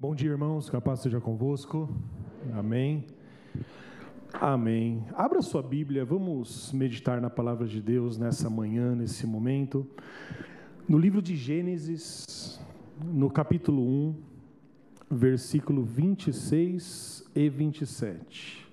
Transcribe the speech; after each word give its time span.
Bom 0.00 0.14
dia, 0.14 0.30
irmãos. 0.30 0.70
Capaz 0.70 1.00
seja 1.00 1.20
convosco. 1.20 1.88
Amém. 2.54 3.04
Amém. 4.32 5.04
Abra 5.12 5.42
sua 5.42 5.60
Bíblia, 5.60 6.04
vamos 6.04 6.72
meditar 6.72 7.20
na 7.20 7.28
palavra 7.28 7.66
de 7.66 7.82
Deus 7.82 8.16
nessa 8.16 8.48
manhã, 8.48 8.94
nesse 8.94 9.26
momento. 9.26 9.84
No 10.88 10.96
livro 10.96 11.20
de 11.20 11.34
Gênesis, 11.34 12.60
no 13.04 13.28
capítulo 13.28 13.82
1, 13.82 14.14
versículo 15.10 15.82
26 15.82 17.28
e 17.34 17.48
27. 17.48 18.70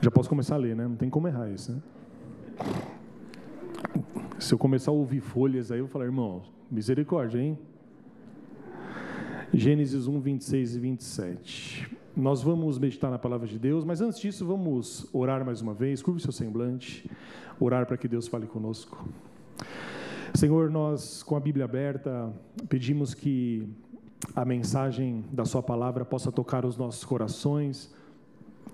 Já 0.00 0.10
posso 0.10 0.30
começar 0.30 0.54
a 0.54 0.58
ler, 0.58 0.74
né? 0.74 0.88
Não 0.88 0.96
tem 0.96 1.10
como 1.10 1.28
errar 1.28 1.50
isso, 1.50 1.72
né? 1.72 1.82
Se 4.38 4.54
eu 4.54 4.58
começar 4.58 4.92
a 4.92 4.94
ouvir 4.94 5.20
folhas 5.20 5.70
aí, 5.70 5.78
eu 5.78 5.84
vou 5.84 5.92
falar, 5.92 6.06
irmão, 6.06 6.42
misericórdia, 6.70 7.38
hein? 7.38 7.58
Gênesis 9.58 10.06
1, 10.06 10.20
26 10.20 10.76
e 10.76 10.78
27. 10.78 11.90
Nós 12.16 12.40
vamos 12.40 12.78
meditar 12.78 13.10
na 13.10 13.18
palavra 13.18 13.44
de 13.44 13.58
Deus, 13.58 13.84
mas 13.84 14.00
antes 14.00 14.20
disso, 14.20 14.46
vamos 14.46 15.08
orar 15.12 15.44
mais 15.44 15.60
uma 15.60 15.74
vez. 15.74 16.00
Curve 16.00 16.20
seu 16.20 16.30
semblante, 16.30 17.10
orar 17.58 17.84
para 17.84 17.96
que 17.96 18.06
Deus 18.06 18.28
fale 18.28 18.46
conosco. 18.46 19.08
Senhor, 20.32 20.70
nós, 20.70 21.24
com 21.24 21.34
a 21.34 21.40
Bíblia 21.40 21.64
aberta, 21.64 22.32
pedimos 22.68 23.14
que 23.14 23.68
a 24.32 24.44
mensagem 24.44 25.24
da 25.32 25.44
Sua 25.44 25.60
palavra 25.60 26.04
possa 26.04 26.30
tocar 26.30 26.64
os 26.64 26.76
nossos 26.76 27.04
corações 27.04 27.92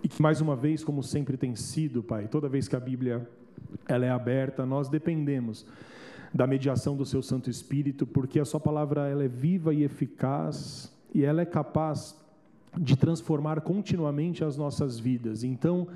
e 0.03 0.09
que, 0.09 0.21
mais 0.21 0.43
uma 0.43 0.55
vez, 0.55 0.85
como 0.85 1.03
sempre 1.03 1.39
tem 1.39 1.57
sido, 1.57 2.03
Pai, 2.03 2.29
toda 2.29 2.47
vez 2.47 2.69
que 2.69 2.77
a 2.77 2.81
Bíblia 2.81 3.27
ela 3.89 4.05
é 4.05 4.11
aberta, 4.11 4.67
nós 4.67 4.91
dependemos 4.91 5.65
da 6.33 6.47
mediação 6.47 6.97
do 6.97 7.05
seu 7.05 7.23
Santo 7.23 7.49
Espírito, 7.49 8.07
porque 8.07 8.41
a 8.41 8.45
sua 8.45 8.61
palavra 8.61 9.09
ela 9.09 9.25
é 9.25 9.29
viva 9.29 9.73
e 9.73 9.85
eficaz 9.85 10.93
e 11.15 11.25
ela 11.25 11.43
é 11.43 11.47
capaz 11.47 12.17
de 12.77 12.97
transformar 12.97 13.61
continuamente 13.61 14.45
as 14.45 14.57
nossas 14.57 14.99
vidas. 14.99 15.45
Então, 15.45 15.87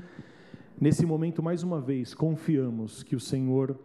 nesse 0.81 1.05
momento, 1.05 1.43
mais 1.43 1.63
uma 1.63 1.81
vez, 1.81 2.15
confiamos 2.15 3.03
que 3.03 3.17
o 3.17 3.21
Senhor 3.21 3.77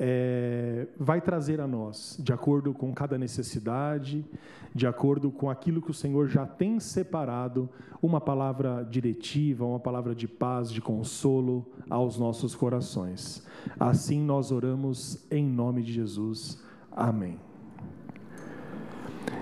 é, 0.00 0.86
vai 0.96 1.20
trazer 1.20 1.60
a 1.60 1.66
nós, 1.66 2.16
de 2.22 2.32
acordo 2.32 2.72
com 2.72 2.94
cada 2.94 3.18
necessidade, 3.18 4.24
de 4.72 4.86
acordo 4.86 5.30
com 5.30 5.50
aquilo 5.50 5.82
que 5.82 5.90
o 5.90 5.94
Senhor 5.94 6.28
já 6.28 6.46
tem 6.46 6.78
separado, 6.78 7.68
uma 8.00 8.20
palavra 8.20 8.86
diretiva, 8.88 9.64
uma 9.64 9.80
palavra 9.80 10.14
de 10.14 10.28
paz, 10.28 10.70
de 10.70 10.80
consolo 10.80 11.66
aos 11.90 12.16
nossos 12.16 12.54
corações. 12.54 13.44
Assim 13.78 14.22
nós 14.22 14.52
oramos 14.52 15.26
em 15.30 15.44
nome 15.44 15.82
de 15.82 15.92
Jesus. 15.92 16.62
Amém. 16.92 17.38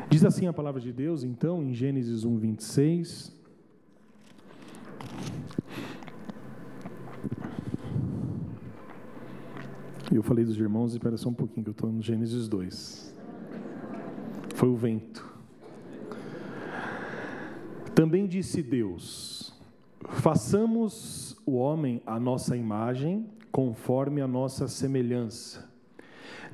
Diz 0.09 0.25
assim 0.25 0.47
a 0.47 0.53
palavra 0.53 0.81
de 0.81 0.93
Deus, 0.93 1.23
então, 1.23 1.63
em 1.63 1.75
Gênesis 1.75 2.25
1, 2.25 2.39
26. 2.39 3.37
Eu 10.13 10.23
falei 10.23 10.45
dos 10.45 10.57
irmãos, 10.57 10.93
espera 10.93 11.17
só 11.17 11.29
um 11.29 11.35
pouquinho, 11.35 11.65
que 11.65 11.71
eu 11.71 11.73
estou 11.73 11.91
no 11.91 12.01
Gênesis 12.01 12.47
2. 12.47 13.15
Foi 14.55 14.69
o 14.69 14.77
vento. 14.77 15.37
Também 17.93 18.27
disse 18.27 18.63
Deus: 18.63 19.53
façamos 20.09 21.37
o 21.45 21.57
homem 21.57 22.01
à 22.07 22.21
nossa 22.21 22.57
imagem, 22.57 23.27
conforme 23.51 24.21
a 24.21 24.29
nossa 24.29 24.69
semelhança. 24.69 25.69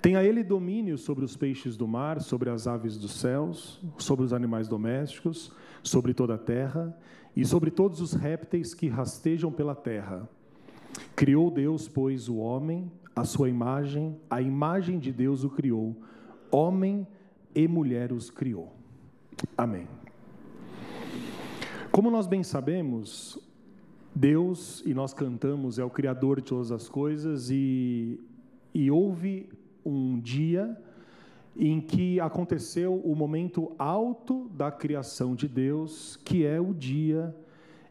Tenha 0.01 0.25
ele 0.25 0.43
domínio 0.43 0.97
sobre 0.97 1.25
os 1.25 1.37
peixes 1.37 1.77
do 1.77 1.87
mar, 1.87 2.23
sobre 2.23 2.49
as 2.49 2.67
aves 2.67 2.97
dos 2.97 3.13
céus, 3.13 3.81
sobre 3.99 4.25
os 4.25 4.33
animais 4.33 4.67
domésticos, 4.67 5.53
sobre 5.83 6.15
toda 6.15 6.35
a 6.35 6.39
terra 6.39 6.97
e 7.37 7.45
sobre 7.45 7.71
todos 7.71 8.01
os 8.01 8.15
répteis 8.15 8.73
que 8.73 8.89
rastejam 8.89 9.53
pela 9.53 9.75
terra. 9.75 10.29
Criou 11.15 11.51
Deus, 11.51 11.87
pois, 11.87 12.29
o 12.29 12.37
homem 12.39 12.91
a 13.15 13.25
sua 13.25 13.49
imagem, 13.49 14.17
a 14.29 14.41
imagem 14.41 14.99
de 14.99 15.13
Deus 15.13 15.45
o 15.45 15.51
criou, 15.51 15.97
homem 16.51 17.07
e 17.55 17.69
mulher 17.69 18.13
os 18.13 18.31
criou. 18.31 18.73
Amém. 19.57 19.87
Como 21.91 22.11
nós 22.11 22.27
bem 22.27 22.43
sabemos, 22.43 23.39
Deus, 24.15 24.83
e 24.87 24.95
nós 24.95 25.13
cantamos, 25.13 25.79
é 25.79 25.85
o 25.85 25.91
Criador 25.91 26.41
de 26.41 26.47
todas 26.47 26.73
as 26.73 26.89
coisas, 26.89 27.51
e, 27.51 28.19
e 28.75 28.91
houve 28.91 29.49
um 29.85 30.19
dia 30.19 30.77
em 31.55 31.81
que 31.81 32.19
aconteceu 32.19 32.95
o 32.95 33.15
momento 33.15 33.73
alto 33.79 34.49
da 34.55 34.71
criação 34.71 35.35
de 35.35 35.47
Deus, 35.47 36.17
que 36.17 36.47
é 36.47 36.59
o 36.59 36.73
dia 36.73 37.35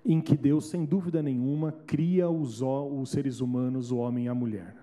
em 0.03 0.19
que 0.19 0.35
Deus, 0.35 0.65
sem 0.65 0.83
dúvida 0.83 1.21
nenhuma, 1.21 1.71
cria 1.85 2.27
os, 2.27 2.61
os 2.61 3.09
seres 3.11 3.39
humanos, 3.39 3.91
o 3.91 3.97
homem 3.97 4.25
e 4.25 4.27
a 4.27 4.33
mulher. 4.33 4.80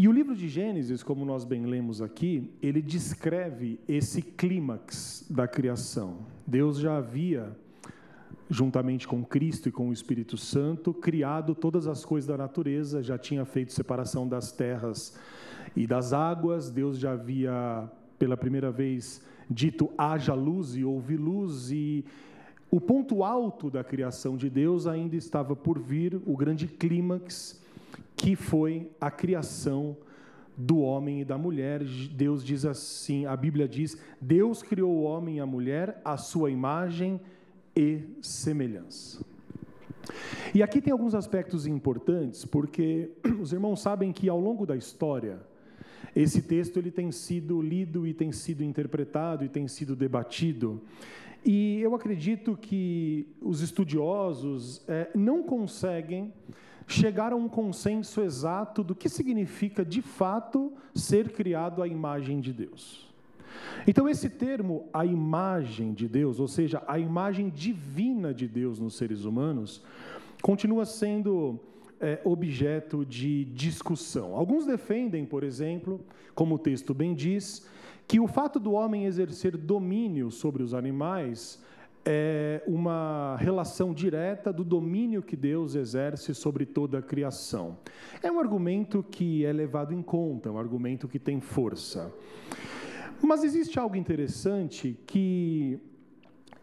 E 0.00 0.08
o 0.08 0.12
livro 0.12 0.34
de 0.34 0.48
Gênesis, 0.48 1.02
como 1.02 1.26
nós 1.26 1.44
bem 1.44 1.66
lemos 1.66 2.00
aqui, 2.00 2.50
ele 2.62 2.80
descreve 2.80 3.78
esse 3.86 4.22
clímax 4.22 5.26
da 5.28 5.46
criação. 5.46 6.20
Deus 6.46 6.78
já 6.78 6.96
havia, 6.96 7.54
juntamente 8.48 9.06
com 9.06 9.22
Cristo 9.22 9.68
e 9.68 9.70
com 9.70 9.90
o 9.90 9.92
Espírito 9.92 10.38
Santo, 10.38 10.94
criado 10.94 11.54
todas 11.54 11.86
as 11.86 12.02
coisas 12.02 12.26
da 12.26 12.38
natureza, 12.38 13.02
já 13.02 13.18
tinha 13.18 13.44
feito 13.44 13.74
separação 13.74 14.26
das 14.26 14.50
terras 14.50 15.18
e 15.76 15.86
das 15.86 16.14
águas, 16.14 16.70
Deus 16.70 16.98
já 16.98 17.12
havia, 17.12 17.86
pela 18.18 18.38
primeira 18.38 18.70
vez, 18.70 19.20
dito 19.50 19.90
haja 19.98 20.32
luz 20.32 20.76
e 20.76 20.82
houve 20.82 21.18
luz, 21.18 21.70
e 21.70 22.06
o 22.70 22.80
ponto 22.80 23.22
alto 23.22 23.68
da 23.68 23.84
criação 23.84 24.38
de 24.38 24.48
Deus 24.48 24.86
ainda 24.86 25.14
estava 25.14 25.54
por 25.54 25.78
vir, 25.78 26.18
o 26.24 26.34
grande 26.38 26.66
clímax 26.66 27.59
que 28.20 28.36
foi 28.36 28.90
a 29.00 29.10
criação 29.10 29.96
do 30.54 30.80
homem 30.80 31.22
e 31.22 31.24
da 31.24 31.38
mulher. 31.38 31.82
Deus 31.82 32.44
diz 32.44 32.66
assim, 32.66 33.24
a 33.24 33.34
Bíblia 33.34 33.66
diz: 33.66 33.96
Deus 34.20 34.62
criou 34.62 34.92
o 34.92 35.02
homem 35.04 35.38
e 35.38 35.40
a 35.40 35.46
mulher 35.46 36.02
à 36.04 36.18
sua 36.18 36.50
imagem 36.50 37.18
e 37.74 38.02
semelhança. 38.20 39.24
E 40.54 40.62
aqui 40.62 40.82
tem 40.82 40.92
alguns 40.92 41.14
aspectos 41.14 41.66
importantes, 41.66 42.44
porque 42.44 43.10
os 43.40 43.54
irmãos 43.54 43.80
sabem 43.80 44.12
que 44.12 44.28
ao 44.28 44.38
longo 44.38 44.66
da 44.66 44.76
história, 44.76 45.40
esse 46.14 46.42
texto 46.42 46.76
ele 46.76 46.90
tem 46.90 47.10
sido 47.10 47.62
lido 47.62 48.06
e 48.06 48.12
tem 48.12 48.32
sido 48.32 48.62
interpretado 48.62 49.46
e 49.46 49.48
tem 49.48 49.66
sido 49.66 49.96
debatido. 49.96 50.82
E 51.42 51.80
eu 51.80 51.94
acredito 51.94 52.54
que 52.54 53.26
os 53.40 53.62
estudiosos 53.62 54.84
é, 54.86 55.10
não 55.14 55.42
conseguem 55.42 56.34
chegar 56.90 57.32
a 57.32 57.36
um 57.36 57.48
consenso 57.48 58.20
exato 58.20 58.82
do 58.82 58.94
que 58.94 59.08
significa 59.08 59.84
de 59.84 60.02
fato 60.02 60.72
ser 60.94 61.30
criado 61.30 61.82
à 61.82 61.88
imagem 61.88 62.40
de 62.40 62.52
Deus. 62.52 63.08
Então, 63.86 64.08
esse 64.08 64.28
termo, 64.28 64.88
a 64.92 65.06
imagem 65.06 65.92
de 65.92 66.08
Deus, 66.08 66.40
ou 66.40 66.48
seja, 66.48 66.82
a 66.86 66.98
imagem 66.98 67.48
divina 67.48 68.34
de 68.34 68.48
Deus 68.48 68.78
nos 68.78 68.96
seres 68.96 69.24
humanos, 69.24 69.82
continua 70.42 70.84
sendo 70.84 71.58
é, 72.00 72.20
objeto 72.24 73.04
de 73.04 73.44
discussão. 73.46 74.34
Alguns 74.34 74.66
defendem, 74.66 75.24
por 75.24 75.44
exemplo, 75.44 76.00
como 76.34 76.56
o 76.56 76.58
texto 76.58 76.92
bem 76.92 77.14
diz, 77.14 77.66
que 78.08 78.18
o 78.18 78.26
fato 78.26 78.58
do 78.58 78.72
homem 78.72 79.04
exercer 79.04 79.56
domínio 79.56 80.30
sobre 80.30 80.62
os 80.62 80.74
animais 80.74 81.62
é 82.04 82.62
uma 82.66 83.36
relação 83.38 83.92
direta 83.92 84.52
do 84.52 84.64
domínio 84.64 85.22
que 85.22 85.36
Deus 85.36 85.74
exerce 85.74 86.34
sobre 86.34 86.64
toda 86.64 86.98
a 86.98 87.02
criação. 87.02 87.78
É 88.22 88.30
um 88.30 88.38
argumento 88.38 89.02
que 89.02 89.44
é 89.44 89.52
levado 89.52 89.92
em 89.92 90.02
conta, 90.02 90.50
um 90.50 90.58
argumento 90.58 91.08
que 91.08 91.18
tem 91.18 91.40
força. 91.40 92.12
Mas 93.22 93.44
existe 93.44 93.78
algo 93.78 93.96
interessante 93.96 94.98
que 95.06 95.78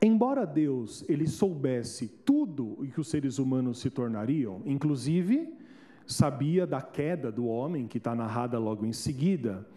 embora 0.02 0.46
Deus 0.46 1.04
ele 1.08 1.28
soubesse 1.28 2.08
tudo 2.08 2.76
o 2.80 2.88
que 2.88 3.00
os 3.00 3.08
seres 3.08 3.38
humanos 3.38 3.80
se 3.80 3.90
tornariam, 3.90 4.62
inclusive 4.66 5.54
sabia 6.06 6.66
da 6.66 6.82
queda 6.82 7.32
do 7.32 7.46
homem 7.46 7.86
que 7.86 7.98
está 7.98 8.16
narrada 8.16 8.58
logo 8.58 8.86
em 8.86 8.94
seguida, 8.94 9.68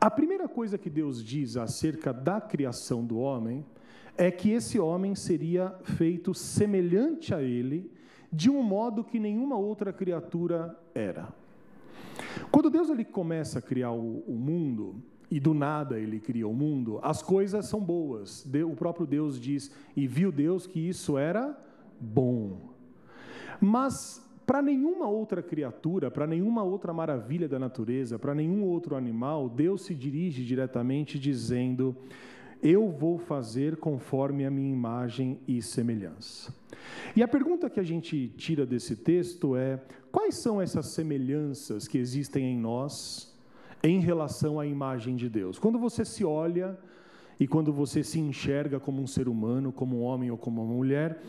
a 0.00 0.10
primeira 0.10 0.48
coisa 0.48 0.78
que 0.78 0.88
Deus 0.88 1.22
diz 1.22 1.56
acerca 1.56 2.12
da 2.12 2.40
criação 2.40 3.04
do 3.04 3.18
homem 3.18 3.64
é 4.16 4.30
que 4.30 4.50
esse 4.50 4.78
homem 4.78 5.14
seria 5.14 5.74
feito 5.82 6.34
semelhante 6.34 7.34
a 7.34 7.42
ele, 7.42 7.90
de 8.32 8.50
um 8.50 8.62
modo 8.62 9.04
que 9.04 9.18
nenhuma 9.18 9.56
outra 9.56 9.92
criatura 9.92 10.78
era. 10.94 11.28
Quando 12.50 12.70
Deus 12.70 12.88
ele 12.88 13.04
começa 13.04 13.58
a 13.58 13.62
criar 13.62 13.92
o, 13.92 14.22
o 14.26 14.34
mundo, 14.34 14.96
e 15.30 15.40
do 15.40 15.54
nada 15.54 15.98
ele 15.98 16.20
cria 16.20 16.46
o 16.46 16.52
mundo, 16.52 17.00
as 17.02 17.22
coisas 17.22 17.64
são 17.66 17.80
boas. 17.80 18.46
O 18.70 18.76
próprio 18.76 19.06
Deus 19.06 19.40
diz, 19.40 19.74
e 19.96 20.06
viu 20.06 20.30
Deus 20.30 20.66
que 20.66 20.78
isso 20.78 21.16
era 21.16 21.58
bom. 21.98 22.70
Mas 23.58 24.22
para 24.46 24.60
nenhuma 24.60 25.08
outra 25.08 25.42
criatura, 25.42 26.10
para 26.10 26.26
nenhuma 26.26 26.62
outra 26.62 26.92
maravilha 26.92 27.48
da 27.48 27.58
natureza, 27.58 28.18
para 28.18 28.34
nenhum 28.34 28.64
outro 28.64 28.94
animal, 28.94 29.48
Deus 29.48 29.82
se 29.82 29.94
dirige 29.94 30.44
diretamente 30.44 31.18
dizendo: 31.18 31.96
eu 32.62 32.88
vou 32.90 33.18
fazer 33.18 33.76
conforme 33.76 34.46
a 34.46 34.50
minha 34.50 34.72
imagem 34.72 35.40
e 35.48 35.60
semelhança. 35.60 36.54
E 37.16 37.22
a 37.22 37.28
pergunta 37.28 37.68
que 37.68 37.80
a 37.80 37.82
gente 37.82 38.28
tira 38.36 38.64
desse 38.64 38.94
texto 38.94 39.56
é: 39.56 39.80
quais 40.12 40.36
são 40.36 40.62
essas 40.62 40.86
semelhanças 40.86 41.88
que 41.88 41.98
existem 41.98 42.44
em 42.44 42.58
nós 42.58 43.34
em 43.82 44.00
relação 44.00 44.60
à 44.60 44.66
imagem 44.66 45.16
de 45.16 45.28
Deus? 45.28 45.58
Quando 45.58 45.78
você 45.78 46.04
se 46.04 46.24
olha 46.24 46.78
e 47.40 47.48
quando 47.48 47.72
você 47.72 48.04
se 48.04 48.20
enxerga 48.20 48.78
como 48.78 49.02
um 49.02 49.06
ser 49.06 49.28
humano, 49.28 49.72
como 49.72 49.98
um 49.98 50.02
homem 50.02 50.30
ou 50.30 50.38
como 50.38 50.62
uma 50.62 50.72
mulher, 50.72 51.20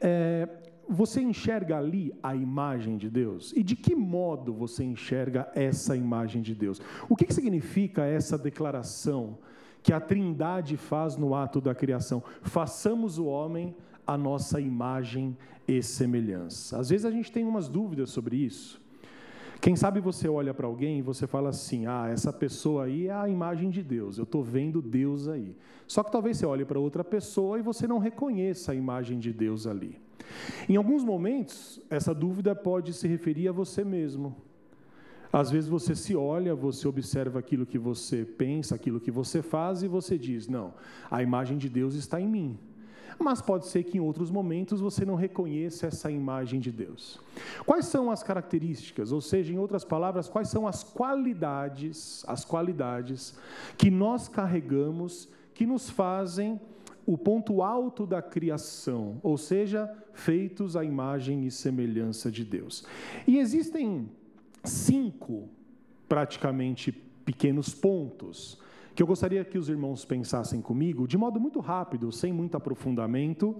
é, 0.00 0.46
você 0.88 1.22
enxerga 1.22 1.78
ali 1.78 2.12
a 2.22 2.36
imagem 2.36 2.98
de 2.98 3.08
Deus? 3.08 3.52
E 3.56 3.62
de 3.62 3.74
que 3.74 3.94
modo 3.94 4.52
você 4.52 4.84
enxerga 4.84 5.50
essa 5.54 5.96
imagem 5.96 6.42
de 6.42 6.54
Deus? 6.54 6.82
O 7.08 7.16
que, 7.16 7.24
que 7.24 7.32
significa 7.32 8.04
essa 8.04 8.36
declaração 8.36 9.38
que 9.82 9.92
a 9.92 10.00
Trindade 10.00 10.76
faz 10.76 11.16
no 11.16 11.34
ato 11.34 11.60
da 11.60 11.74
criação? 11.74 12.22
Façamos 12.42 13.18
o 13.18 13.26
homem 13.26 13.74
a 14.06 14.16
nossa 14.16 14.60
imagem 14.60 15.36
e 15.66 15.82
semelhança. 15.82 16.78
Às 16.78 16.90
vezes 16.90 17.04
a 17.04 17.10
gente 17.10 17.30
tem 17.30 17.44
umas 17.44 17.68
dúvidas 17.68 18.10
sobre 18.10 18.36
isso. 18.36 18.80
Quem 19.60 19.76
sabe 19.76 20.00
você 20.00 20.28
olha 20.28 20.52
para 20.52 20.66
alguém 20.66 20.98
e 20.98 21.02
você 21.02 21.24
fala 21.24 21.50
assim: 21.50 21.86
ah, 21.86 22.08
essa 22.08 22.32
pessoa 22.32 22.84
aí 22.84 23.06
é 23.06 23.12
a 23.12 23.28
imagem 23.28 23.70
de 23.70 23.80
Deus, 23.80 24.18
eu 24.18 24.24
estou 24.24 24.42
vendo 24.42 24.82
Deus 24.82 25.28
aí. 25.28 25.56
Só 25.86 26.02
que 26.02 26.10
talvez 26.10 26.36
você 26.36 26.46
olhe 26.46 26.64
para 26.64 26.80
outra 26.80 27.04
pessoa 27.04 27.58
e 27.58 27.62
você 27.62 27.86
não 27.86 27.98
reconheça 27.98 28.72
a 28.72 28.74
imagem 28.74 29.20
de 29.20 29.32
Deus 29.32 29.66
ali. 29.66 30.00
Em 30.68 30.76
alguns 30.76 31.04
momentos, 31.04 31.80
essa 31.88 32.14
dúvida 32.14 32.54
pode 32.54 32.92
se 32.92 33.06
referir 33.06 33.48
a 33.48 33.52
você 33.52 33.84
mesmo. 33.84 34.34
Às 35.32 35.50
vezes 35.50 35.68
você 35.68 35.94
se 35.94 36.14
olha, 36.14 36.54
você 36.54 36.86
observa 36.86 37.38
aquilo 37.38 37.64
que 37.64 37.78
você 37.78 38.24
pensa, 38.24 38.74
aquilo 38.74 39.00
que 39.00 39.10
você 39.10 39.40
faz 39.40 39.82
e 39.82 39.88
você 39.88 40.18
diz: 40.18 40.46
não, 40.46 40.74
a 41.10 41.22
imagem 41.22 41.56
de 41.56 41.68
Deus 41.68 41.94
está 41.94 42.20
em 42.20 42.28
mim 42.28 42.58
mas 43.18 43.40
pode 43.40 43.66
ser 43.66 43.84
que 43.84 43.96
em 43.96 44.00
outros 44.00 44.30
momentos 44.30 44.80
você 44.80 45.04
não 45.04 45.14
reconheça 45.14 45.86
essa 45.86 46.10
imagem 46.10 46.60
de 46.60 46.70
Deus. 46.70 47.20
Quais 47.64 47.86
são 47.86 48.10
as 48.10 48.22
características, 48.22 49.12
ou 49.12 49.20
seja, 49.20 49.52
em 49.52 49.58
outras 49.58 49.84
palavras, 49.84 50.28
quais 50.28 50.48
são 50.48 50.66
as 50.66 50.82
qualidades, 50.82 52.24
as 52.26 52.44
qualidades 52.44 53.38
que 53.78 53.90
nós 53.90 54.28
carregamos 54.28 55.28
que 55.54 55.66
nos 55.66 55.88
fazem 55.88 56.60
o 57.04 57.18
ponto 57.18 57.62
alto 57.62 58.06
da 58.06 58.22
criação, 58.22 59.18
ou 59.22 59.36
seja, 59.36 59.92
feitos 60.12 60.76
à 60.76 60.84
imagem 60.84 61.46
e 61.46 61.50
semelhança 61.50 62.30
de 62.30 62.44
Deus. 62.44 62.84
E 63.26 63.38
existem 63.38 64.08
cinco, 64.64 65.48
praticamente, 66.08 66.92
pequenos 66.92 67.74
pontos 67.74 68.60
que 68.94 69.02
eu 69.02 69.06
gostaria 69.06 69.44
que 69.44 69.58
os 69.58 69.68
irmãos 69.68 70.04
pensassem 70.04 70.60
comigo, 70.60 71.08
de 71.08 71.16
modo 71.16 71.40
muito 71.40 71.60
rápido, 71.60 72.12
sem 72.12 72.32
muito 72.32 72.56
aprofundamento, 72.56 73.56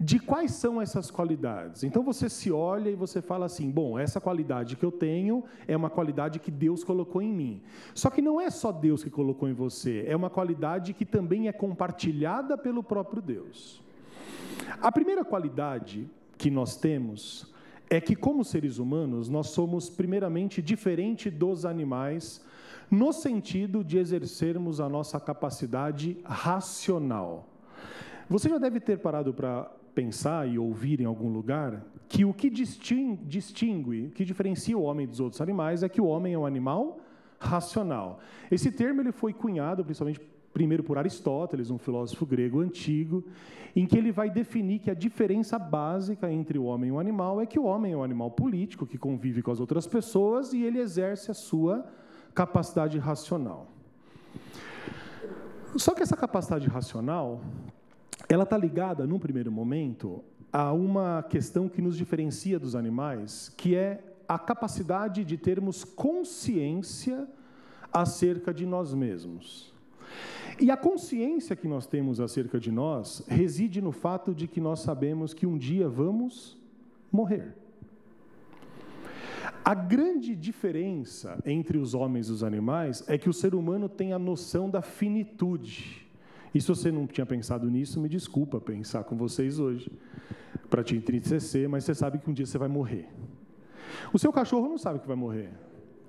de 0.00 0.18
quais 0.18 0.52
são 0.52 0.80
essas 0.80 1.10
qualidades. 1.10 1.82
Então 1.82 2.02
você 2.02 2.28
se 2.28 2.52
olha 2.52 2.88
e 2.90 2.94
você 2.94 3.20
fala 3.20 3.46
assim: 3.46 3.70
bom, 3.70 3.98
essa 3.98 4.20
qualidade 4.20 4.76
que 4.76 4.84
eu 4.84 4.92
tenho 4.92 5.44
é 5.66 5.76
uma 5.76 5.90
qualidade 5.90 6.38
que 6.38 6.50
Deus 6.50 6.84
colocou 6.84 7.20
em 7.20 7.32
mim. 7.32 7.62
Só 7.94 8.10
que 8.10 8.22
não 8.22 8.40
é 8.40 8.50
só 8.50 8.70
Deus 8.70 9.02
que 9.02 9.10
colocou 9.10 9.48
em 9.48 9.54
você, 9.54 10.04
é 10.06 10.14
uma 10.14 10.30
qualidade 10.30 10.92
que 10.92 11.04
também 11.04 11.48
é 11.48 11.52
compartilhada 11.52 12.56
pelo 12.56 12.82
próprio 12.82 13.20
Deus. 13.20 13.82
A 14.80 14.92
primeira 14.92 15.24
qualidade 15.24 16.08
que 16.36 16.50
nós 16.50 16.76
temos 16.76 17.52
é 17.90 18.00
que, 18.00 18.14
como 18.14 18.44
seres 18.44 18.78
humanos, 18.78 19.28
nós 19.28 19.48
somos, 19.48 19.88
primeiramente, 19.88 20.60
diferente 20.60 21.30
dos 21.30 21.64
animais 21.64 22.44
no 22.90 23.12
sentido 23.12 23.84
de 23.84 23.98
exercermos 23.98 24.80
a 24.80 24.88
nossa 24.88 25.18
capacidade 25.20 26.18
racional. 26.24 27.46
Você 28.28 28.48
já 28.48 28.58
deve 28.58 28.80
ter 28.80 28.98
parado 28.98 29.32
para 29.32 29.70
pensar 29.94 30.48
e 30.48 30.58
ouvir 30.58 31.00
em 31.00 31.04
algum 31.04 31.32
lugar 31.32 31.84
que 32.08 32.24
o 32.24 32.32
que 32.32 32.48
distingue, 32.48 34.06
o 34.06 34.10
que 34.10 34.24
diferencia 34.24 34.76
o 34.76 34.82
homem 34.82 35.06
dos 35.06 35.20
outros 35.20 35.40
animais 35.40 35.82
é 35.82 35.88
que 35.88 36.00
o 36.00 36.06
homem 36.06 36.34
é 36.34 36.38
um 36.38 36.46
animal 36.46 37.00
racional. 37.38 38.20
Esse 38.50 38.70
termo 38.70 39.00
ele 39.00 39.12
foi 39.12 39.32
cunhado 39.32 39.84
principalmente 39.84 40.20
primeiro 40.58 40.82
por 40.82 40.98
Aristóteles, 40.98 41.70
um 41.70 41.78
filósofo 41.78 42.26
grego 42.26 42.60
antigo, 42.60 43.24
em 43.76 43.86
que 43.86 43.96
ele 43.96 44.10
vai 44.10 44.28
definir 44.28 44.80
que 44.80 44.90
a 44.90 44.94
diferença 44.94 45.56
básica 45.56 46.32
entre 46.32 46.58
o 46.58 46.64
homem 46.64 46.88
e 46.88 46.92
o 46.92 46.98
animal 46.98 47.40
é 47.40 47.46
que 47.46 47.60
o 47.60 47.62
homem 47.62 47.92
é 47.92 47.96
um 47.96 48.02
animal 48.02 48.32
político 48.32 48.84
que 48.84 48.98
convive 48.98 49.40
com 49.40 49.52
as 49.52 49.60
outras 49.60 49.86
pessoas 49.86 50.52
e 50.52 50.60
ele 50.64 50.80
exerce 50.80 51.30
a 51.30 51.34
sua 51.34 51.86
capacidade 52.34 52.98
racional. 52.98 53.68
Só 55.76 55.94
que 55.94 56.02
essa 56.02 56.16
capacidade 56.16 56.66
racional, 56.66 57.40
ela 58.28 58.42
está 58.42 58.58
ligada, 58.58 59.06
num 59.06 59.20
primeiro 59.20 59.52
momento, 59.52 60.24
a 60.52 60.72
uma 60.72 61.22
questão 61.22 61.68
que 61.68 61.80
nos 61.80 61.96
diferencia 61.96 62.58
dos 62.58 62.74
animais, 62.74 63.54
que 63.56 63.76
é 63.76 64.02
a 64.26 64.40
capacidade 64.40 65.24
de 65.24 65.36
termos 65.36 65.84
consciência 65.84 67.28
acerca 67.92 68.52
de 68.52 68.66
nós 68.66 68.92
mesmos. 68.92 69.77
E 70.60 70.70
a 70.70 70.76
consciência 70.76 71.54
que 71.54 71.68
nós 71.68 71.86
temos 71.86 72.20
acerca 72.20 72.58
de 72.58 72.72
nós 72.72 73.24
reside 73.28 73.80
no 73.80 73.92
fato 73.92 74.34
de 74.34 74.48
que 74.48 74.60
nós 74.60 74.80
sabemos 74.80 75.32
que 75.32 75.46
um 75.46 75.56
dia 75.56 75.88
vamos 75.88 76.58
morrer. 77.12 77.54
A 79.64 79.74
grande 79.74 80.34
diferença 80.34 81.38
entre 81.44 81.78
os 81.78 81.94
homens 81.94 82.28
e 82.28 82.32
os 82.32 82.42
animais 82.42 83.04
é 83.06 83.16
que 83.18 83.28
o 83.28 83.32
ser 83.32 83.54
humano 83.54 83.88
tem 83.88 84.12
a 84.12 84.18
noção 84.18 84.68
da 84.68 84.82
finitude. 84.82 86.06
E 86.54 86.60
se 86.60 86.68
você 86.68 86.90
não 86.90 87.06
tinha 87.06 87.26
pensado 87.26 87.70
nisso, 87.70 88.00
me 88.00 88.08
desculpa 88.08 88.60
pensar 88.60 89.04
com 89.04 89.16
vocês 89.16 89.58
hoje, 89.58 89.92
para 90.70 90.82
te 90.82 90.96
entristecer, 90.96 91.68
mas 91.68 91.84
você 91.84 91.94
sabe 91.94 92.18
que 92.18 92.28
um 92.28 92.32
dia 92.32 92.46
você 92.46 92.58
vai 92.58 92.68
morrer. 92.68 93.08
O 94.12 94.18
seu 94.18 94.32
cachorro 94.32 94.68
não 94.68 94.78
sabe 94.78 94.98
que 94.98 95.06
vai 95.06 95.16
morrer. 95.16 95.50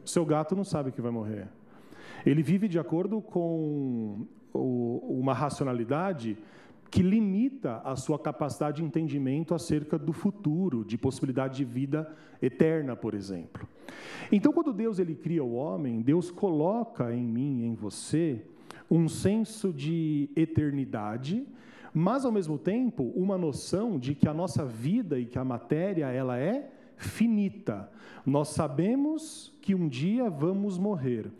O 0.06 0.10
seu 0.10 0.25
gato 0.25 0.56
não 0.56 0.63
sabe 0.63 0.92
que 0.92 1.02
vai 1.02 1.12
morrer. 1.12 1.48
Ele 2.25 2.42
vive 2.42 2.68
de 2.68 2.80
acordo 2.80 3.21
com 3.21 4.25
uma 4.54 5.33
racionalidade 5.33 6.38
que 6.89 7.04
limita 7.04 7.81
a 7.83 7.95
sua 7.95 8.18
capacidade 8.18 8.77
de 8.77 8.83
entendimento 8.83 9.54
acerca 9.54 9.98
do 9.98 10.12
futuro, 10.12 10.83
de 10.83 10.98
possibilidade 10.98 11.57
de 11.57 11.66
vida 11.66 12.12
eterna, 12.42 12.95
por 12.95 13.13
exemplo. 13.13 13.68
Então, 14.31 14.51
quando 14.51 14.74
Deus 14.74 14.98
ele 15.00 15.16
cria 15.16 15.44
o 15.44 15.54
homem, 15.54 16.01
Deus 16.01 16.31
coloca 16.31 17.13
em 17.13 17.24
mim, 17.24 17.63
em 17.63 17.75
você, 17.75 18.42
um 18.89 19.07
senso 19.07 19.71
de 19.71 20.30
eternidade, 20.36 21.45
mas 21.94 22.25
ao 22.25 22.31
mesmo 22.31 22.57
tempo 22.57 23.12
uma 23.16 23.38
noção 23.38 23.99
de 23.99 24.16
que 24.16 24.28
a 24.28 24.33
nossa 24.33 24.66
vida 24.66 25.19
e 25.19 25.26
que 25.26 25.38
a 25.38 25.44
matéria 25.44 26.07
ela 26.07 26.40
é 26.40 26.71
finita. 26.97 27.90
Nós 28.26 28.49
sabemos 28.49 29.56
que 29.61 29.73
um 29.73 29.88
dia 29.88 30.30
vamos 30.30 30.78
morrer. 30.78 31.31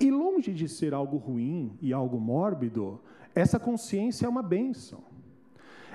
E 0.00 0.10
longe 0.10 0.52
de 0.52 0.68
ser 0.68 0.94
algo 0.94 1.16
ruim 1.16 1.76
e 1.80 1.92
algo 1.92 2.18
mórbido, 2.18 3.00
essa 3.34 3.58
consciência 3.58 4.26
é 4.26 4.28
uma 4.28 4.42
bênção. 4.42 5.00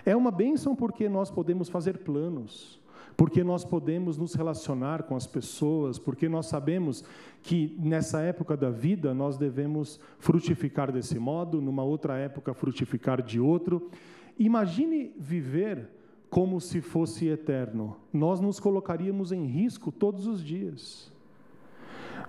É 0.06 0.16
uma 0.16 0.32
bênção 0.32 0.76
porque 0.76 1.10
nós 1.10 1.30
podemos 1.30 1.68
fazer 1.68 1.98
planos, 1.98 2.80
porque 3.18 3.44
nós 3.44 3.66
podemos 3.66 4.18
nos 4.18 4.34
relacionar 4.34 5.04
com 5.04 5.16
as 5.16 5.28
pessoas, 5.28 6.00
porque 6.00 6.30
nós 6.30 6.46
sabemos 6.46 7.04
que 7.42 7.76
nessa 7.78 8.22
época 8.22 8.56
da 8.56 8.70
vida 8.70 9.14
nós 9.14 9.38
devemos 9.38 10.00
frutificar 10.20 10.92
desse 10.92 11.20
modo, 11.20 11.60
numa 11.60 11.84
outra 11.84 12.18
época 12.18 12.54
frutificar 12.54 13.22
de 13.22 13.40
outro. 13.40 13.90
Imagine 14.40 15.14
viver 15.18 15.90
como 16.30 16.62
se 16.62 16.80
fosse 16.80 17.28
eterno. 17.28 17.98
Nós 18.14 18.40
nos 18.40 18.60
colocaríamos 18.60 19.32
em 19.32 19.46
risco 19.46 19.92
todos 19.92 20.28
os 20.28 20.44
dias. 20.44 21.12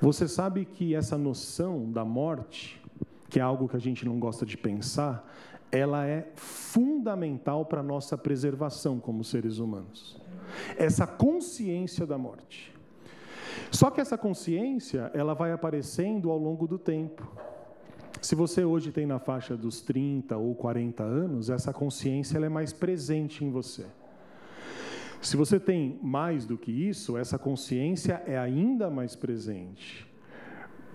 Você 0.01 0.29
sabe 0.29 0.65
que 0.65 0.95
essa 0.95 1.19
noção 1.19 1.91
da 1.91 2.05
morte 2.05 2.79
que 3.29 3.39
é 3.39 3.43
algo 3.43 3.69
que 3.69 3.77
a 3.77 3.81
gente 3.81 4.05
não 4.05 4.19
gosta 4.19 4.47
de 4.47 4.57
pensar, 4.57 5.29
ela 5.71 6.07
é 6.07 6.31
fundamental 6.35 7.65
para 7.67 7.81
a 7.81 7.83
nossa 7.83 8.17
preservação 8.17 8.99
como 8.99 9.23
seres 9.23 9.59
humanos. 9.59 10.21
Essa 10.79 11.07
consciência 11.07 12.07
da 12.07 12.17
morte. 12.17 12.75
Só 13.71 13.91
que 13.91 14.01
essa 14.01 14.17
consciência, 14.17 15.11
ela 15.13 15.35
vai 15.35 15.53
aparecendo 15.53 16.31
ao 16.31 16.39
longo 16.39 16.67
do 16.67 16.79
tempo. 16.79 17.31
Se 18.23 18.35
você 18.35 18.65
hoje 18.65 18.91
tem 18.91 19.07
na 19.07 19.19
faixa 19.19 19.57
dos 19.57 19.83
30 19.83 20.37
ou 20.39 20.55
40 20.55 21.03
anos, 21.03 21.51
essa 21.51 21.73
consciência 21.73 22.37
ela 22.37 22.47
é 22.47 22.49
mais 22.49 22.73
presente 22.73 23.45
em 23.45 23.51
você. 23.51 23.85
Se 25.21 25.37
você 25.37 25.59
tem 25.59 25.99
mais 26.03 26.47
do 26.47 26.57
que 26.57 26.71
isso, 26.71 27.17
essa 27.17 27.39
consciência 27.39 28.23
é 28.27 28.39
ainda 28.39 28.89
mais 28.89 29.17
presente. 29.17 30.07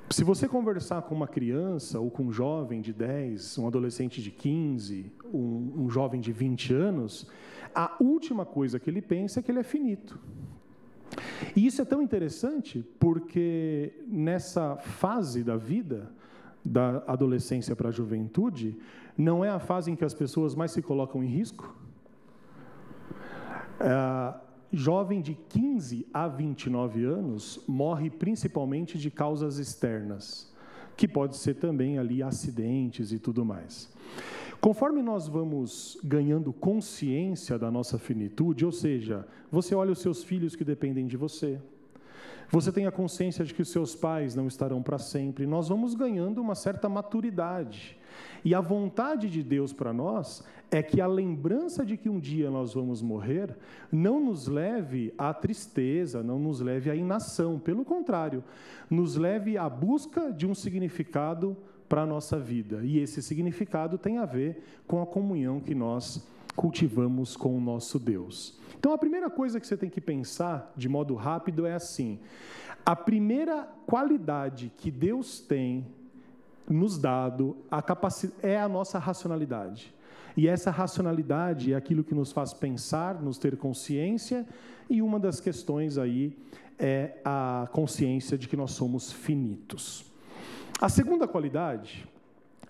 Se 0.09 0.23
você 0.23 0.47
conversar 0.47 1.01
com 1.01 1.15
uma 1.15 1.27
criança 1.27 1.99
ou 1.99 2.09
com 2.09 2.25
um 2.25 2.31
jovem 2.31 2.81
de 2.81 2.93
10, 2.93 3.57
um 3.57 3.67
adolescente 3.67 4.21
de 4.21 4.31
15, 4.31 5.11
um, 5.33 5.73
um 5.83 5.89
jovem 5.89 6.21
de 6.21 6.31
20 6.31 6.73
anos, 6.73 7.27
a 7.73 7.95
última 7.99 8.45
coisa 8.45 8.79
que 8.79 8.89
ele 8.89 9.01
pensa 9.01 9.39
é 9.39 9.43
que 9.43 9.51
ele 9.51 9.59
é 9.59 9.63
finito. 9.63 10.19
E 11.55 11.65
isso 11.65 11.81
é 11.81 11.85
tão 11.85 12.01
interessante 12.01 12.85
porque 12.99 13.93
nessa 14.07 14.77
fase 14.77 15.43
da 15.43 15.57
vida, 15.57 16.11
da 16.63 17.03
adolescência 17.07 17.75
para 17.75 17.89
a 17.89 17.91
juventude, 17.91 18.77
não 19.17 19.43
é 19.43 19.49
a 19.49 19.59
fase 19.59 19.91
em 19.91 19.95
que 19.95 20.05
as 20.05 20.13
pessoas 20.13 20.55
mais 20.55 20.71
se 20.71 20.81
colocam 20.81 21.23
em 21.23 21.27
risco? 21.27 21.75
É, 23.79 24.33
jovem 24.71 25.21
de 25.21 25.35
15 25.49 26.07
a 26.13 26.27
29 26.27 27.05
anos 27.05 27.63
morre 27.67 28.09
principalmente 28.09 28.97
de 28.97 29.11
causas 29.11 29.57
externas, 29.57 30.51
que 30.97 31.07
pode 31.07 31.37
ser 31.37 31.55
também 31.55 31.97
ali 31.97 32.23
acidentes 32.23 33.11
e 33.11 33.19
tudo 33.19 33.45
mais. 33.45 33.91
Conforme 34.59 35.01
nós 35.01 35.27
vamos 35.27 35.99
ganhando 36.03 36.53
consciência 36.53 37.59
da 37.59 37.69
nossa 37.69 37.99
finitude, 37.99 38.65
ou 38.65 38.71
seja, 38.71 39.27
você 39.51 39.75
olha 39.75 39.91
os 39.91 39.99
seus 39.99 40.23
filhos 40.23 40.55
que 40.55 40.63
dependem 40.63 41.05
de 41.05 41.17
você, 41.17 41.59
você 42.53 42.71
tem 42.71 42.85
a 42.85 42.91
consciência 42.91 43.43
de 43.43 43.51
que 43.51 43.63
os 43.63 43.71
seus 43.71 43.95
pais 43.95 44.35
não 44.35 44.45
estarão 44.45 44.83
para 44.83 44.99
sempre, 44.99 45.47
nós 45.47 45.69
vamos 45.69 45.95
ganhando 45.95 46.39
uma 46.39 46.53
certa 46.53 46.87
maturidade. 46.87 47.97
E 48.45 48.53
a 48.53 48.61
vontade 48.61 49.27
de 49.27 49.41
Deus 49.41 49.73
para 49.73 49.91
nós 49.91 50.43
é 50.69 50.83
que 50.83 51.01
a 51.01 51.07
lembrança 51.07 51.83
de 51.83 51.97
que 51.97 52.07
um 52.07 52.19
dia 52.19 52.51
nós 52.51 52.71
vamos 52.71 53.01
morrer 53.01 53.57
não 53.91 54.19
nos 54.19 54.45
leve 54.45 55.11
à 55.17 55.33
tristeza, 55.33 56.21
não 56.21 56.37
nos 56.37 56.61
leve 56.61 56.91
à 56.91 56.95
inação, 56.95 57.57
pelo 57.57 57.83
contrário, 57.83 58.43
nos 58.87 59.15
leve 59.15 59.57
à 59.57 59.67
busca 59.67 60.31
de 60.31 60.45
um 60.45 60.53
significado 60.53 61.57
para 61.89 62.03
a 62.03 62.05
nossa 62.05 62.37
vida. 62.37 62.81
E 62.83 62.99
esse 62.99 63.19
significado 63.19 63.97
tem 63.97 64.19
a 64.19 64.27
ver 64.27 64.63
com 64.85 65.01
a 65.01 65.07
comunhão 65.07 65.59
que 65.59 65.73
nós 65.73 66.23
cultivamos 66.55 67.35
com 67.35 67.57
o 67.57 67.61
nosso 67.61 67.99
Deus. 67.99 68.59
Então, 68.77 68.93
a 68.93 68.97
primeira 68.97 69.29
coisa 69.29 69.59
que 69.59 69.67
você 69.67 69.77
tem 69.77 69.89
que 69.89 70.01
pensar, 70.01 70.71
de 70.75 70.89
modo 70.89 71.15
rápido, 71.15 71.65
é 71.65 71.73
assim: 71.73 72.19
a 72.85 72.95
primeira 72.95 73.67
qualidade 73.85 74.71
que 74.77 74.91
Deus 74.91 75.39
tem 75.39 75.85
nos 76.69 76.97
dado 76.97 77.57
a 77.69 77.83
é 78.41 78.59
a 78.59 78.67
nossa 78.67 78.99
racionalidade. 78.99 79.93
E 80.35 80.47
essa 80.47 80.71
racionalidade 80.71 81.73
é 81.73 81.75
aquilo 81.75 82.03
que 82.03 82.15
nos 82.15 82.31
faz 82.31 82.53
pensar, 82.53 83.21
nos 83.21 83.37
ter 83.37 83.55
consciência, 83.55 84.45
e 84.89 85.01
uma 85.01 85.19
das 85.19 85.39
questões 85.39 85.97
aí 85.97 86.35
é 86.79 87.17
a 87.23 87.67
consciência 87.71 88.37
de 88.37 88.47
que 88.47 88.57
nós 88.57 88.71
somos 88.71 89.11
finitos. 89.11 90.05
A 90.81 90.89
segunda 90.89 91.27
qualidade 91.27 92.07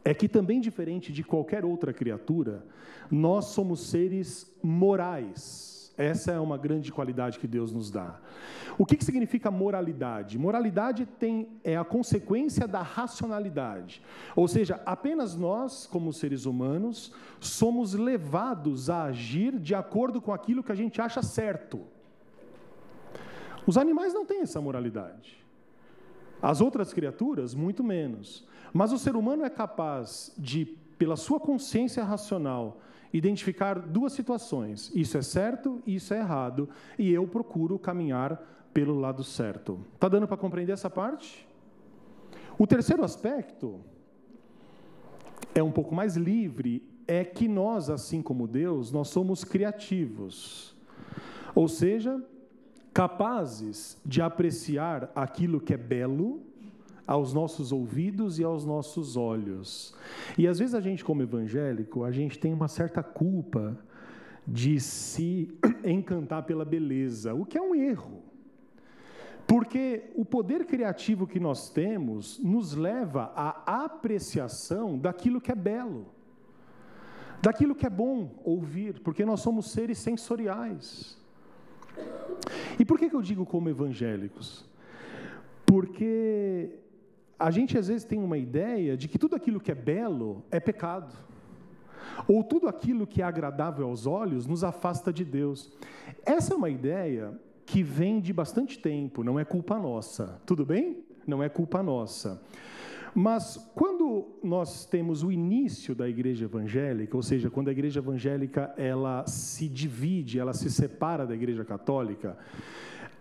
é 0.04 0.14
que, 0.14 0.28
também 0.28 0.60
diferente 0.60 1.12
de 1.12 1.24
qualquer 1.24 1.64
outra 1.64 1.94
criatura, 1.94 2.66
nós 3.10 3.46
somos 3.46 3.88
seres 3.88 4.52
morais. 4.62 5.94
Essa 5.96 6.32
é 6.32 6.40
uma 6.40 6.58
grande 6.58 6.92
qualidade 6.92 7.38
que 7.38 7.48
Deus 7.48 7.72
nos 7.72 7.92
dá. 7.92 8.20
O 8.78 8.86
que, 8.86 8.98
que 8.98 9.06
significa 9.06 9.52
moralidade? 9.52 10.40
Moralidade 10.40 11.06
tem, 11.06 11.48
é 11.64 11.78
a 11.78 11.84
consequência 11.84 12.68
da 12.68 12.82
racionalidade. 12.82 14.02
Ou 14.36 14.48
seja, 14.48 14.82
apenas 14.86 15.36
nós, 15.36 15.86
como 15.86 16.12
seres 16.12 16.46
humanos, 16.46 17.14
somos 17.40 17.94
levados 17.94 18.90
a 18.90 19.04
agir 19.04 19.60
de 19.60 19.76
acordo 19.76 20.20
com 20.20 20.34
aquilo 20.34 20.64
que 20.64 20.72
a 20.72 20.76
gente 20.76 21.00
acha 21.00 21.22
certo. 21.22 21.82
Os 23.68 23.78
animais 23.78 24.14
não 24.14 24.26
têm 24.26 24.42
essa 24.42 24.60
moralidade. 24.60 25.43
As 26.44 26.60
outras 26.60 26.92
criaturas, 26.92 27.56
muito 27.56 27.82
menos. 27.82 28.46
Mas 28.74 28.92
o 28.92 28.98
ser 28.98 29.16
humano 29.16 29.46
é 29.46 29.50
capaz 29.50 30.34
de, 30.38 30.66
pela 30.98 31.16
sua 31.16 31.40
consciência 31.40 32.04
racional, 32.04 32.82
identificar 33.14 33.80
duas 33.80 34.12
situações: 34.12 34.92
isso 34.94 35.18
é 35.18 35.22
certo 35.22 35.82
e 35.88 35.96
isso 35.96 36.14
é 36.14 36.20
errado, 36.20 36.68
e 37.00 37.10
eu 37.14 37.26
procuro 37.26 37.80
caminhar 37.80 38.38
pelo 38.74 39.00
lado 39.00 39.24
certo. 39.24 39.80
Está 39.96 40.10
dando 40.10 40.28
para 40.28 40.36
compreender 40.36 40.74
essa 40.74 40.90
parte? 40.90 41.48
O 42.60 42.68
terceiro 42.68 43.06
aspecto 43.06 43.80
é 45.56 45.64
um 45.64 45.72
pouco 45.72 45.96
mais 45.96 46.18
livre, 46.18 46.84
é 47.08 47.24
que 47.24 47.48
nós, 47.48 47.90
assim 47.90 48.22
como 48.22 48.50
Deus, 48.50 48.92
nós 48.92 49.08
somos 49.08 49.46
criativos. 49.46 50.76
Ou 51.56 51.70
seja, 51.70 52.22
capazes 52.94 53.98
de 54.06 54.22
apreciar 54.22 55.12
aquilo 55.16 55.60
que 55.60 55.74
é 55.74 55.78
belo 55.78 56.42
aos 57.08 57.34
nossos 57.34 57.72
ouvidos 57.72 58.40
e 58.40 58.44
aos 58.44 58.66
nossos 58.66 59.18
olhos. 59.18 59.96
E 60.38 60.48
às 60.48 60.60
vezes 60.60 60.76
a 60.76 60.80
gente, 60.80 61.04
como 61.04 61.22
evangélico, 61.22 62.04
a 62.04 62.12
gente 62.12 62.40
tem 62.40 62.54
uma 62.54 62.68
certa 62.68 63.02
culpa 63.02 63.78
de 64.48 64.80
se 64.80 65.58
encantar 65.84 66.44
pela 66.44 66.64
beleza, 66.64 67.34
o 67.34 67.46
que 67.46 67.58
é 67.58 67.62
um 67.62 67.74
erro. 67.74 68.22
Porque 69.48 70.12
o 70.16 70.24
poder 70.24 70.66
criativo 70.66 71.28
que 71.28 71.40
nós 71.40 71.70
temos 71.70 72.40
nos 72.40 72.74
leva 72.74 73.34
à 73.36 73.84
apreciação 73.84 74.98
daquilo 74.98 75.42
que 75.42 75.52
é 75.52 75.56
belo, 75.56 76.06
daquilo 77.42 77.76
que 77.76 77.86
é 77.86 77.90
bom 77.90 78.32
ouvir, 78.44 79.02
porque 79.02 79.26
nós 79.26 79.42
somos 79.42 79.72
seres 79.72 79.98
sensoriais. 79.98 81.22
E 82.80 82.86
por 82.86 82.98
que, 82.98 83.10
que 83.10 83.16
eu 83.16 83.22
digo 83.22 83.46
como 83.46 83.70
evangélicos? 83.70 84.66
Porque 85.66 86.70
a 87.40 87.52
gente 87.52 87.78
às 87.78 87.88
vezes 87.88 88.04
tem 88.04 88.20
uma 88.20 88.38
ideia 88.38 88.96
de 88.96 89.08
que 89.08 89.18
tudo 89.18 89.36
aquilo 89.36 89.60
que 89.60 89.72
é 89.72 89.76
belo 89.76 90.44
é 90.52 90.60
pecado. 90.60 91.14
Ou 92.28 92.44
tudo 92.44 92.68
aquilo 92.68 93.08
que 93.08 93.22
é 93.22 93.26
agradável 93.26 93.88
aos 93.88 94.06
olhos 94.06 94.46
nos 94.46 94.64
afasta 94.64 95.12
de 95.12 95.26
Deus. 95.26 95.72
Essa 96.26 96.54
é 96.54 96.58
uma 96.58 96.70
ideia 96.70 97.40
que 97.66 97.82
vem 97.82 98.20
de 98.20 98.34
bastante 98.34 98.78
tempo, 98.78 99.24
não 99.24 99.40
é 99.40 99.46
culpa 99.46 99.78
nossa. 99.80 100.40
Tudo 100.46 100.66
bem? 100.66 101.04
Não 101.26 101.42
é 101.42 101.50
culpa 101.50 101.82
nossa. 101.82 102.42
Mas 103.16 103.58
quando 103.76 104.40
nós 104.44 104.86
temos 104.86 105.24
o 105.24 105.32
início 105.32 105.94
da 105.94 106.10
igreja 106.10 106.46
evangélica, 106.46 107.16
ou 107.16 107.22
seja, 107.22 107.50
quando 107.50 107.68
a 107.68 107.72
igreja 107.72 108.00
evangélica 108.00 108.74
ela 108.76 109.26
se 109.28 109.68
divide, 109.68 110.40
ela 110.40 110.54
se 110.54 110.70
separa 110.72 111.26
da 111.26 111.36
igreja 111.36 111.64
católica, 111.64 112.38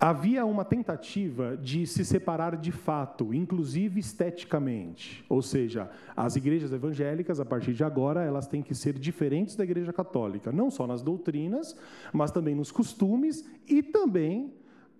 Havia 0.02 0.44
uma 0.44 0.64
tentativa 0.64 1.56
de 1.56 1.86
se 1.86 2.04
separar 2.04 2.56
de 2.56 2.72
fato, 2.72 3.32
inclusive 3.32 4.00
esteticamente. 4.00 5.24
Ou 5.28 5.40
seja, 5.40 5.88
as 6.16 6.34
igrejas 6.34 6.72
evangélicas, 6.72 7.38
a 7.38 7.44
partir 7.44 7.72
de 7.72 7.84
agora, 7.84 8.20
elas 8.24 8.48
têm 8.48 8.62
que 8.62 8.74
ser 8.74 8.98
diferentes 8.98 9.54
da 9.54 9.62
igreja 9.62 9.92
católica, 9.92 10.50
não 10.50 10.72
só 10.72 10.88
nas 10.88 11.02
doutrinas, 11.02 11.76
mas 12.12 12.32
também 12.32 12.52
nos 12.52 12.72
costumes 12.72 13.48
e 13.68 13.80
também 13.80 14.52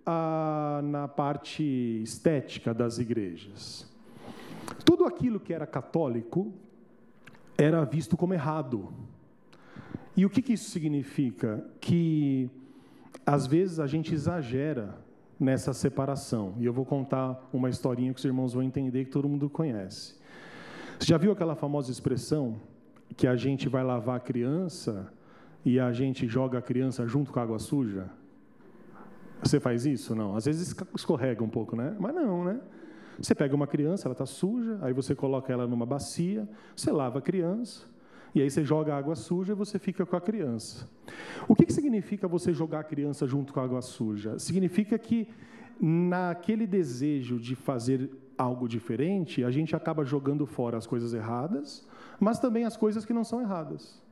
ah, 0.05 0.79
na 0.81 1.05
parte 1.09 2.01
estética 2.01 2.73
das 2.73 2.97
igrejas. 2.97 3.92
Tudo 4.85 5.05
aquilo 5.05 5.39
que 5.39 5.53
era 5.53 5.65
católico 5.65 6.53
era 7.57 7.83
visto 7.83 8.17
como 8.17 8.33
errado. 8.33 8.93
E 10.15 10.25
o 10.25 10.29
que, 10.29 10.41
que 10.41 10.53
isso 10.53 10.69
significa? 10.69 11.65
Que 11.79 12.49
às 13.25 13.47
vezes 13.47 13.79
a 13.79 13.87
gente 13.87 14.13
exagera 14.13 14.95
nessa 15.39 15.73
separação. 15.73 16.53
E 16.59 16.65
eu 16.65 16.73
vou 16.73 16.85
contar 16.85 17.49
uma 17.51 17.69
historinha 17.69 18.13
que 18.13 18.19
os 18.19 18.25
irmãos 18.25 18.53
vão 18.53 18.63
entender 18.63 19.05
que 19.05 19.11
todo 19.11 19.27
mundo 19.27 19.49
conhece. 19.49 20.15
Você 20.99 21.07
já 21.07 21.17
viu 21.17 21.31
aquela 21.31 21.55
famosa 21.55 21.91
expressão 21.91 22.55
que 23.17 23.27
a 23.27 23.35
gente 23.35 23.67
vai 23.67 23.83
lavar 23.83 24.17
a 24.17 24.19
criança 24.19 25.11
e 25.65 25.79
a 25.79 25.91
gente 25.91 26.27
joga 26.27 26.59
a 26.59 26.61
criança 26.61 27.05
junto 27.07 27.31
com 27.31 27.39
a 27.39 27.43
água 27.43 27.59
suja? 27.59 28.09
Você 29.43 29.59
faz 29.59 29.85
isso? 29.85 30.15
Não. 30.15 30.35
Às 30.35 30.45
vezes 30.45 30.75
escorrega 30.95 31.43
um 31.43 31.49
pouco, 31.49 31.75
né? 31.75 31.95
Mas 31.99 32.15
não, 32.15 32.45
né? 32.45 32.59
Você 33.23 33.33
pega 33.33 33.55
uma 33.55 33.65
criança, 33.65 34.05
ela 34.05 34.11
está 34.11 34.25
suja, 34.25 34.77
aí 34.81 34.91
você 34.91 35.15
coloca 35.15 35.51
ela 35.51 35.65
numa 35.65 35.85
bacia, 35.85 36.45
você 36.75 36.91
lava 36.91 37.19
a 37.19 37.21
criança, 37.21 37.85
e 38.35 38.41
aí 38.41 38.51
você 38.51 38.65
joga 38.65 38.93
água 38.93 39.15
suja 39.15 39.53
e 39.53 39.55
você 39.55 39.79
fica 39.79 40.05
com 40.05 40.17
a 40.17 40.19
criança. 40.19 40.89
O 41.47 41.55
que, 41.55 41.65
que 41.65 41.71
significa 41.71 42.27
você 42.27 42.53
jogar 42.53 42.81
a 42.81 42.83
criança 42.83 43.25
junto 43.25 43.53
com 43.53 43.61
a 43.61 43.63
água 43.63 43.81
suja? 43.81 44.37
Significa 44.37 44.99
que 44.99 45.29
naquele 45.79 46.67
desejo 46.67 47.39
de 47.39 47.55
fazer 47.55 48.09
algo 48.37 48.67
diferente, 48.67 49.41
a 49.41 49.51
gente 49.51 49.73
acaba 49.73 50.03
jogando 50.03 50.45
fora 50.45 50.77
as 50.77 50.85
coisas 50.85 51.13
erradas, 51.13 51.87
mas 52.19 52.39
também 52.39 52.65
as 52.65 52.75
coisas 52.75 53.05
que 53.05 53.13
não 53.13 53.23
são 53.23 53.39
erradas. 53.39 54.02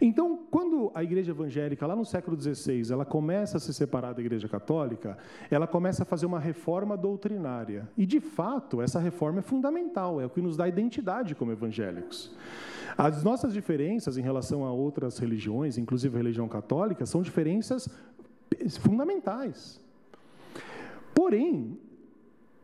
Então, 0.00 0.40
quando 0.50 0.90
a 0.94 1.02
igreja 1.02 1.32
evangélica, 1.32 1.86
lá 1.86 1.96
no 1.96 2.04
século 2.04 2.40
XVI, 2.40 2.92
ela 2.92 3.04
começa 3.04 3.56
a 3.56 3.60
se 3.60 3.72
separar 3.72 4.12
da 4.12 4.20
igreja 4.20 4.48
católica, 4.48 5.16
ela 5.50 5.66
começa 5.66 6.02
a 6.02 6.06
fazer 6.06 6.26
uma 6.26 6.40
reforma 6.40 6.96
doutrinária. 6.96 7.88
E, 7.96 8.06
de 8.06 8.20
fato, 8.20 8.80
essa 8.80 8.98
reforma 8.98 9.40
é 9.40 9.42
fundamental, 9.42 10.20
é 10.20 10.26
o 10.26 10.30
que 10.30 10.40
nos 10.40 10.56
dá 10.56 10.68
identidade 10.68 11.34
como 11.34 11.52
evangélicos. 11.52 12.34
As 12.96 13.22
nossas 13.22 13.52
diferenças 13.52 14.16
em 14.16 14.22
relação 14.22 14.64
a 14.64 14.72
outras 14.72 15.18
religiões, 15.18 15.78
inclusive 15.78 16.14
a 16.14 16.18
religião 16.18 16.48
católica, 16.48 17.06
são 17.06 17.22
diferenças 17.22 17.88
fundamentais. 18.80 19.80
Porém, 21.14 21.78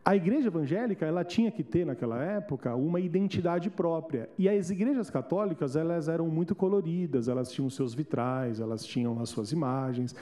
a 0.09 0.15
igreja 0.15 0.47
evangélica 0.47 1.05
ela 1.05 1.23
tinha 1.23 1.51
que 1.51 1.63
ter 1.63 1.85
naquela 1.85 2.19
época 2.23 2.75
uma 2.75 2.99
identidade 2.99 3.69
própria 3.69 4.29
e 4.37 4.49
as 4.49 4.69
igrejas 4.69 5.09
católicas 5.09 5.75
elas 5.75 6.07
eram 6.07 6.27
muito 6.27 6.55
coloridas 6.55 7.27
elas 7.27 7.51
tinham 7.51 7.69
seus 7.69 7.93
vitrais 7.93 8.59
elas 8.59 8.83
tinham 8.83 9.19
as 9.21 9.29
suas 9.29 9.51
imagens 9.51 10.15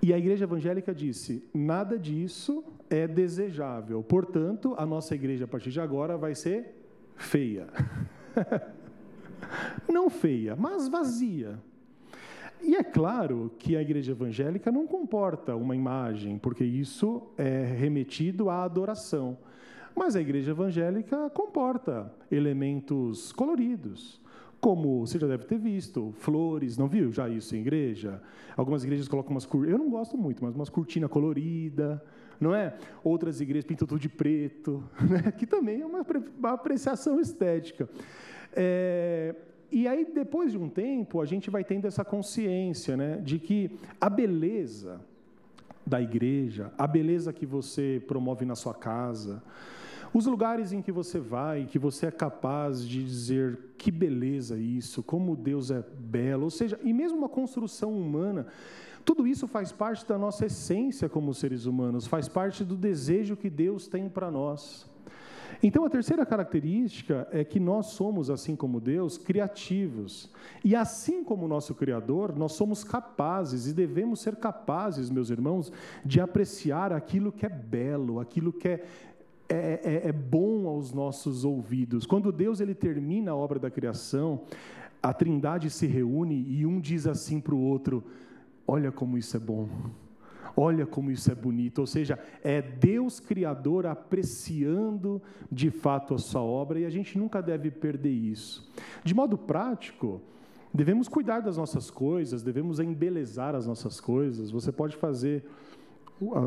e 0.00 0.14
a 0.14 0.18
igreja 0.18 0.44
evangélica 0.44 0.94
disse 0.94 1.44
nada 1.52 1.98
disso 1.98 2.64
é 2.88 3.06
desejável 3.06 4.02
portanto 4.02 4.74
a 4.78 4.86
nossa 4.86 5.14
igreja 5.14 5.44
a 5.44 5.48
partir 5.48 5.70
de 5.70 5.80
agora 5.80 6.16
vai 6.16 6.34
ser 6.34 6.82
feia. 7.16 7.66
não 9.88 10.10
feia, 10.10 10.56
mas 10.56 10.88
vazia. 10.88 11.58
E 12.62 12.76
é 12.76 12.84
claro 12.84 13.50
que 13.58 13.76
a 13.76 13.82
igreja 13.82 14.12
evangélica 14.12 14.70
não 14.70 14.86
comporta 14.86 15.56
uma 15.56 15.74
imagem, 15.74 16.38
porque 16.38 16.64
isso 16.64 17.22
é 17.36 17.64
remetido 17.64 18.48
à 18.48 18.62
adoração. 18.62 19.36
Mas 19.94 20.16
a 20.16 20.20
igreja 20.20 20.52
evangélica 20.52 21.28
comporta 21.30 22.12
elementos 22.30 23.32
coloridos, 23.32 24.20
como 24.60 25.04
você 25.04 25.18
já 25.18 25.26
deve 25.26 25.44
ter 25.44 25.58
visto, 25.58 26.12
flores, 26.12 26.78
não 26.78 26.86
viu 26.86 27.10
já 27.10 27.28
isso 27.28 27.56
em 27.56 27.58
igreja? 27.58 28.22
Algumas 28.56 28.84
igrejas 28.84 29.08
colocam 29.08 29.32
umas 29.32 29.44
eu 29.52 29.76
não 29.76 29.90
gosto 29.90 30.16
muito, 30.16 30.42
mas 30.44 30.54
umas 30.54 30.70
cortinas 30.70 31.10
coloridas, 31.10 32.00
não 32.40 32.54
é? 32.54 32.76
Outras 33.02 33.40
igrejas 33.40 33.66
pintam 33.66 33.88
tudo 33.88 34.00
de 34.00 34.08
preto, 34.08 34.84
né? 35.10 35.32
que 35.32 35.46
também 35.46 35.80
é 35.80 35.86
uma 35.86 36.06
apreciação 36.44 37.18
estética. 37.18 37.88
É, 38.52 39.34
e 39.72 39.88
aí, 39.88 40.04
depois 40.04 40.52
de 40.52 40.58
um 40.58 40.68
tempo, 40.68 41.20
a 41.20 41.24
gente 41.24 41.48
vai 41.48 41.64
tendo 41.64 41.86
essa 41.86 42.04
consciência 42.04 42.94
né, 42.94 43.16
de 43.16 43.38
que 43.38 43.70
a 43.98 44.10
beleza 44.10 45.00
da 45.86 46.00
igreja, 46.00 46.70
a 46.76 46.86
beleza 46.86 47.32
que 47.32 47.46
você 47.46 48.02
promove 48.06 48.44
na 48.44 48.54
sua 48.54 48.74
casa, 48.74 49.42
os 50.12 50.26
lugares 50.26 50.74
em 50.74 50.82
que 50.82 50.92
você 50.92 51.18
vai, 51.18 51.64
que 51.64 51.78
você 51.78 52.06
é 52.06 52.10
capaz 52.10 52.86
de 52.86 53.02
dizer 53.02 53.58
que 53.78 53.90
beleza 53.90 54.58
isso, 54.58 55.02
como 55.02 55.34
Deus 55.34 55.70
é 55.70 55.82
belo, 55.98 56.44
ou 56.44 56.50
seja, 56.50 56.78
e 56.82 56.92
mesmo 56.92 57.16
uma 57.16 57.28
construção 57.28 57.98
humana, 57.98 58.46
tudo 59.06 59.26
isso 59.26 59.48
faz 59.48 59.72
parte 59.72 60.06
da 60.06 60.18
nossa 60.18 60.46
essência 60.46 61.08
como 61.08 61.32
seres 61.32 61.64
humanos, 61.64 62.06
faz 62.06 62.28
parte 62.28 62.62
do 62.62 62.76
desejo 62.76 63.36
que 63.36 63.48
Deus 63.48 63.88
tem 63.88 64.06
para 64.08 64.30
nós. 64.30 64.86
Então, 65.62 65.84
a 65.84 65.90
terceira 65.90 66.24
característica 66.24 67.26
é 67.32 67.44
que 67.44 67.58
nós 67.58 67.86
somos, 67.86 68.30
assim 68.30 68.54
como 68.54 68.80
Deus, 68.80 69.18
criativos. 69.18 70.30
E 70.64 70.76
assim 70.76 71.24
como 71.24 71.46
o 71.46 71.48
nosso 71.48 71.74
Criador, 71.74 72.36
nós 72.36 72.52
somos 72.52 72.84
capazes 72.84 73.66
e 73.66 73.72
devemos 73.72 74.20
ser 74.20 74.36
capazes, 74.36 75.10
meus 75.10 75.30
irmãos, 75.30 75.72
de 76.04 76.20
apreciar 76.20 76.92
aquilo 76.92 77.32
que 77.32 77.46
é 77.46 77.48
belo, 77.48 78.20
aquilo 78.20 78.52
que 78.52 78.68
é, 78.68 78.84
é, 79.48 79.80
é, 79.84 80.08
é 80.08 80.12
bom 80.12 80.66
aos 80.68 80.92
nossos 80.92 81.44
ouvidos. 81.44 82.06
Quando 82.06 82.30
Deus 82.30 82.60
ele 82.60 82.74
termina 82.74 83.32
a 83.32 83.36
obra 83.36 83.58
da 83.58 83.70
criação, 83.70 84.42
a 85.02 85.12
trindade 85.12 85.68
se 85.68 85.86
reúne 85.86 86.46
e 86.48 86.64
um 86.64 86.80
diz 86.80 87.06
assim 87.06 87.40
para 87.40 87.54
o 87.54 87.60
outro: 87.60 88.04
Olha 88.66 88.92
como 88.92 89.18
isso 89.18 89.36
é 89.36 89.40
bom. 89.40 89.68
Olha 90.56 90.86
como 90.86 91.10
isso 91.10 91.30
é 91.30 91.34
bonito, 91.34 91.78
ou 91.78 91.86
seja, 91.86 92.18
é 92.42 92.60
Deus 92.60 93.20
Criador 93.20 93.86
apreciando 93.86 95.22
de 95.50 95.70
fato 95.70 96.14
a 96.14 96.18
sua 96.18 96.42
obra 96.42 96.80
e 96.80 96.84
a 96.84 96.90
gente 96.90 97.18
nunca 97.18 97.40
deve 97.40 97.70
perder 97.70 98.10
isso. 98.10 98.70
De 99.02 99.14
modo 99.14 99.38
prático, 99.38 100.20
devemos 100.72 101.08
cuidar 101.08 101.40
das 101.40 101.56
nossas 101.56 101.90
coisas, 101.90 102.42
devemos 102.42 102.80
embelezar 102.80 103.54
as 103.54 103.66
nossas 103.66 104.00
coisas. 104.00 104.50
Você 104.50 104.70
pode 104.70 104.96
fazer 104.96 105.44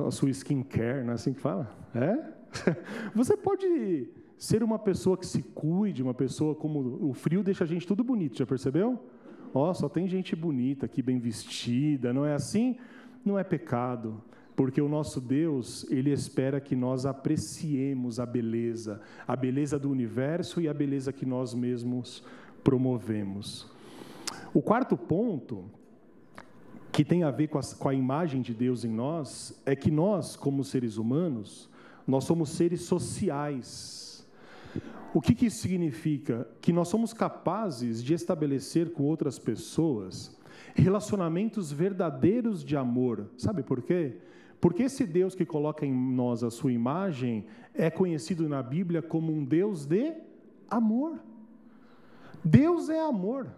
a 0.07 0.11
sua 0.11 0.29
skincare, 0.29 1.03
não 1.03 1.11
é 1.11 1.15
assim 1.15 1.33
que 1.33 1.41
fala? 1.41 1.69
É? 1.93 2.35
Você 3.13 3.35
pode 3.35 4.09
ser 4.37 4.63
uma 4.63 4.79
pessoa 4.79 5.17
que 5.17 5.25
se 5.25 5.41
cuide, 5.41 6.03
uma 6.03 6.13
pessoa 6.13 6.55
como 6.55 7.09
o 7.09 7.13
frio 7.13 7.43
deixa 7.43 7.63
a 7.63 7.67
gente 7.67 7.87
tudo 7.87 8.03
bonito, 8.03 8.37
já 8.37 8.45
percebeu? 8.45 8.99
Ó, 9.53 9.69
oh, 9.69 9.73
só 9.73 9.87
tem 9.87 10.07
gente 10.07 10.35
bonita 10.35 10.85
aqui, 10.85 11.01
bem 11.01 11.17
vestida, 11.19 12.13
não 12.13 12.25
é 12.25 12.33
assim? 12.33 12.77
Não 13.25 13.39
é 13.39 13.43
pecado, 13.43 14.21
porque 14.55 14.81
o 14.81 14.87
nosso 14.87 15.19
Deus, 15.19 15.85
ele 15.89 16.11
espera 16.11 16.61
que 16.61 16.75
nós 16.75 17.05
apreciemos 17.05 18.19
a 18.19 18.25
beleza, 18.25 19.01
a 19.27 19.35
beleza 19.35 19.77
do 19.77 19.89
universo 19.89 20.61
e 20.61 20.69
a 20.69 20.73
beleza 20.73 21.11
que 21.11 21.25
nós 21.25 21.53
mesmos 21.53 22.23
promovemos. 22.63 23.69
O 24.53 24.61
quarto 24.61 24.95
ponto, 24.95 25.65
que 26.91 27.03
tem 27.03 27.23
a 27.23 27.31
ver 27.31 27.49
com 27.49 27.57
a, 27.57 27.61
com 27.61 27.89
a 27.89 27.93
imagem 27.93 28.41
de 28.41 28.53
Deus 28.53 28.85
em 28.85 28.89
nós, 28.89 29.61
é 29.65 29.75
que 29.75 29.91
nós, 29.91 30.37
como 30.37 30.63
seres 30.63 30.95
humanos, 30.95 31.69
nós 32.07 32.23
somos 32.23 32.51
seres 32.51 32.83
sociais. 32.83 34.25
O 35.13 35.19
que, 35.19 35.35
que 35.35 35.47
isso 35.47 35.57
significa? 35.57 36.47
Que 36.61 36.71
nós 36.71 36.87
somos 36.87 37.11
capazes 37.11 38.01
de 38.01 38.13
estabelecer 38.13 38.93
com 38.93 39.03
outras 39.03 39.37
pessoas 39.37 40.37
relacionamentos 40.73 41.71
verdadeiros 41.71 42.63
de 42.63 42.75
amor. 42.75 43.29
Sabe 43.37 43.63
por 43.63 43.81
quê? 43.81 44.17
Porque 44.59 44.83
esse 44.83 45.05
Deus 45.05 45.35
que 45.35 45.45
coloca 45.45 45.85
em 45.85 45.93
nós 45.93 46.43
a 46.43 46.49
sua 46.49 46.71
imagem 46.71 47.45
é 47.73 47.89
conhecido 47.89 48.49
na 48.49 48.63
Bíblia 48.63 49.01
como 49.01 49.31
um 49.31 49.43
Deus 49.43 49.85
de 49.85 50.13
amor. 50.69 51.19
Deus 52.43 52.89
é 52.89 52.99
amor. 52.99 53.49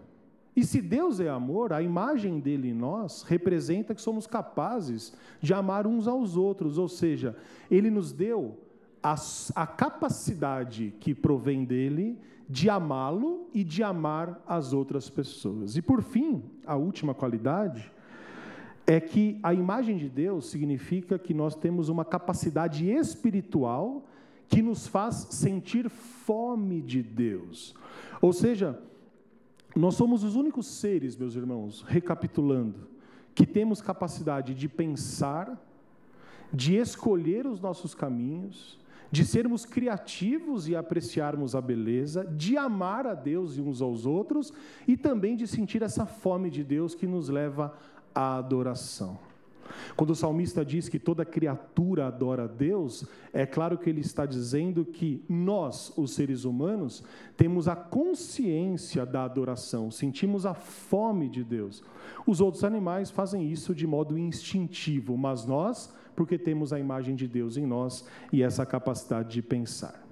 E 0.56 0.64
se 0.64 0.80
Deus 0.80 1.20
é 1.20 1.28
amor, 1.28 1.72
a 1.72 1.80
imagem 1.80 2.40
dele 2.40 2.70
em 2.70 2.74
nós 2.74 3.22
representa 3.22 3.94
que 3.94 4.02
somos 4.02 4.26
capazes 4.26 5.14
de 5.40 5.54
amar 5.54 5.86
uns 5.86 6.08
aos 6.08 6.36
outros, 6.36 6.78
ou 6.78 6.88
seja, 6.88 7.36
ele 7.70 7.90
nos 7.90 8.12
deu 8.12 8.58
a, 9.02 9.14
a 9.54 9.66
capacidade 9.66 10.92
que 10.98 11.14
provém 11.14 11.64
dele 11.64 12.18
de 12.48 12.70
amá-lo 12.70 13.48
e 13.52 13.62
de 13.62 13.82
amar 13.82 14.42
as 14.46 14.72
outras 14.72 15.10
pessoas. 15.10 15.76
E 15.76 15.82
por 15.82 16.02
fim, 16.02 16.42
a 16.66 16.76
última 16.76 17.14
qualidade 17.14 17.92
é 18.86 18.98
que 18.98 19.38
a 19.42 19.52
imagem 19.52 19.98
de 19.98 20.08
Deus 20.08 20.48
significa 20.48 21.18
que 21.18 21.34
nós 21.34 21.54
temos 21.54 21.90
uma 21.90 22.06
capacidade 22.06 22.90
espiritual 22.90 24.06
que 24.48 24.62
nos 24.62 24.86
faz 24.86 25.28
sentir 25.30 25.90
fome 25.90 26.80
de 26.80 27.02
Deus. 27.02 27.74
Ou 28.22 28.32
seja, 28.32 28.80
nós 29.76 29.94
somos 29.94 30.24
os 30.24 30.34
únicos 30.36 30.66
seres, 30.66 31.16
meus 31.16 31.34
irmãos, 31.34 31.82
recapitulando, 31.82 32.88
que 33.34 33.46
temos 33.46 33.82
capacidade 33.82 34.54
de 34.54 34.68
pensar, 34.68 35.62
de 36.50 36.76
escolher 36.76 37.46
os 37.46 37.60
nossos 37.60 37.94
caminhos, 37.94 38.80
de 39.10 39.24
sermos 39.24 39.64
criativos 39.64 40.68
e 40.68 40.76
apreciarmos 40.76 41.54
a 41.54 41.60
beleza, 41.60 42.24
de 42.24 42.56
amar 42.56 43.06
a 43.06 43.14
Deus 43.14 43.56
e 43.56 43.60
uns 43.60 43.80
aos 43.80 44.06
outros 44.06 44.52
e 44.86 44.96
também 44.96 45.36
de 45.36 45.46
sentir 45.46 45.82
essa 45.82 46.04
fome 46.04 46.50
de 46.50 46.62
Deus 46.62 46.94
que 46.94 47.06
nos 47.06 47.28
leva 47.28 47.74
à 48.14 48.36
adoração. 48.36 49.18
Quando 49.96 50.10
o 50.10 50.14
salmista 50.14 50.64
diz 50.64 50.88
que 50.88 50.98
toda 50.98 51.24
criatura 51.24 52.06
adora 52.06 52.44
a 52.44 52.46
Deus, 52.46 53.04
é 53.32 53.44
claro 53.44 53.76
que 53.76 53.88
ele 53.88 54.00
está 54.00 54.24
dizendo 54.24 54.84
que 54.84 55.22
nós, 55.28 55.92
os 55.96 56.12
seres 56.12 56.44
humanos, 56.44 57.02
temos 57.36 57.68
a 57.68 57.76
consciência 57.76 59.04
da 59.04 59.24
adoração, 59.24 59.90
sentimos 59.90 60.46
a 60.46 60.54
fome 60.54 61.28
de 61.28 61.44
Deus. 61.44 61.82
Os 62.26 62.40
outros 62.40 62.64
animais 62.64 63.10
fazem 63.10 63.50
isso 63.50 63.74
de 63.74 63.86
modo 63.86 64.18
instintivo, 64.18 65.16
mas 65.16 65.44
nós 65.44 65.92
porque 66.18 66.36
temos 66.36 66.72
a 66.72 66.80
imagem 66.80 67.14
de 67.14 67.28
Deus 67.28 67.56
em 67.56 67.64
nós 67.64 68.04
e 68.32 68.42
essa 68.42 68.66
capacidade 68.66 69.30
de 69.30 69.40
pensar. 69.40 70.04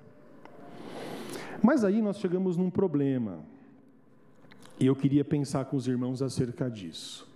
Mas 1.60 1.82
aí 1.82 2.00
nós 2.00 2.18
chegamos 2.18 2.56
num 2.56 2.70
problema, 2.70 3.40
e 4.78 4.86
eu 4.86 4.94
queria 4.94 5.24
pensar 5.24 5.64
com 5.64 5.76
os 5.76 5.88
irmãos 5.88 6.22
acerca 6.22 6.70
disso. 6.70 7.28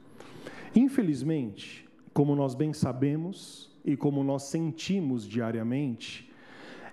Infelizmente, 0.73 1.85
como 2.15 2.37
nós 2.37 2.55
bem 2.55 2.73
sabemos 2.73 3.77
e 3.85 3.97
como 3.97 4.23
nós 4.23 4.45
sentimos 4.45 5.27
diariamente, 5.27 6.33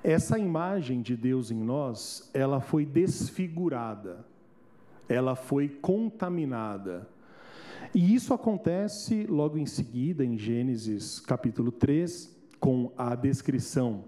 essa 0.04 0.40
imagem 0.40 1.00
de 1.04 1.16
Deus 1.16 1.52
em 1.52 1.60
nós, 1.60 2.28
ela 2.34 2.60
foi 2.60 2.88
desfigurada, 2.88 4.26
ela 5.08 5.36
foi 5.36 5.70
contaminada 5.70 7.08
e 7.93 8.13
isso 8.13 8.34
acontece 8.34 9.26
logo 9.26 9.58
em 9.58 9.65
seguida, 9.65 10.23
em 10.23 10.38
Gênesis 10.38 11.19
capítulo 11.19 11.71
3, 11.71 12.36
com 12.60 12.91
a 12.97 13.15
descrição 13.15 14.04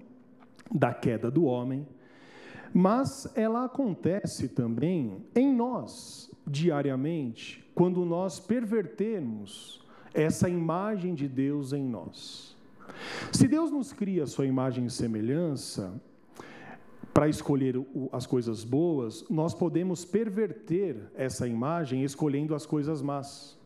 da 0.72 0.94
queda 0.94 1.32
do 1.32 1.46
homem, 1.46 1.88
mas 2.74 3.32
ela 3.36 3.66
acontece 3.66 4.48
também 4.48 5.26
em 5.36 5.54
nós, 5.54 6.32
diariamente, 6.46 7.68
quando 7.74 8.06
nós 8.06 8.40
pervertermos 8.40 9.84
essa 10.14 10.50
imagem 10.50 11.16
de 11.16 11.28
Deus 11.28 11.74
em 11.74 11.84
nós. 11.84 12.56
Se 13.32 13.48
Deus 13.48 13.72
nos 13.72 13.94
cria 13.94 14.24
a 14.24 14.28
sua 14.28 14.46
imagem 14.46 14.86
e 14.86 14.90
semelhança, 14.90 16.00
para 17.14 17.28
escolher 17.28 17.76
as 18.12 18.26
coisas 18.26 18.64
boas, 18.64 19.26
nós 19.30 19.54
podemos 19.54 20.06
perverter 20.06 21.12
essa 21.16 21.48
imagem 21.48 22.04
escolhendo 22.04 22.54
as 22.56 22.66
coisas 22.66 23.02
más. 23.02 23.59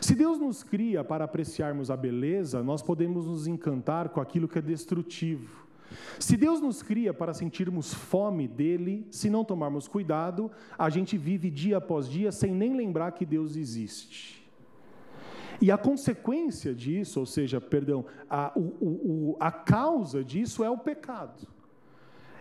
Se 0.00 0.14
Deus 0.14 0.38
nos 0.38 0.62
cria 0.62 1.04
para 1.04 1.24
apreciarmos 1.24 1.90
a 1.90 1.96
beleza, 1.96 2.62
nós 2.62 2.82
podemos 2.82 3.26
nos 3.26 3.46
encantar 3.46 4.08
com 4.08 4.20
aquilo 4.20 4.48
que 4.48 4.58
é 4.58 4.62
destrutivo. 4.62 5.62
Se 6.18 6.36
Deus 6.36 6.60
nos 6.60 6.82
cria 6.82 7.12
para 7.12 7.34
sentirmos 7.34 7.92
fome 7.92 8.48
dele, 8.48 9.06
se 9.10 9.28
não 9.28 9.44
tomarmos 9.44 9.86
cuidado, 9.86 10.50
a 10.78 10.88
gente 10.88 11.16
vive 11.16 11.50
dia 11.50 11.76
após 11.76 12.08
dia 12.08 12.32
sem 12.32 12.54
nem 12.54 12.74
lembrar 12.76 13.12
que 13.12 13.26
Deus 13.26 13.56
existe. 13.56 14.42
E 15.60 15.70
a 15.70 15.78
consequência 15.78 16.74
disso, 16.74 17.20
ou 17.20 17.26
seja, 17.26 17.60
perdão, 17.60 18.04
a, 18.28 18.52
o, 18.56 18.60
o, 18.60 19.36
a 19.38 19.52
causa 19.52 20.24
disso 20.24 20.64
é 20.64 20.70
o 20.70 20.78
pecado. 20.78 21.46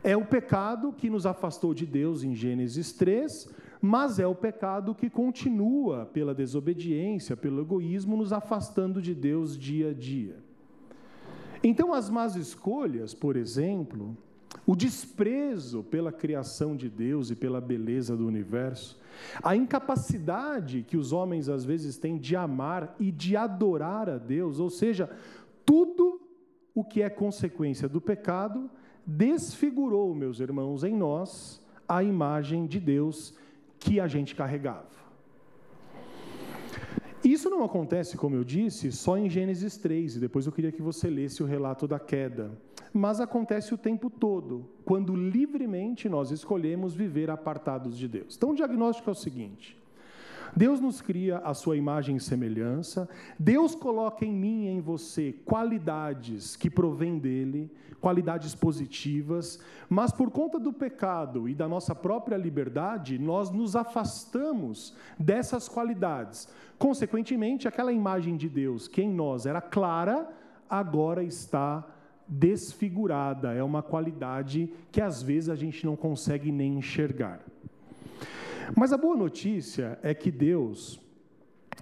É 0.04 0.17
o 0.17 0.26
pecado 0.26 0.91
que 0.91 1.10
nos 1.10 1.28
afastou 1.28 1.74
de 1.74 1.86
Deus 1.86 2.24
em 2.24 2.34
Gênesis 2.34 2.91
3, 2.94 3.48
mas 3.82 4.20
é 4.20 4.28
o 4.28 4.36
pecado 4.36 4.94
que 4.94 5.10
continua 5.10 6.06
pela 6.06 6.36
desobediência, 6.36 7.36
pelo 7.36 7.62
egoísmo, 7.62 8.15
nos 8.15 8.32
afastando 8.32 9.02
de 9.02 9.15
Deus 9.15 9.58
dia 9.58 9.89
a 9.89 9.94
dia. 9.94 10.38
Então, 11.63 11.91
as 11.91 12.10
más 12.10 12.36
escolhas, 12.36 13.13
por 13.13 13.36
exemplo, 13.36 14.15
o 14.65 14.76
desprezo 14.76 15.84
pela 15.84 16.12
criação 16.12 16.76
de 16.76 16.89
Deus 16.89 17.32
e 17.32 17.36
pela 17.36 17.60
beleza 17.60 18.15
do 18.15 18.28
universo, 18.28 19.00
a 19.41 19.56
incapacidade 19.56 20.84
que 20.88 20.98
os 20.98 21.12
homens 21.12 21.50
às 21.50 21.65
vezes 21.65 21.98
têm 21.98 22.17
de 22.17 22.36
amar 22.36 22.96
e 23.00 23.12
de 23.12 23.36
adorar 23.36 24.10
a 24.10 24.17
Deus, 24.17 24.60
ou 24.60 24.70
seja, 24.70 25.10
tudo 25.65 26.22
o 26.74 26.84
que 26.84 27.02
é 27.02 27.10
consequência 27.10 27.89
do 27.89 28.00
pecado 28.00 28.70
desfigurou, 29.06 30.13
meus 30.13 30.39
irmãos, 30.39 30.84
em 30.84 30.96
nós 30.96 31.62
a 31.88 32.04
imagem 32.04 32.65
de 32.65 32.80
Deus 32.80 33.34
que 33.82 34.00
a 34.00 34.08
gente 34.08 34.34
carregava. 34.36 35.02
Isso 37.24 37.50
não 37.50 37.63
acontece, 37.63 38.15
como 38.15 38.36
eu 38.36 38.44
disse, 38.44 38.91
só 38.91 39.17
em 39.17 39.30
Gênesis 39.30 39.78
3, 39.78 40.15
e 40.15 40.20
depois 40.20 40.46
eu 40.46 40.52
queria 40.52 40.72
que 40.72 40.82
você 40.82 41.10
lesse 41.10 41.44
o 41.44 41.46
relato 41.46 41.88
da 41.88 42.00
queda. 42.00 42.52
Mas 42.94 43.20
acontece 43.20 43.74
o 43.74 43.78
tempo 43.78 44.10
todo, 44.10 44.67
quando 44.86 45.15
livremente 45.15 46.10
nós 46.10 46.32
escolhemos 46.32 46.94
viver 46.94 47.30
apartados 47.30 47.98
de 47.98 48.08
Deus. 48.08 48.36
Então 48.36 48.52
o 48.52 48.56
diagnóstico 48.56 49.10
é 49.10 49.13
o 49.13 49.15
seguinte: 49.15 49.78
Deus 50.55 50.79
nos 50.79 51.01
cria 51.01 51.37
a 51.39 51.53
sua 51.53 51.77
imagem 51.77 52.17
e 52.17 52.19
semelhança, 52.19 53.07
Deus 53.39 53.73
coloca 53.75 54.25
em 54.25 54.33
mim 54.33 54.65
e 54.65 54.69
em 54.69 54.81
você 54.81 55.33
qualidades 55.45 56.55
que 56.55 56.69
provêm 56.69 57.17
dele, 57.17 57.71
qualidades 57.99 58.55
positivas, 58.55 59.59
mas 59.89 60.11
por 60.11 60.31
conta 60.31 60.59
do 60.59 60.73
pecado 60.73 61.47
e 61.47 61.53
da 61.53 61.67
nossa 61.67 61.93
própria 61.93 62.35
liberdade, 62.35 63.19
nós 63.19 63.51
nos 63.51 63.75
afastamos 63.75 64.95
dessas 65.17 65.69
qualidades. 65.69 66.49
Consequentemente, 66.77 67.67
aquela 67.67 67.93
imagem 67.93 68.35
de 68.35 68.49
Deus 68.49 68.87
que 68.87 69.01
em 69.01 69.09
nós 69.09 69.45
era 69.45 69.61
clara, 69.61 70.27
agora 70.69 71.23
está 71.23 71.87
desfigurada, 72.27 73.53
é 73.53 73.61
uma 73.61 73.83
qualidade 73.83 74.71
que 74.91 75.01
às 75.01 75.21
vezes 75.21 75.49
a 75.49 75.55
gente 75.55 75.85
não 75.85 75.95
consegue 75.95 76.51
nem 76.51 76.77
enxergar. 76.77 77.41
Mas 78.76 78.93
a 78.93 78.97
boa 78.97 79.15
notícia 79.15 80.00
é 80.02 80.13
que 80.13 80.32
Deus, 80.32 81.00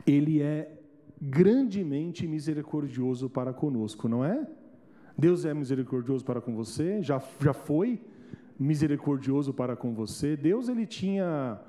Ele 0.05 0.41
é 0.41 0.79
grandemente 1.21 2.27
misericordioso 2.27 3.29
para 3.29 3.53
conosco, 3.53 4.07
não 4.07 4.23
é? 4.23 4.47
Deus 5.17 5.43
é 5.45 5.53
misericordioso 5.53 6.23
para 6.23 6.39
com 6.39 6.55
você, 6.55 7.01
já, 7.01 7.21
já 7.41 7.53
foi 7.53 7.99
misericordioso 8.57 9.53
para 9.53 9.75
com 9.75 9.93
você. 9.93 10.35
Deus, 10.35 10.69
Ele 10.69 10.85
tinha. 10.85 11.59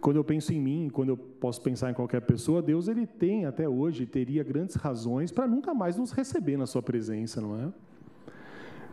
Quando 0.00 0.16
eu 0.16 0.24
penso 0.24 0.52
em 0.52 0.60
mim, 0.60 0.90
quando 0.92 1.10
eu 1.10 1.16
posso 1.16 1.62
pensar 1.62 1.90
em 1.90 1.94
qualquer 1.94 2.20
pessoa, 2.22 2.60
Deus 2.60 2.88
ele 2.88 3.06
tem 3.06 3.46
até 3.46 3.68
hoje, 3.68 4.04
teria 4.04 4.42
grandes 4.42 4.74
razões 4.74 5.30
para 5.30 5.46
nunca 5.46 5.72
mais 5.72 5.96
nos 5.96 6.10
receber 6.10 6.56
na 6.56 6.66
sua 6.66 6.82
presença, 6.82 7.40
não 7.40 7.56
é? 7.56 7.72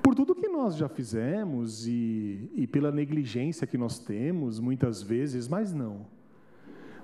Por 0.04 0.14
tudo 0.14 0.36
que 0.36 0.50
nós 0.50 0.76
já 0.76 0.90
fizemos 0.90 1.88
e, 1.88 2.50
e 2.54 2.68
pela 2.68 2.92
negligência 2.92 3.66
que 3.66 3.78
nós 3.78 3.98
temos, 3.98 4.60
muitas 4.60 5.02
vezes, 5.02 5.48
mas 5.48 5.74
não. 5.74 6.06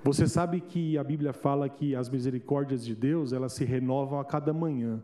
Você 0.03 0.27
sabe 0.27 0.59
que 0.59 0.97
a 0.97 1.03
Bíblia 1.03 1.31
fala 1.31 1.69
que 1.69 1.95
as 1.95 2.09
misericórdias 2.09 2.85
de 2.85 2.93
Deus, 2.93 3.31
elas 3.31 3.53
se 3.53 3.63
renovam 3.63 4.19
a 4.19 4.25
cada 4.25 4.53
manhã. 4.53 5.01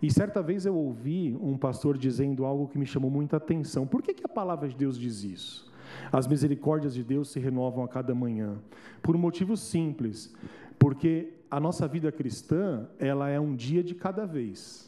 E 0.00 0.10
certa 0.10 0.42
vez 0.42 0.64
eu 0.64 0.74
ouvi 0.74 1.36
um 1.40 1.56
pastor 1.58 1.98
dizendo 1.98 2.46
algo 2.46 2.66
que 2.66 2.78
me 2.78 2.86
chamou 2.86 3.10
muita 3.10 3.36
atenção. 3.36 3.86
Por 3.86 4.02
que, 4.02 4.14
que 4.14 4.24
a 4.24 4.28
palavra 4.28 4.66
de 4.66 4.74
Deus 4.74 4.98
diz 4.98 5.22
isso? 5.22 5.70
As 6.10 6.26
misericórdias 6.26 6.94
de 6.94 7.04
Deus 7.04 7.30
se 7.30 7.38
renovam 7.38 7.84
a 7.84 7.88
cada 7.88 8.14
manhã. 8.14 8.56
Por 9.02 9.14
um 9.14 9.18
motivo 9.18 9.56
simples. 9.56 10.34
Porque 10.78 11.34
a 11.50 11.60
nossa 11.60 11.86
vida 11.86 12.10
cristã, 12.10 12.88
ela 12.98 13.28
é 13.28 13.38
um 13.38 13.54
dia 13.54 13.82
de 13.82 13.94
cada 13.94 14.24
vez. 14.24 14.87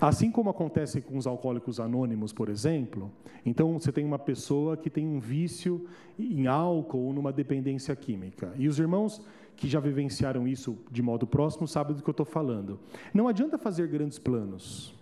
Assim 0.00 0.30
como 0.30 0.50
acontece 0.50 1.00
com 1.00 1.16
os 1.16 1.26
alcoólicos 1.26 1.80
anônimos, 1.80 2.32
por 2.32 2.48
exemplo, 2.48 3.10
então 3.44 3.78
você 3.78 3.92
tem 3.92 4.04
uma 4.04 4.18
pessoa 4.18 4.76
que 4.76 4.90
tem 4.90 5.06
um 5.06 5.20
vício 5.20 5.86
em 6.18 6.46
álcool 6.46 7.06
ou 7.06 7.12
numa 7.12 7.32
dependência 7.32 7.94
química. 7.94 8.52
E 8.56 8.68
os 8.68 8.78
irmãos 8.78 9.22
que 9.56 9.68
já 9.68 9.80
vivenciaram 9.80 10.48
isso 10.48 10.76
de 10.90 11.02
modo 11.02 11.26
próximo 11.26 11.66
sabem 11.68 11.96
do 11.96 12.02
que 12.02 12.08
eu 12.08 12.12
estou 12.12 12.26
falando. 12.26 12.78
Não 13.12 13.28
adianta 13.28 13.56
fazer 13.56 13.86
grandes 13.88 14.18
planos. 14.18 14.94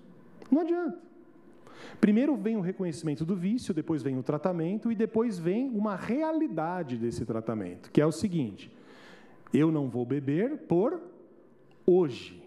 Não 0.51 0.61
adianta. 0.61 0.99
Primeiro 2.01 2.37
vem 2.37 2.57
o 2.57 2.61
reconhecimento 2.61 3.25
do 3.25 3.35
vício, 3.35 3.75
depois 3.75 4.03
vem 4.03 4.19
o 4.19 4.23
tratamento 4.23 4.91
e 4.91 4.95
depois 4.95 5.39
vem 5.39 5.71
uma 5.71 5.97
realidade 5.97 6.97
desse 6.97 7.25
tratamento, 7.25 7.91
que 7.91 8.01
é 8.01 8.07
o 8.07 8.13
seguinte: 8.13 8.71
eu 9.53 9.71
não 9.71 9.89
vou 9.89 10.05
beber 10.05 10.59
por 10.69 11.01
hoje. 11.87 12.42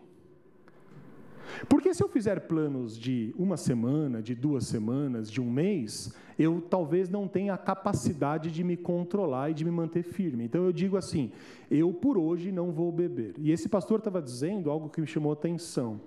Porque 1.67 1.93
se 1.93 2.03
eu 2.03 2.08
fizer 2.08 2.41
planos 2.41 2.97
de 2.97 3.34
uma 3.38 3.58
semana, 3.58 4.21
de 4.21 4.36
duas 4.36 4.65
semanas, 4.65 5.31
de 5.31 5.41
um 5.41 5.49
mês, 5.49 6.13
eu 6.38 6.62
talvez 6.62 7.10
não 7.10 7.27
tenha 7.27 7.53
a 7.53 7.58
capacidade 7.58 8.51
de 8.51 8.63
me 8.63 8.75
controlar 8.75 9.51
e 9.51 9.53
de 9.53 9.63
me 9.63 9.71
manter 9.71 10.03
firme. 10.03 10.43
Então 10.43 10.63
eu 10.63 10.71
digo 10.71 10.97
assim: 10.97 11.31
eu 11.69 11.93
por 11.93 12.17
hoje 12.17 12.51
não 12.51 12.71
vou 12.71 12.91
beber. 12.91 13.34
E 13.38 13.51
esse 13.51 13.69
pastor 13.69 13.99
estava 13.99 14.21
dizendo 14.21 14.69
algo 14.69 14.89
que 14.89 15.01
me 15.01 15.08
chamou 15.08 15.31
atenção. 15.31 16.01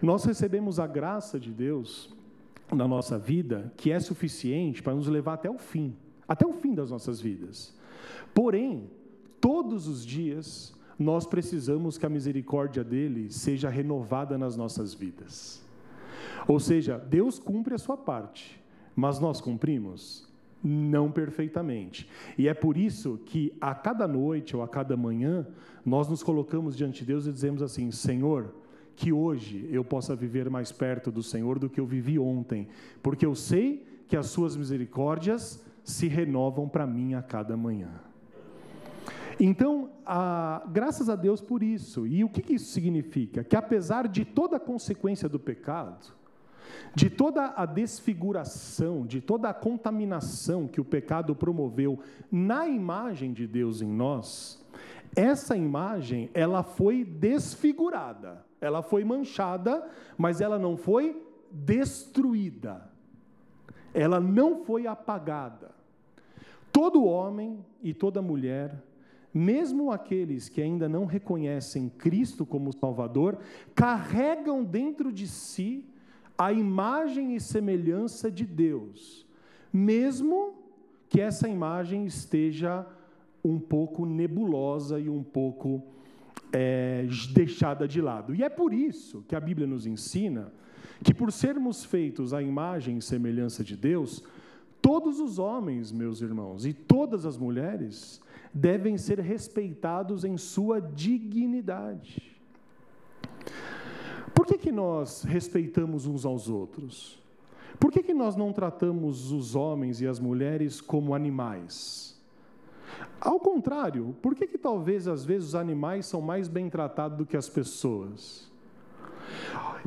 Nós 0.00 0.24
recebemos 0.24 0.78
a 0.78 0.86
graça 0.86 1.38
de 1.38 1.52
Deus 1.52 2.14
na 2.72 2.86
nossa 2.86 3.18
vida 3.18 3.72
que 3.76 3.90
é 3.92 4.00
suficiente 4.00 4.82
para 4.82 4.94
nos 4.94 5.06
levar 5.06 5.34
até 5.34 5.48
o 5.48 5.58
fim 5.58 5.94
até 6.28 6.46
o 6.46 6.52
fim 6.52 6.74
das 6.74 6.90
nossas 6.90 7.20
vidas. 7.20 7.74
Porém, 8.34 8.90
todos 9.40 9.86
os 9.86 10.04
dias 10.04 10.74
nós 10.98 11.26
precisamos 11.26 11.98
que 11.98 12.06
a 12.06 12.10
misericórdia 12.10 12.82
dele 12.82 13.30
seja 13.30 13.68
renovada 13.68 14.38
nas 14.38 14.56
nossas 14.56 14.94
vidas. 14.94 15.62
Ou 16.48 16.58
seja, 16.58 16.98
Deus 16.98 17.38
cumpre 17.38 17.74
a 17.74 17.78
sua 17.78 17.96
parte, 17.96 18.60
mas 18.94 19.18
nós 19.18 19.40
cumprimos? 19.40 20.26
Não 20.62 21.10
perfeitamente. 21.10 22.08
E 22.38 22.48
é 22.48 22.54
por 22.54 22.76
isso 22.76 23.20
que 23.26 23.52
a 23.60 23.74
cada 23.74 24.08
noite 24.08 24.56
ou 24.56 24.62
a 24.62 24.68
cada 24.68 24.96
manhã, 24.96 25.46
nós 25.84 26.08
nos 26.08 26.22
colocamos 26.22 26.76
diante 26.76 27.00
de 27.00 27.06
Deus 27.06 27.26
e 27.26 27.32
dizemos 27.32 27.62
assim: 27.62 27.90
Senhor, 27.90 28.54
que 28.96 29.12
hoje 29.12 29.68
eu 29.70 29.84
possa 29.84 30.16
viver 30.16 30.48
mais 30.48 30.72
perto 30.72 31.12
do 31.12 31.22
Senhor 31.22 31.58
do 31.58 31.68
que 31.68 31.78
eu 31.78 31.86
vivi 31.86 32.18
ontem, 32.18 32.68
porque 33.02 33.26
eu 33.26 33.34
sei 33.34 33.86
que 34.08 34.16
as 34.16 34.26
suas 34.26 34.56
misericórdias 34.56 35.62
se 35.84 36.08
renovam 36.08 36.68
para 36.68 36.86
mim 36.86 37.14
a 37.14 37.22
cada 37.22 37.56
manhã. 37.56 38.05
Então, 39.38 39.90
graças 40.72 41.08
a 41.08 41.16
Deus 41.16 41.40
por 41.40 41.62
isso. 41.62 42.06
E 42.06 42.24
o 42.24 42.28
que, 42.28 42.42
que 42.42 42.54
isso 42.54 42.72
significa? 42.72 43.44
Que 43.44 43.56
apesar 43.56 44.08
de 44.08 44.24
toda 44.24 44.56
a 44.56 44.60
consequência 44.60 45.28
do 45.28 45.38
pecado, 45.38 46.14
de 46.94 47.10
toda 47.10 47.52
a 47.56 47.66
desfiguração, 47.66 49.04
de 49.04 49.20
toda 49.20 49.50
a 49.50 49.54
contaminação 49.54 50.66
que 50.66 50.80
o 50.80 50.84
pecado 50.84 51.34
promoveu 51.34 51.98
na 52.30 52.66
imagem 52.66 53.32
de 53.32 53.46
Deus 53.46 53.82
em 53.82 53.88
nós, 53.88 54.64
essa 55.14 55.56
imagem, 55.56 56.30
ela 56.34 56.62
foi 56.62 57.04
desfigurada, 57.04 58.44
ela 58.60 58.82
foi 58.82 59.04
manchada, 59.04 59.86
mas 60.16 60.40
ela 60.40 60.58
não 60.58 60.76
foi 60.76 61.22
destruída. 61.50 62.90
Ela 63.94 64.20
não 64.20 64.64
foi 64.64 64.86
apagada. 64.86 65.70
Todo 66.70 67.04
homem 67.04 67.64
e 67.82 67.94
toda 67.94 68.20
mulher 68.20 68.82
mesmo 69.36 69.92
aqueles 69.92 70.48
que 70.48 70.62
ainda 70.62 70.88
não 70.88 71.04
reconhecem 71.04 71.90
Cristo 71.90 72.46
como 72.46 72.72
Salvador, 72.72 73.38
carregam 73.74 74.64
dentro 74.64 75.12
de 75.12 75.28
si 75.28 75.84
a 76.38 76.54
imagem 76.54 77.36
e 77.36 77.40
semelhança 77.40 78.30
de 78.30 78.46
Deus, 78.46 79.26
mesmo 79.70 80.54
que 81.10 81.20
essa 81.20 81.46
imagem 81.50 82.06
esteja 82.06 82.86
um 83.44 83.60
pouco 83.60 84.06
nebulosa 84.06 84.98
e 84.98 85.10
um 85.10 85.22
pouco 85.22 85.82
é, 86.50 87.06
deixada 87.34 87.86
de 87.86 88.00
lado. 88.00 88.34
E 88.34 88.42
é 88.42 88.48
por 88.48 88.72
isso 88.72 89.22
que 89.28 89.36
a 89.36 89.40
Bíblia 89.40 89.66
nos 89.66 89.86
ensina 89.86 90.50
que, 91.04 91.12
por 91.12 91.30
sermos 91.30 91.84
feitos 91.84 92.32
à 92.32 92.40
imagem 92.40 92.96
e 92.96 93.02
semelhança 93.02 93.62
de 93.62 93.76
Deus, 93.76 94.24
todos 94.80 95.20
os 95.20 95.38
homens, 95.38 95.92
meus 95.92 96.22
irmãos, 96.22 96.64
e 96.64 96.72
todas 96.72 97.26
as 97.26 97.36
mulheres 97.36 98.24
devem 98.56 98.96
ser 98.96 99.20
respeitados 99.20 100.24
em 100.24 100.38
sua 100.38 100.80
dignidade. 100.80 102.40
Por 104.34 104.46
que, 104.46 104.56
que 104.56 104.72
nós 104.72 105.24
respeitamos 105.24 106.06
uns 106.06 106.24
aos 106.24 106.48
outros? 106.48 107.22
Por 107.78 107.92
que, 107.92 108.02
que 108.02 108.14
nós 108.14 108.34
não 108.34 108.54
tratamos 108.54 109.30
os 109.30 109.54
homens 109.54 110.00
e 110.00 110.06
as 110.06 110.18
mulheres 110.18 110.80
como 110.80 111.14
animais? 111.14 112.18
Ao 113.20 113.38
contrário, 113.38 114.16
por 114.22 114.34
que, 114.34 114.46
que 114.46 114.56
talvez 114.56 115.06
às 115.06 115.22
vezes 115.22 115.48
os 115.48 115.54
animais 115.54 116.06
são 116.06 116.22
mais 116.22 116.48
bem 116.48 116.70
tratados 116.70 117.18
do 117.18 117.26
que 117.26 117.36
as 117.36 117.50
pessoas? 117.50 118.50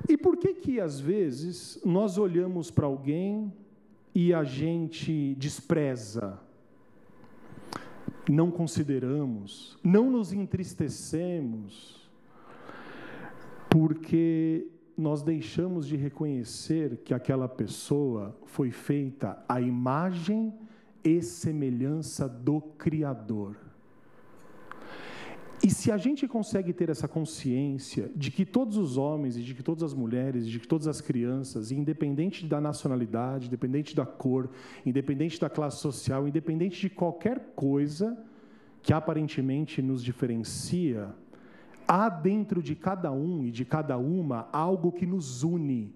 E 0.08 0.16
por 0.16 0.38
que 0.38 0.54
que 0.54 0.80
às 0.80 1.00
vezes 1.00 1.82
nós 1.84 2.20
olhamos 2.20 2.70
para 2.70 2.86
alguém 2.86 3.52
e 4.14 4.32
a 4.32 4.44
gente 4.44 5.34
despreza, 5.36 6.40
não 8.30 8.52
consideramos, 8.52 9.78
não 9.84 10.10
nos 10.12 10.32
entristecemos, 10.32 12.08
porque 13.70 14.68
nós 14.96 15.22
deixamos 15.22 15.88
de 15.88 15.96
reconhecer 15.96 16.98
que 16.98 17.14
aquela 17.14 17.48
pessoa 17.48 18.38
foi 18.46 18.70
feita 18.70 19.44
à 19.48 19.60
imagem 19.60 20.54
e 21.04 21.22
semelhança 21.22 22.28
do 22.28 22.62
Criador. 22.62 23.69
E 25.70 25.72
se 25.72 25.92
a 25.92 25.98
gente 25.98 26.28
consegue 26.28 26.74
ter 26.74 26.90
essa 26.90 27.08
consciência 27.08 28.10
de 28.16 28.32
que 28.32 28.44
todos 28.44 28.76
os 28.76 28.98
homens 28.98 29.38
e 29.38 29.44
de 29.44 29.54
que 29.54 29.62
todas 29.62 29.84
as 29.84 29.94
mulheres, 29.94 30.48
de 30.48 30.60
que 30.60 30.68
todas 30.68 30.88
as 30.88 31.00
crianças, 31.00 31.72
independente 31.72 32.44
da 32.44 32.60
nacionalidade, 32.60 33.46
independente 33.46 33.96
da 33.96 34.04
cor, 34.04 34.50
independente 34.84 35.40
da 35.40 35.48
classe 35.48 35.78
social, 35.78 36.28
independente 36.28 36.82
de 36.82 36.90
qualquer 36.90 37.54
coisa 37.56 38.18
que 38.82 38.92
aparentemente 38.92 39.80
nos 39.80 40.04
diferencia, 40.04 41.14
há 41.88 42.10
dentro 42.10 42.64
de 42.64 42.74
cada 42.74 43.12
um 43.12 43.44
e 43.44 43.52
de 43.52 43.64
cada 43.64 43.96
uma 43.96 44.50
algo 44.52 44.92
que 44.92 45.06
nos 45.06 45.44
une. 45.44 45.94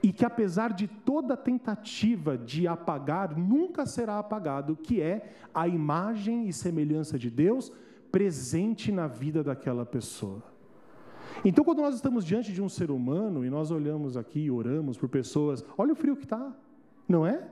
E 0.00 0.12
que 0.12 0.24
apesar 0.24 0.72
de 0.72 0.86
toda 0.86 1.36
tentativa 1.36 2.38
de 2.38 2.68
apagar, 2.68 3.36
nunca 3.36 3.84
será 3.84 4.20
apagado, 4.20 4.76
que 4.76 5.00
é 5.00 5.34
a 5.52 5.66
imagem 5.66 6.46
e 6.46 6.52
semelhança 6.52 7.18
de 7.18 7.28
Deus 7.28 7.72
presente 8.12 8.92
na 8.92 9.08
vida 9.08 9.42
daquela 9.42 9.84
pessoa. 9.84 10.42
Então, 11.44 11.64
quando 11.64 11.80
nós 11.80 11.94
estamos 11.94 12.24
diante 12.24 12.52
de 12.52 12.62
um 12.62 12.68
ser 12.68 12.90
humano 12.90 13.44
e 13.44 13.50
nós 13.50 13.70
olhamos 13.70 14.16
aqui 14.16 14.40
e 14.40 14.50
oramos 14.50 14.96
por 14.96 15.08
pessoas, 15.08 15.64
olha 15.76 15.92
o 15.92 15.96
frio 15.96 16.14
que 16.14 16.24
está, 16.24 16.54
não 17.08 17.26
é? 17.26 17.48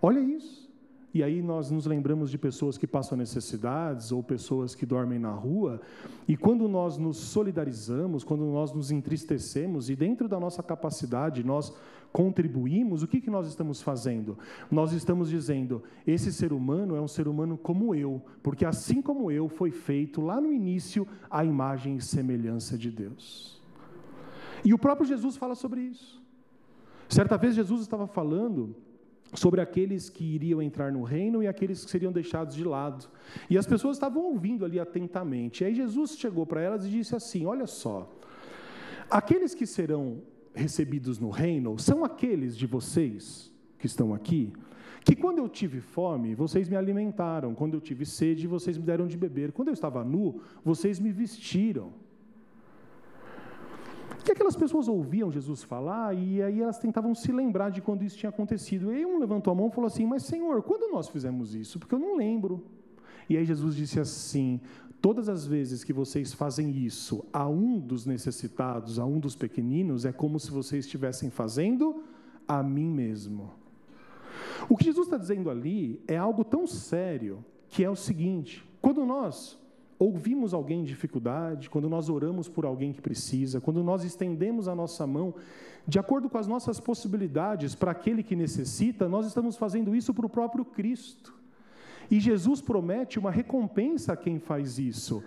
Olha 0.00 0.20
isso. 0.20 0.70
E 1.16 1.22
aí 1.22 1.40
nós 1.40 1.70
nos 1.70 1.86
lembramos 1.86 2.30
de 2.30 2.36
pessoas 2.36 2.76
que 2.76 2.86
passam 2.86 3.16
necessidades 3.16 4.12
ou 4.12 4.22
pessoas 4.22 4.74
que 4.74 4.84
dormem 4.84 5.18
na 5.18 5.32
rua, 5.32 5.80
e 6.28 6.36
quando 6.36 6.68
nós 6.68 6.98
nos 6.98 7.16
solidarizamos, 7.16 8.22
quando 8.22 8.44
nós 8.44 8.70
nos 8.74 8.90
entristecemos 8.90 9.88
e 9.88 9.96
dentro 9.96 10.28
da 10.28 10.38
nossa 10.38 10.62
capacidade 10.62 11.42
nós 11.42 11.72
contribuímos, 12.12 13.02
o 13.02 13.08
que, 13.08 13.22
que 13.22 13.30
nós 13.30 13.48
estamos 13.48 13.80
fazendo? 13.80 14.36
Nós 14.70 14.92
estamos 14.92 15.30
dizendo: 15.30 15.82
esse 16.06 16.30
ser 16.30 16.52
humano 16.52 16.94
é 16.94 17.00
um 17.00 17.08
ser 17.08 17.28
humano 17.28 17.56
como 17.56 17.94
eu, 17.94 18.20
porque 18.42 18.66
assim 18.66 19.00
como 19.00 19.30
eu 19.32 19.48
foi 19.48 19.70
feito 19.70 20.20
lá 20.20 20.38
no 20.38 20.52
início 20.52 21.08
a 21.30 21.42
imagem 21.42 21.96
e 21.96 22.02
semelhança 22.02 22.76
de 22.76 22.90
Deus. 22.90 23.58
E 24.62 24.74
o 24.74 24.78
próprio 24.78 25.06
Jesus 25.06 25.34
fala 25.34 25.54
sobre 25.54 25.80
isso. 25.80 26.22
Certa 27.08 27.38
vez 27.38 27.54
Jesus 27.54 27.80
estava 27.80 28.06
falando 28.06 28.76
sobre 29.34 29.60
aqueles 29.60 30.08
que 30.08 30.24
iriam 30.24 30.62
entrar 30.62 30.92
no 30.92 31.02
reino 31.02 31.42
e 31.42 31.48
aqueles 31.48 31.84
que 31.84 31.90
seriam 31.90 32.12
deixados 32.12 32.54
de 32.54 32.64
lado. 32.64 33.06
E 33.50 33.58
as 33.58 33.66
pessoas 33.66 33.96
estavam 33.96 34.22
ouvindo 34.24 34.64
ali 34.64 34.78
atentamente. 34.78 35.62
E 35.62 35.66
aí 35.66 35.74
Jesus 35.74 36.16
chegou 36.16 36.46
para 36.46 36.60
elas 36.60 36.86
e 36.86 36.90
disse 36.90 37.14
assim: 37.14 37.44
Olha 37.46 37.66
só, 37.66 38.10
aqueles 39.10 39.54
que 39.54 39.66
serão 39.66 40.22
recebidos 40.54 41.18
no 41.18 41.30
reino 41.30 41.78
são 41.78 42.04
aqueles 42.04 42.56
de 42.56 42.66
vocês 42.66 43.52
que 43.78 43.86
estão 43.86 44.14
aqui, 44.14 44.52
que 45.04 45.14
quando 45.14 45.38
eu 45.38 45.48
tive 45.48 45.80
fome, 45.80 46.34
vocês 46.34 46.68
me 46.68 46.76
alimentaram, 46.76 47.54
quando 47.54 47.74
eu 47.74 47.80
tive 47.80 48.06
sede, 48.06 48.46
vocês 48.46 48.78
me 48.78 48.84
deram 48.84 49.06
de 49.06 49.16
beber, 49.16 49.52
quando 49.52 49.68
eu 49.68 49.74
estava 49.74 50.02
nu, 50.02 50.40
vocês 50.64 50.98
me 50.98 51.12
vestiram 51.12 51.92
que 54.26 54.32
aquelas 54.32 54.56
pessoas 54.56 54.88
ouviam 54.88 55.30
Jesus 55.30 55.62
falar 55.62 56.12
e 56.12 56.42
aí 56.42 56.60
elas 56.60 56.78
tentavam 56.78 57.14
se 57.14 57.30
lembrar 57.30 57.70
de 57.70 57.80
quando 57.80 58.02
isso 58.02 58.18
tinha 58.18 58.30
acontecido. 58.30 58.92
E 58.92 58.96
aí 58.96 59.06
um 59.06 59.18
levantou 59.18 59.52
a 59.52 59.54
mão 59.54 59.68
e 59.68 59.70
falou 59.70 59.86
assim: 59.86 60.04
Mas 60.04 60.24
Senhor, 60.24 60.62
quando 60.62 60.92
nós 60.92 61.08
fizemos 61.08 61.54
isso? 61.54 61.78
Porque 61.78 61.94
eu 61.94 61.98
não 61.98 62.16
lembro. 62.16 62.64
E 63.30 63.36
aí 63.36 63.44
Jesus 63.44 63.76
disse 63.76 64.00
assim: 64.00 64.60
Todas 65.00 65.28
as 65.28 65.46
vezes 65.46 65.84
que 65.84 65.92
vocês 65.92 66.32
fazem 66.32 66.76
isso 66.76 67.24
a 67.32 67.48
um 67.48 67.78
dos 67.78 68.04
necessitados, 68.04 68.98
a 68.98 69.04
um 69.06 69.20
dos 69.20 69.36
pequeninos, 69.36 70.04
é 70.04 70.12
como 70.12 70.40
se 70.40 70.50
vocês 70.50 70.84
estivessem 70.84 71.30
fazendo 71.30 72.02
a 72.48 72.62
mim 72.62 72.90
mesmo. 72.90 73.52
O 74.68 74.76
que 74.76 74.84
Jesus 74.84 75.06
está 75.06 75.16
dizendo 75.16 75.48
ali 75.48 76.02
é 76.08 76.16
algo 76.16 76.44
tão 76.44 76.66
sério 76.66 77.44
que 77.68 77.84
é 77.84 77.88
o 77.88 77.94
seguinte: 77.94 78.64
quando 78.82 79.06
nós 79.06 79.56
ouvimos 79.98 80.52
alguém 80.52 80.80
em 80.80 80.84
dificuldade, 80.84 81.70
quando 81.70 81.88
nós 81.88 82.08
oramos 82.08 82.48
por 82.48 82.64
alguém 82.64 82.92
que 82.92 83.00
precisa, 83.00 83.60
quando 83.60 83.82
nós 83.82 84.04
estendemos 84.04 84.68
a 84.68 84.74
nossa 84.74 85.06
mão 85.06 85.34
de 85.88 85.98
acordo 85.98 86.28
com 86.28 86.36
as 86.36 86.48
nossas 86.48 86.80
possibilidades 86.80 87.74
para 87.74 87.92
aquele 87.92 88.22
que 88.22 88.34
necessita, 88.34 89.08
nós 89.08 89.26
estamos 89.26 89.56
fazendo 89.56 89.94
isso 89.94 90.12
para 90.12 90.26
o 90.26 90.30
próprio 90.30 90.64
Cristo. 90.64 91.32
E 92.10 92.18
Jesus 92.18 92.60
promete 92.60 93.18
uma 93.18 93.30
recompensa 93.30 94.12
a 94.12 94.16
quem 94.16 94.38
faz 94.38 94.78
isso: 94.78 95.22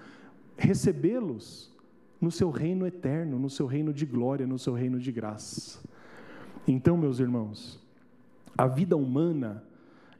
recebê-los 0.57 1.71
no 2.19 2.29
seu 2.29 2.49
reino 2.49 2.85
eterno, 2.85 3.39
no 3.39 3.49
seu 3.49 3.65
reino 3.65 3.93
de 3.93 4.05
glória, 4.05 4.45
no 4.45 4.59
seu 4.59 4.73
reino 4.73 4.99
de 4.99 5.11
graça. 5.11 5.79
Então, 6.67 6.97
meus 6.97 7.19
irmãos, 7.19 7.79
a 8.57 8.67
vida 8.67 8.97
humana, 8.97 9.63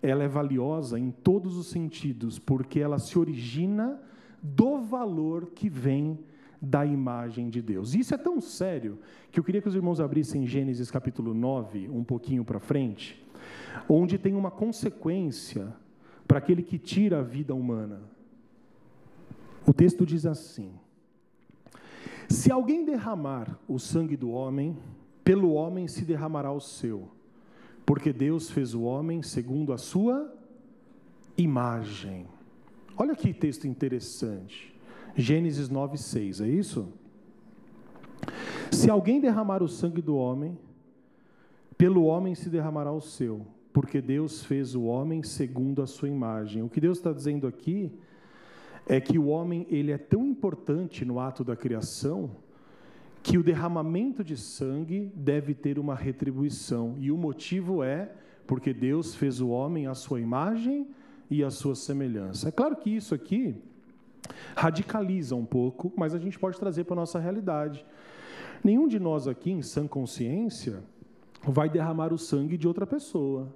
ela 0.01 0.23
é 0.23 0.27
valiosa 0.27 0.97
em 0.97 1.11
todos 1.11 1.57
os 1.57 1.67
sentidos, 1.67 2.39
porque 2.39 2.79
ela 2.79 2.97
se 2.97 3.19
origina 3.19 4.01
do 4.41 4.79
valor 4.79 5.47
que 5.47 5.69
vem 5.69 6.19
da 6.61 6.85
imagem 6.85 7.49
de 7.49 7.61
Deus. 7.61 7.93
Isso 7.93 8.13
é 8.13 8.17
tão 8.17 8.41
sério 8.41 8.99
que 9.31 9.39
eu 9.39 9.43
queria 9.43 9.61
que 9.61 9.67
os 9.67 9.75
irmãos 9.75 9.99
abrissem 9.99 10.45
Gênesis 10.45 10.91
capítulo 10.91 11.33
9, 11.33 11.89
um 11.89 12.03
pouquinho 12.03 12.43
para 12.43 12.59
frente, 12.59 13.23
onde 13.87 14.17
tem 14.17 14.35
uma 14.35 14.51
consequência 14.51 15.73
para 16.27 16.39
aquele 16.39 16.61
que 16.61 16.77
tira 16.77 17.19
a 17.19 17.23
vida 17.23 17.55
humana. 17.55 18.01
O 19.65 19.73
texto 19.73 20.05
diz 20.05 20.25
assim: 20.25 20.71
Se 22.27 22.51
alguém 22.51 22.83
derramar 22.83 23.57
o 23.67 23.79
sangue 23.79 24.17
do 24.17 24.29
homem, 24.29 24.77
pelo 25.23 25.53
homem 25.53 25.87
se 25.87 26.03
derramará 26.03 26.51
o 26.51 26.59
seu, 26.59 27.09
porque 27.85 28.11
Deus 28.11 28.49
fez 28.49 28.73
o 28.73 28.81
homem 28.81 29.21
segundo 29.21 29.71
a 29.71 29.77
sua 29.77 30.33
imagem. 31.37 32.27
Olha 33.01 33.15
que 33.15 33.33
texto 33.33 33.65
interessante. 33.65 34.75
Gênesis 35.15 35.69
9, 35.69 35.97
6, 35.97 36.41
é 36.41 36.49
isso? 36.49 36.91
Se 38.69 38.89
alguém 38.89 39.21
derramar 39.21 39.63
o 39.63 39.69
sangue 39.69 40.01
do 40.01 40.17
homem, 40.17 40.59
pelo 41.77 42.03
homem 42.03 42.35
se 42.35 42.49
derramará 42.49 42.91
o 42.91 42.99
seu, 42.99 43.47
porque 43.71 44.01
Deus 44.01 44.43
fez 44.43 44.75
o 44.75 44.83
homem 44.83 45.23
segundo 45.23 45.81
a 45.81 45.87
sua 45.87 46.09
imagem. 46.09 46.61
O 46.61 46.67
que 46.67 46.81
Deus 46.81 46.97
está 46.97 47.13
dizendo 47.13 47.47
aqui 47.47 47.89
é 48.85 48.99
que 48.99 49.17
o 49.17 49.27
homem 49.27 49.65
ele 49.69 49.93
é 49.93 49.97
tão 49.97 50.25
importante 50.25 51.05
no 51.05 51.21
ato 51.21 51.41
da 51.41 51.55
criação 51.55 52.29
que 53.23 53.37
o 53.37 53.43
derramamento 53.43 54.25
de 54.25 54.35
sangue 54.35 55.09
deve 55.15 55.53
ter 55.53 55.79
uma 55.79 55.95
retribuição. 55.95 56.97
E 56.99 57.13
o 57.13 57.17
motivo 57.17 57.81
é 57.81 58.11
porque 58.45 58.73
Deus 58.73 59.15
fez 59.15 59.39
o 59.39 59.47
homem 59.47 59.87
à 59.87 59.95
sua 59.95 60.19
imagem 60.19 60.85
e 61.29 61.43
a 61.43 61.49
sua 61.49 61.75
semelhança. 61.75 62.49
É 62.49 62.51
claro 62.51 62.75
que 62.75 62.89
isso 62.89 63.13
aqui 63.13 63.55
radicaliza 64.55 65.35
um 65.35 65.45
pouco, 65.45 65.91
mas 65.95 66.13
a 66.13 66.19
gente 66.19 66.37
pode 66.37 66.59
trazer 66.59 66.83
para 66.83 66.93
a 66.93 67.01
nossa 67.01 67.19
realidade. 67.19 67.85
Nenhum 68.63 68.87
de 68.87 68.99
nós 68.99 69.27
aqui, 69.27 69.51
em 69.51 69.61
sã 69.61 69.87
consciência, 69.87 70.83
vai 71.43 71.69
derramar 71.69 72.13
o 72.13 72.17
sangue 72.17 72.57
de 72.57 72.67
outra 72.67 72.85
pessoa. 72.85 73.53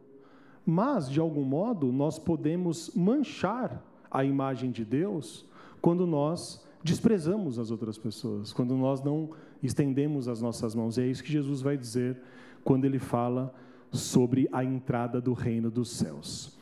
Mas, 0.65 1.09
de 1.09 1.19
algum 1.19 1.43
modo, 1.43 1.91
nós 1.91 2.17
podemos 2.17 2.91
manchar 2.95 3.83
a 4.09 4.23
imagem 4.23 4.71
de 4.71 4.85
Deus 4.85 5.45
quando 5.81 6.07
nós 6.07 6.65
desprezamos 6.81 7.59
as 7.59 7.71
outras 7.71 7.97
pessoas, 7.97 8.53
quando 8.53 8.75
nós 8.75 9.01
não 9.01 9.31
estendemos 9.61 10.27
as 10.27 10.41
nossas 10.41 10.73
mãos. 10.73 10.97
E 10.97 11.01
é 11.01 11.07
isso 11.07 11.23
que 11.23 11.31
Jesus 11.31 11.61
vai 11.61 11.77
dizer 11.77 12.17
quando 12.63 12.85
ele 12.85 12.99
fala 12.99 13.53
sobre 13.91 14.47
a 14.51 14.63
entrada 14.63 15.19
do 15.19 15.33
reino 15.33 15.69
dos 15.69 15.91
céus. 15.91 16.57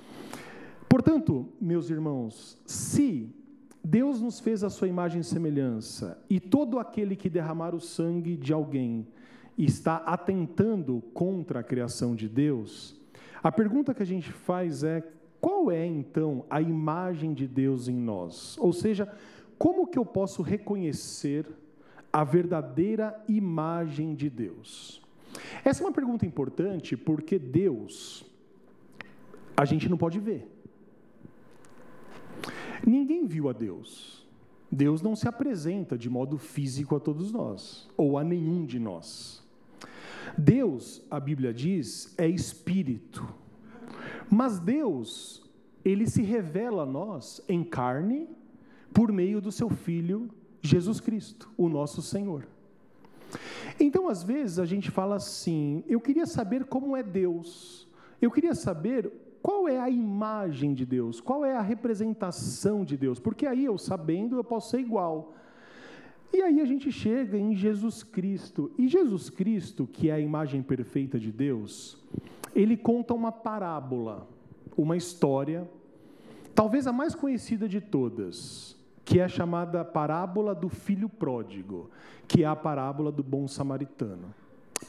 Portanto, 0.92 1.48
meus 1.62 1.90
irmãos, 1.90 2.62
se 2.66 3.34
Deus 3.82 4.22
nos 4.22 4.42
fez 4.42 4.62
a 4.62 4.70
sua 4.70 4.90
imagem 4.90 5.22
e 5.22 5.24
semelhança, 5.24 6.22
e 6.30 6.38
todo 6.38 6.78
aquele 6.78 7.16
que 7.16 7.30
derramar 7.30 7.74
o 7.74 7.80
sangue 7.80 8.36
de 8.36 8.52
alguém 8.52 9.08
está 9.58 9.96
atentando 10.00 11.02
contra 11.14 11.62
a 11.62 11.64
criação 11.64 12.14
de 12.14 12.28
Deus, 12.28 13.00
a 13.42 13.50
pergunta 13.50 13.94
que 13.94 14.04
a 14.04 14.06
gente 14.06 14.34
faz 14.34 14.84
é: 14.84 15.02
qual 15.40 15.72
é 15.72 15.86
então 15.86 16.46
a 16.50 16.62
imagem 16.62 17.34
de 17.34 17.48
Deus 17.48 17.88
em 17.88 17.96
nós? 17.96 18.58
Ou 18.58 18.74
seja, 18.74 19.08
como 19.58 19.88
que 19.88 19.98
eu 19.98 20.06
posso 20.06 20.42
reconhecer 20.42 21.48
a 22.12 22.26
verdadeira 22.26 23.18
imagem 23.30 24.14
de 24.14 24.30
Deus? 24.30 25.02
Essa 25.64 25.84
é 25.84 25.86
uma 25.86 25.94
pergunta 25.94 26.26
importante 26.26 26.98
porque 26.98 27.40
Deus 27.40 28.30
a 29.56 29.64
gente 29.64 29.88
não 29.88 29.98
pode 29.98 30.20
ver. 30.20 30.61
Ninguém 32.86 33.26
viu 33.26 33.50
a 33.50 33.54
Deus. 33.54 34.26
Deus 34.72 35.02
não 35.02 35.15
se 35.15 35.28
apresenta 35.28 35.98
de 35.98 36.10
modo 36.10 36.38
físico 36.38 36.96
a 36.96 37.00
todos 37.00 37.32
nós, 37.32 37.89
ou 37.98 38.17
a 38.17 38.24
nenhum 38.24 38.65
de 38.65 38.80
nós. 38.80 39.44
Deus, 40.38 41.02
a 41.12 41.20
Bíblia 41.20 41.54
diz, 41.54 42.13
é 42.17 42.28
espírito. 42.28 43.28
Mas 44.30 44.60
Deus, 44.60 45.44
ele 45.84 46.08
se 46.08 46.22
revela 46.22 46.84
a 46.84 46.86
nós 46.86 47.41
em 47.50 47.63
carne 47.63 48.30
por 48.94 49.12
meio 49.12 49.41
do 49.41 49.52
seu 49.52 49.70
filho 49.70 50.30
Jesus 50.62 51.00
Cristo, 51.00 51.52
o 51.58 51.67
nosso 51.67 52.02
Senhor. 52.02 52.48
Então, 53.80 54.08
às 54.08 54.24
vezes, 54.24 54.60
a 54.60 54.65
gente 54.65 54.91
fala 54.91 55.15
assim: 55.15 55.84
eu 55.88 56.00
queria 56.00 56.26
saber 56.26 56.65
como 56.65 56.96
é 56.96 57.04
Deus, 57.04 57.88
eu 58.22 58.30
queria 58.30 58.54
saber 58.54 59.12
qual 59.42 59.68
é 59.68 59.80
a 59.80 59.90
imagem 59.90 60.74
de 60.74 60.86
Deus, 60.86 61.20
qual 61.20 61.44
é 61.44 61.56
a 61.56 61.62
representação 61.62 62.86
de 62.86 62.96
Deus, 62.96 63.20
porque 63.20 63.48
aí 63.48 63.66
eu 63.66 63.78
sabendo 63.78 64.38
eu 64.38 64.44
posso 64.44 64.70
ser 64.70 64.80
igual. 64.80 65.34
E 66.34 66.42
aí 66.42 66.62
a 66.62 66.66
gente 66.66 66.92
chega 66.92 67.38
em 67.38 67.56
Jesus 67.56 68.04
Cristo, 68.04 68.72
e 68.78 68.88
Jesus 68.88 69.30
Cristo, 69.30 69.86
que 69.86 70.10
é 70.10 70.14
a 70.14 70.20
imagem 70.20 70.62
perfeita 70.62 71.20
de 71.20 71.32
Deus, 71.32 71.98
ele 72.56 72.78
conta 72.78 73.14
uma 73.14 73.32
parábola, 73.32 74.28
uma 74.78 74.96
história, 74.96 75.70
talvez 76.56 76.88
a 76.88 76.94
mais 76.94 77.14
conhecida 77.14 77.68
de 77.68 77.82
todas, 77.82 78.78
que 79.04 79.20
é 79.20 79.28
chamada 79.28 79.84
parábola 79.84 80.56
do 80.56 80.70
filho 80.70 81.10
pródigo, 81.10 81.90
que 82.28 82.44
é 82.44 82.48
a 82.48 82.56
parábola 82.56 83.12
do 83.12 83.24
bom 83.24 83.48
samaritano. 83.48 84.34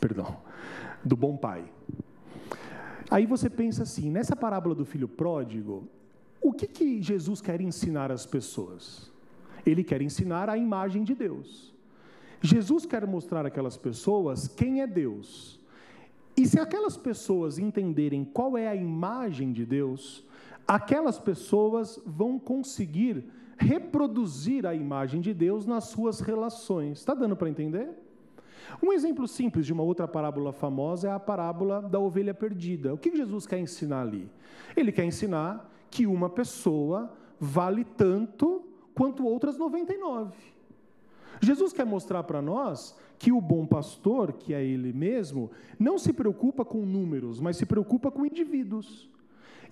Perdão, 0.00 0.36
do 1.04 1.16
bom 1.16 1.36
pai. 1.36 1.64
Aí 3.12 3.26
você 3.26 3.50
pensa 3.50 3.82
assim, 3.82 4.08
nessa 4.10 4.34
parábola 4.34 4.74
do 4.74 4.86
filho 4.86 5.06
pródigo, 5.06 5.86
o 6.40 6.50
que, 6.50 6.66
que 6.66 7.02
Jesus 7.02 7.42
quer 7.42 7.60
ensinar 7.60 8.10
às 8.10 8.24
pessoas? 8.24 9.12
Ele 9.66 9.84
quer 9.84 10.00
ensinar 10.00 10.48
a 10.48 10.56
imagem 10.56 11.04
de 11.04 11.14
Deus. 11.14 11.74
Jesus 12.40 12.86
quer 12.86 13.06
mostrar 13.06 13.44
àquelas 13.44 13.76
pessoas 13.76 14.48
quem 14.48 14.80
é 14.80 14.86
Deus. 14.86 15.60
E 16.34 16.46
se 16.46 16.58
aquelas 16.58 16.96
pessoas 16.96 17.58
entenderem 17.58 18.24
qual 18.24 18.56
é 18.56 18.66
a 18.66 18.74
imagem 18.74 19.52
de 19.52 19.66
Deus, 19.66 20.24
aquelas 20.66 21.18
pessoas 21.18 22.00
vão 22.06 22.38
conseguir 22.38 23.26
reproduzir 23.58 24.64
a 24.64 24.74
imagem 24.74 25.20
de 25.20 25.34
Deus 25.34 25.66
nas 25.66 25.84
suas 25.84 26.20
relações. 26.20 27.00
Está 27.00 27.12
dando 27.12 27.36
para 27.36 27.50
entender? 27.50 27.90
Um 28.82 28.92
exemplo 28.92 29.26
simples 29.26 29.66
de 29.66 29.72
uma 29.72 29.82
outra 29.82 30.06
parábola 30.06 30.52
famosa 30.52 31.08
é 31.08 31.12
a 31.12 31.20
parábola 31.20 31.82
da 31.82 31.98
ovelha 31.98 32.34
perdida. 32.34 32.92
O 32.92 32.98
que 32.98 33.14
Jesus 33.16 33.46
quer 33.46 33.58
ensinar 33.58 34.02
ali? 34.02 34.28
Ele 34.76 34.92
quer 34.92 35.04
ensinar 35.04 35.70
que 35.90 36.06
uma 36.06 36.30
pessoa 36.30 37.12
vale 37.38 37.84
tanto 37.84 38.62
quanto 38.94 39.26
outras 39.26 39.58
99. 39.58 40.36
Jesus 41.40 41.72
quer 41.72 41.84
mostrar 41.84 42.22
para 42.22 42.40
nós 42.40 42.96
que 43.18 43.32
o 43.32 43.40
bom 43.40 43.66
pastor, 43.66 44.32
que 44.32 44.54
é 44.54 44.64
ele 44.64 44.92
mesmo, 44.92 45.50
não 45.78 45.98
se 45.98 46.12
preocupa 46.12 46.64
com 46.64 46.86
números, 46.86 47.40
mas 47.40 47.56
se 47.56 47.66
preocupa 47.66 48.10
com 48.10 48.24
indivíduos. 48.24 49.10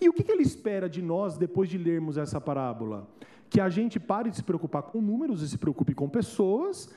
E 0.00 0.08
o 0.08 0.12
que 0.12 0.30
ele 0.30 0.42
espera 0.42 0.88
de 0.88 1.02
nós 1.02 1.36
depois 1.36 1.68
de 1.68 1.76
lermos 1.76 2.16
essa 2.16 2.40
parábola? 2.40 3.08
Que 3.48 3.60
a 3.60 3.68
gente 3.68 4.00
pare 4.00 4.30
de 4.30 4.36
se 4.36 4.42
preocupar 4.42 4.82
com 4.82 5.00
números 5.00 5.42
e 5.42 5.48
se 5.48 5.58
preocupe 5.58 5.94
com 5.94 6.08
pessoas, 6.08 6.90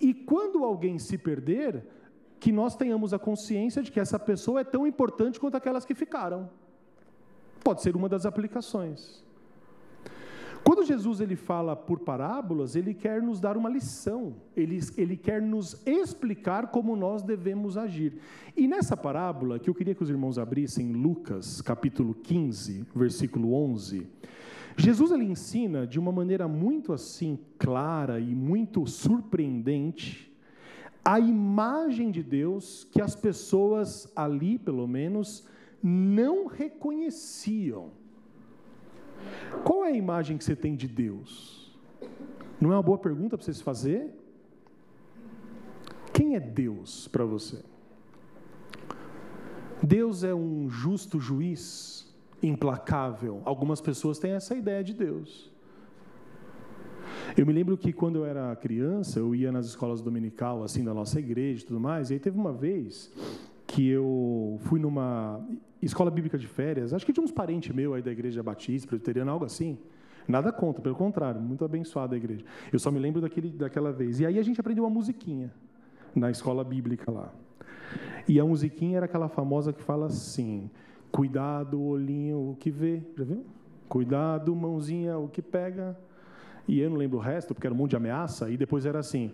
e 0.00 0.14
quando 0.14 0.64
alguém 0.64 0.98
se 0.98 1.18
perder, 1.18 1.84
que 2.40 2.50
nós 2.50 2.74
tenhamos 2.74 3.12
a 3.12 3.18
consciência 3.18 3.82
de 3.82 3.92
que 3.92 4.00
essa 4.00 4.18
pessoa 4.18 4.60
é 4.60 4.64
tão 4.64 4.86
importante 4.86 5.38
quanto 5.38 5.56
aquelas 5.56 5.84
que 5.84 5.94
ficaram. 5.94 6.48
Pode 7.62 7.82
ser 7.82 7.94
uma 7.94 8.08
das 8.08 8.24
aplicações. 8.24 9.22
Quando 10.64 10.84
Jesus 10.84 11.20
ele 11.20 11.36
fala 11.36 11.74
por 11.74 12.00
parábolas, 12.00 12.76
ele 12.76 12.94
quer 12.94 13.22
nos 13.22 13.40
dar 13.40 13.56
uma 13.56 13.68
lição, 13.68 14.36
ele, 14.56 14.78
ele 14.96 15.16
quer 15.16 15.40
nos 15.40 15.80
explicar 15.86 16.68
como 16.68 16.94
nós 16.94 17.22
devemos 17.22 17.76
agir. 17.76 18.18
E 18.56 18.68
nessa 18.68 18.96
parábola, 18.96 19.58
que 19.58 19.68
eu 19.68 19.74
queria 19.74 19.94
que 19.94 20.02
os 20.02 20.10
irmãos 20.10 20.38
abrissem, 20.38 20.92
Lucas, 20.92 21.60
capítulo 21.62 22.14
15, 22.14 22.86
versículo 22.94 23.54
11, 23.54 24.06
Jesus 24.80 25.10
ele 25.10 25.24
ensina 25.24 25.86
de 25.86 25.98
uma 25.98 26.10
maneira 26.10 26.48
muito 26.48 26.92
assim 26.92 27.38
clara 27.58 28.18
e 28.18 28.34
muito 28.34 28.86
surpreendente 28.86 30.30
a 31.04 31.20
imagem 31.20 32.10
de 32.10 32.22
Deus 32.22 32.86
que 32.90 33.00
as 33.00 33.14
pessoas 33.14 34.10
ali, 34.16 34.58
pelo 34.58 34.86
menos, 34.86 35.46
não 35.82 36.46
reconheciam. 36.46 37.90
Qual 39.64 39.84
é 39.84 39.88
a 39.88 39.96
imagem 39.96 40.38
que 40.38 40.44
você 40.44 40.56
tem 40.56 40.74
de 40.74 40.88
Deus? 40.88 41.78
Não 42.60 42.72
é 42.72 42.76
uma 42.76 42.82
boa 42.82 42.98
pergunta 42.98 43.36
para 43.36 43.44
você 43.44 43.52
se 43.52 43.62
fazer? 43.62 44.10
Quem 46.12 46.36
é 46.36 46.40
Deus 46.40 47.06
para 47.08 47.24
você? 47.24 47.62
Deus 49.82 50.24
é 50.24 50.34
um 50.34 50.68
justo 50.68 51.18
juiz, 51.18 52.09
implacável. 52.42 53.42
Algumas 53.44 53.80
pessoas 53.80 54.18
têm 54.18 54.32
essa 54.32 54.54
ideia 54.54 54.82
de 54.82 54.94
Deus. 54.94 55.50
Eu 57.36 57.46
me 57.46 57.52
lembro 57.52 57.76
que 57.76 57.92
quando 57.92 58.16
eu 58.16 58.24
era 58.24 58.54
criança, 58.56 59.18
eu 59.18 59.34
ia 59.34 59.52
nas 59.52 59.66
escolas 59.66 60.00
dominical, 60.00 60.62
assim, 60.62 60.84
da 60.84 60.94
nossa 60.94 61.18
igreja 61.18 61.62
e 61.62 61.66
tudo 61.66 61.80
mais, 61.80 62.10
e 62.10 62.14
aí 62.14 62.20
teve 62.20 62.38
uma 62.38 62.52
vez 62.52 63.12
que 63.66 63.88
eu 63.88 64.58
fui 64.62 64.80
numa 64.80 65.40
escola 65.80 66.10
bíblica 66.10 66.36
de 66.36 66.46
férias, 66.46 66.92
acho 66.92 67.06
que 67.06 67.12
de 67.12 67.20
uns 67.20 67.30
parentes 67.30 67.74
meus 67.74 67.94
aí 67.94 68.02
da 68.02 68.10
igreja 68.10 68.42
batista, 68.42 68.88
presbiteriana, 68.88 69.30
algo 69.30 69.44
assim. 69.44 69.78
Nada 70.26 70.52
contra, 70.52 70.82
pelo 70.82 70.94
contrário, 70.94 71.40
muito 71.40 71.64
abençoada 71.64 72.14
a 72.14 72.18
igreja. 72.18 72.44
Eu 72.72 72.78
só 72.78 72.90
me 72.90 72.98
lembro 72.98 73.20
daquele, 73.20 73.50
daquela 73.50 73.92
vez. 73.92 74.20
E 74.20 74.26
aí 74.26 74.38
a 74.38 74.42
gente 74.42 74.60
aprendeu 74.60 74.84
uma 74.84 74.90
musiquinha 74.90 75.52
na 76.14 76.30
escola 76.30 76.62
bíblica 76.62 77.10
lá. 77.10 77.32
E 78.28 78.38
a 78.38 78.44
musiquinha 78.44 78.98
era 78.98 79.06
aquela 79.06 79.28
famosa 79.28 79.72
que 79.72 79.82
fala 79.82 80.06
assim: 80.06 80.70
Cuidado, 81.10 81.80
olhinho, 81.80 82.50
o 82.50 82.56
que 82.56 82.70
vê. 82.70 83.02
Já 83.16 83.24
viu? 83.24 83.44
Cuidado, 83.88 84.54
mãozinha, 84.54 85.18
o 85.18 85.28
que 85.28 85.42
pega. 85.42 85.98
E 86.68 86.78
eu 86.78 86.88
não 86.88 86.96
lembro 86.96 87.18
o 87.18 87.20
resto, 87.20 87.54
porque 87.54 87.66
era 87.66 87.74
um 87.74 87.78
monte 87.78 87.90
de 87.90 87.96
ameaça. 87.96 88.48
E 88.48 88.56
depois 88.56 88.86
era 88.86 88.98
assim: 88.98 89.32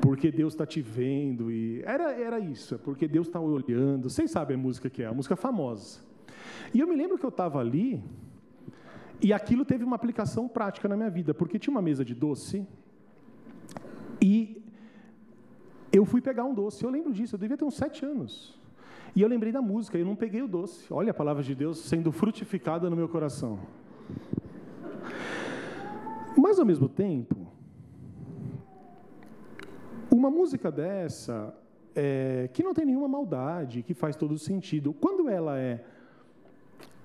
porque 0.00 0.30
Deus 0.30 0.52
está 0.52 0.64
te 0.64 0.80
vendo. 0.80 1.50
E 1.50 1.82
era, 1.84 2.12
era 2.12 2.38
isso, 2.38 2.74
é 2.76 2.78
porque 2.78 3.08
Deus 3.08 3.26
está 3.26 3.40
olhando. 3.40 4.08
Vocês 4.08 4.30
sabem 4.30 4.56
a 4.56 4.58
música 4.58 4.88
que 4.88 5.02
é, 5.02 5.06
a 5.06 5.12
música 5.12 5.36
famosa. 5.36 6.00
E 6.72 6.80
eu 6.80 6.86
me 6.86 6.96
lembro 6.96 7.18
que 7.18 7.24
eu 7.24 7.30
estava 7.30 7.58
ali, 7.58 8.02
e 9.20 9.32
aquilo 9.32 9.64
teve 9.64 9.82
uma 9.82 9.96
aplicação 9.96 10.46
prática 10.48 10.88
na 10.88 10.96
minha 10.96 11.10
vida, 11.10 11.34
porque 11.34 11.58
tinha 11.58 11.72
uma 11.72 11.82
mesa 11.82 12.04
de 12.04 12.14
doce, 12.14 12.66
e 14.20 14.62
eu 15.92 16.04
fui 16.04 16.20
pegar 16.20 16.44
um 16.44 16.54
doce. 16.54 16.84
Eu 16.84 16.90
lembro 16.90 17.12
disso, 17.12 17.34
eu 17.34 17.38
devia 17.38 17.56
ter 17.56 17.64
uns 17.64 17.76
sete 17.76 18.04
anos. 18.04 18.58
E 19.16 19.22
eu 19.22 19.28
lembrei 19.28 19.50
da 19.50 19.62
música, 19.62 19.96
eu 19.96 20.04
não 20.04 20.14
peguei 20.14 20.42
o 20.42 20.46
doce. 20.46 20.92
Olha 20.92 21.10
a 21.10 21.14
palavra 21.14 21.42
de 21.42 21.54
Deus 21.54 21.78
sendo 21.78 22.12
frutificada 22.12 22.90
no 22.90 22.94
meu 22.94 23.08
coração. 23.08 23.58
Mas 26.36 26.58
ao 26.58 26.66
mesmo 26.66 26.86
tempo, 26.86 27.46
uma 30.10 30.30
música 30.30 30.70
dessa, 30.70 31.58
é, 31.94 32.50
que 32.52 32.62
não 32.62 32.74
tem 32.74 32.84
nenhuma 32.84 33.08
maldade, 33.08 33.82
que 33.82 33.94
faz 33.94 34.16
todo 34.16 34.36
sentido, 34.36 34.92
quando 34.92 35.30
ela 35.30 35.58
é 35.58 35.82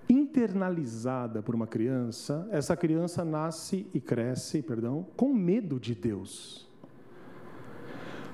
internalizada 0.09 1.41
por 1.41 1.55
uma 1.55 1.65
criança, 1.65 2.45
essa 2.51 2.75
criança 2.75 3.23
nasce 3.23 3.87
e 3.93 4.01
cresce, 4.01 4.61
perdão, 4.61 5.07
com 5.15 5.33
medo 5.33 5.79
de 5.79 5.95
Deus. 5.95 6.69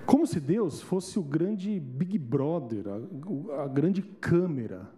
Como 0.07 0.25
se 0.25 0.39
Deus 0.39 0.81
fosse 0.81 1.19
o 1.19 1.21
grande 1.21 1.77
Big 1.81 2.17
Brother, 2.17 2.85
a, 2.87 3.63
a 3.63 3.67
grande 3.67 4.01
câmera 4.01 4.89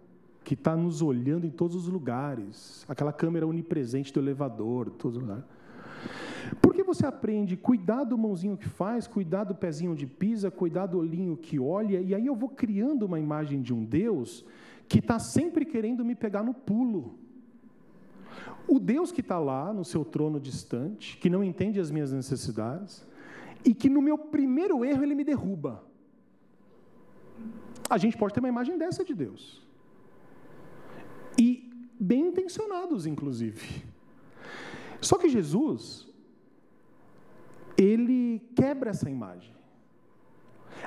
que 0.44 0.54
está 0.54 0.76
nos 0.76 1.02
olhando 1.02 1.44
em 1.44 1.50
todos 1.50 1.74
os 1.74 1.88
lugares, 1.88 2.86
aquela 2.88 3.12
câmera 3.12 3.44
onipresente 3.44 4.12
do 4.12 4.20
elevador, 4.20 4.88
todos 4.90 5.16
os 5.16 5.22
lugares. 5.22 5.44
Porque 6.62 6.84
você 6.84 7.04
aprende, 7.04 7.56
cuidar 7.56 8.04
do 8.04 8.16
mãozinho 8.16 8.56
que 8.56 8.68
faz, 8.68 9.08
cuidar 9.08 9.42
do 9.42 9.54
pezinho 9.54 9.96
de 9.96 10.06
pisa, 10.06 10.48
cuidar 10.48 10.86
do 10.86 10.98
olhinho 10.98 11.36
que 11.36 11.58
olha, 11.58 12.00
e 12.00 12.14
aí 12.14 12.26
eu 12.26 12.36
vou 12.36 12.48
criando 12.48 13.04
uma 13.04 13.18
imagem 13.18 13.60
de 13.60 13.74
um 13.74 13.84
Deus 13.84 14.44
que 14.86 15.00
está 15.00 15.18
sempre 15.18 15.64
querendo 15.64 16.04
me 16.04 16.14
pegar 16.14 16.44
no 16.44 16.54
pulo. 16.54 17.18
O 18.68 18.78
Deus 18.78 19.10
que 19.10 19.22
está 19.22 19.40
lá 19.40 19.72
no 19.72 19.84
seu 19.84 20.04
trono 20.04 20.38
distante, 20.38 21.16
que 21.16 21.28
não 21.28 21.42
entende 21.42 21.80
as 21.80 21.90
minhas 21.90 22.12
necessidades, 22.12 23.04
e 23.64 23.74
que 23.74 23.88
no 23.88 24.00
meu 24.00 24.16
primeiro 24.16 24.84
erro 24.84 25.02
ele 25.02 25.14
me 25.14 25.24
derruba. 25.24 25.84
A 27.88 27.98
gente 27.98 28.16
pode 28.16 28.32
ter 28.34 28.40
uma 28.40 28.48
imagem 28.48 28.78
dessa 28.78 29.04
de 29.04 29.14
Deus. 29.14 29.66
E 31.38 31.70
bem 31.98 32.28
intencionados, 32.28 33.06
inclusive. 33.06 33.84
Só 35.00 35.18
que 35.18 35.28
Jesus, 35.28 36.08
ele 37.76 38.40
quebra 38.54 38.90
essa 38.90 39.08
imagem. 39.08 39.52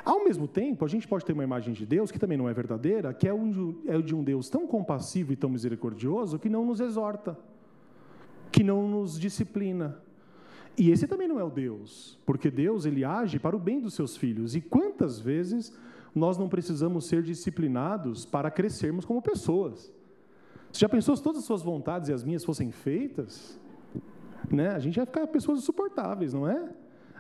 Ao 0.04 0.24
mesmo 0.24 0.48
tempo, 0.48 0.86
a 0.86 0.88
gente 0.88 1.08
pode 1.08 1.26
ter 1.26 1.34
uma 1.34 1.44
imagem 1.44 1.74
de 1.74 1.86
Deus 1.86 2.12
que 2.12 2.20
também 2.20 2.38
não 2.38 2.50
é 2.50 2.54
verdadeira, 2.54 3.14
que 3.14 3.28
é, 3.28 3.32
é 3.32 4.02
de 4.02 4.16
um 4.16 4.24
Deus 4.24 4.50
tão 4.50 4.66
compassivo 4.66 5.34
e 5.34 5.36
tão 5.36 5.50
misericordioso 5.50 6.40
que 6.40 6.50
não 6.50 6.66
nos 6.66 6.80
exorta, 6.80 7.38
que 8.52 8.64
não 8.64 8.88
nos 8.88 9.20
disciplina, 9.20 10.02
E 10.78 10.90
esse 10.90 11.08
também 11.08 11.28
não 11.28 11.40
é 11.40 11.44
o 11.44 11.50
Deus, 11.50 12.18
porque 12.26 12.50
Deus 12.50 12.86
ele 12.86 13.06
age 13.06 13.38
para 13.40 13.56
o 13.56 13.60
bem 13.60 13.80
dos 13.80 13.94
seus 13.94 14.18
filhos. 14.18 14.56
E 14.56 14.62
quantas 14.62 15.20
vezes 15.20 15.74
nós 16.16 16.38
não 16.38 16.50
precisamos 16.50 17.06
ser 17.06 17.22
disciplinados 17.22 18.26
para 18.26 18.50
crescermos 18.50 19.06
como 19.06 19.22
pessoas? 19.22 19.92
Você 20.72 20.80
já 20.80 20.90
pensou 20.90 21.16
se 21.16 21.22
todas 21.22 21.40
as 21.40 21.46
suas 21.46 21.62
vontades 21.62 22.10
e 22.10 22.14
as 22.14 22.24
minhas 22.24 22.44
fossem 22.44 22.72
feitas? 22.72 23.60
Né? 24.50 24.70
A 24.70 24.80
gente 24.80 24.98
ia 24.98 25.06
ficar 25.06 25.28
pessoas 25.28 25.60
insuportáveis, 25.60 26.34
não 26.34 26.48
é? 26.48 26.70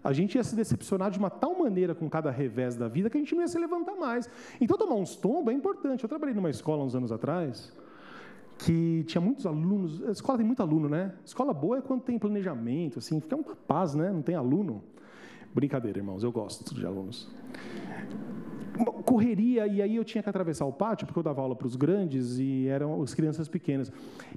A 0.03 0.11
gente 0.11 0.35
ia 0.35 0.43
se 0.43 0.55
decepcionar 0.55 1.11
de 1.11 1.19
uma 1.19 1.29
tal 1.29 1.57
maneira 1.57 1.93
com 1.93 2.09
cada 2.09 2.31
revés 2.31 2.75
da 2.75 2.87
vida 2.87 3.09
que 3.09 3.17
a 3.17 3.19
gente 3.19 3.35
não 3.35 3.41
ia 3.41 3.47
se 3.47 3.57
levantar 3.57 3.95
mais. 3.95 4.27
Então, 4.59 4.77
tomar 4.77 4.95
uns 4.95 5.15
tombos 5.15 5.53
é 5.53 5.55
importante. 5.55 6.03
Eu 6.03 6.09
trabalhei 6.09 6.35
numa 6.35 6.49
escola 6.49 6.83
uns 6.83 6.95
anos 6.95 7.11
atrás 7.11 7.71
que 8.57 9.03
tinha 9.05 9.21
muitos 9.21 9.45
alunos. 9.45 10.03
A 10.03 10.11
escola 10.11 10.37
tem 10.37 10.47
muito 10.47 10.61
aluno, 10.61 10.89
né? 10.89 11.13
Escola 11.25 11.53
boa 11.53 11.77
é 11.77 11.81
quando 11.81 12.01
tem 12.01 12.17
planejamento, 12.17 12.99
assim, 12.99 13.19
fica 13.19 13.35
uma 13.35 13.55
paz, 13.55 13.95
né? 13.95 14.11
Não 14.11 14.21
tem 14.21 14.35
aluno. 14.35 14.83
Brincadeira, 15.53 15.99
irmãos, 15.99 16.23
eu 16.23 16.31
gosto 16.31 16.73
de 16.73 16.85
alunos 16.85 17.29
correria, 19.05 19.67
e 19.67 19.81
aí 19.81 19.95
eu 19.95 20.03
tinha 20.03 20.23
que 20.23 20.29
atravessar 20.29 20.65
o 20.65 20.73
pátio, 20.73 21.05
porque 21.05 21.19
eu 21.19 21.23
dava 21.23 21.41
aula 21.41 21.55
para 21.55 21.67
os 21.67 21.75
grandes 21.75 22.39
e 22.39 22.67
eram 22.67 23.01
as 23.01 23.13
crianças 23.13 23.47
pequenas. 23.47 23.91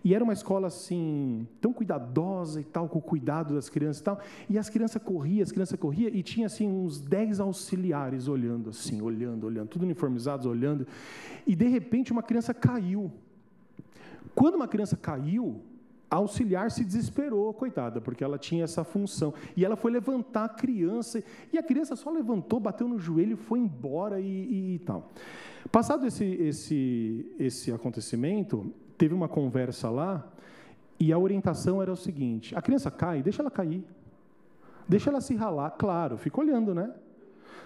E 0.04 0.14
era 0.14 0.22
uma 0.22 0.32
escola 0.32 0.66
assim, 0.66 1.46
tão 1.60 1.72
cuidadosa 1.72 2.60
e 2.60 2.64
tal, 2.64 2.88
com 2.88 2.98
o 2.98 3.02
cuidado 3.02 3.54
das 3.54 3.68
crianças 3.68 4.00
e 4.00 4.04
tal. 4.04 4.20
E 4.48 4.58
as 4.58 4.68
crianças 4.68 5.02
corriam, 5.02 5.42
as 5.42 5.52
crianças 5.52 5.78
corriam, 5.78 6.10
e 6.12 6.22
tinha 6.22 6.46
assim 6.46 6.68
uns 6.68 7.00
dez 7.00 7.40
auxiliares 7.40 8.28
olhando 8.28 8.70
assim, 8.70 9.00
olhando, 9.00 9.46
olhando, 9.46 9.68
tudo 9.68 9.82
uniformizados, 9.82 10.46
olhando. 10.46 10.86
E 11.46 11.54
de 11.54 11.68
repente 11.68 12.12
uma 12.12 12.22
criança 12.22 12.52
caiu. 12.52 13.10
Quando 14.36 14.56
uma 14.56 14.68
criança 14.68 14.98
caiu, 14.98 15.62
a 16.10 16.16
auxiliar 16.16 16.70
se 16.70 16.84
desesperou, 16.84 17.54
coitada, 17.54 18.02
porque 18.02 18.22
ela 18.22 18.38
tinha 18.38 18.64
essa 18.64 18.84
função. 18.84 19.32
E 19.56 19.64
ela 19.64 19.76
foi 19.76 19.90
levantar 19.90 20.44
a 20.44 20.48
criança, 20.50 21.24
e 21.50 21.56
a 21.56 21.62
criança 21.62 21.96
só 21.96 22.10
levantou, 22.10 22.60
bateu 22.60 22.86
no 22.86 22.98
joelho, 22.98 23.34
foi 23.34 23.58
embora 23.58 24.20
e, 24.20 24.24
e, 24.24 24.74
e 24.74 24.78
tal. 24.80 25.10
Passado 25.72 26.06
esse, 26.06 26.24
esse, 26.24 27.34
esse 27.38 27.72
acontecimento, 27.72 28.70
teve 28.98 29.14
uma 29.14 29.26
conversa 29.26 29.88
lá, 29.88 30.30
e 31.00 31.14
a 31.14 31.18
orientação 31.18 31.80
era 31.80 31.90
o 31.90 31.96
seguinte: 31.96 32.54
a 32.54 32.60
criança 32.60 32.90
cai, 32.90 33.22
deixa 33.22 33.40
ela 33.40 33.50
cair. 33.50 33.82
Deixa 34.86 35.08
ela 35.08 35.22
se 35.22 35.34
ralar, 35.34 35.70
claro, 35.70 36.18
fica 36.18 36.38
olhando, 36.38 36.74
né? 36.74 36.92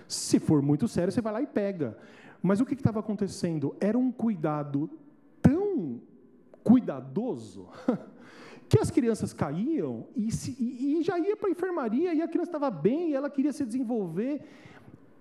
Se 0.07 0.39
for 0.39 0.63
muito 0.63 0.87
sério, 0.87 1.13
você 1.13 1.21
vai 1.21 1.33
lá 1.33 1.43
e 1.43 1.49
pega. 1.49 1.99
Mas 2.41 2.61
o 2.61 2.65
que 2.65 2.75
estava 2.75 3.01
acontecendo? 3.01 3.75
Era 3.81 3.99
um 3.99 4.11
cuidado 4.11 4.89
cuidadoso 6.63 7.69
que 8.69 8.79
as 8.79 8.91
crianças 8.91 9.33
caíam 9.33 10.07
e, 10.15 10.31
se, 10.31 10.57
e, 10.59 10.99
e 10.99 11.03
já 11.03 11.19
ia 11.19 11.37
para 11.37 11.49
a 11.49 11.53
enfermaria 11.53 12.15
e 12.15 12.23
a 12.23 12.29
criança 12.29 12.51
estava 12.51 12.71
bem 12.71 13.11
e 13.11 13.15
ela 13.15 13.29
queria 13.29 13.53
se 13.53 13.65
desenvolver. 13.65 14.43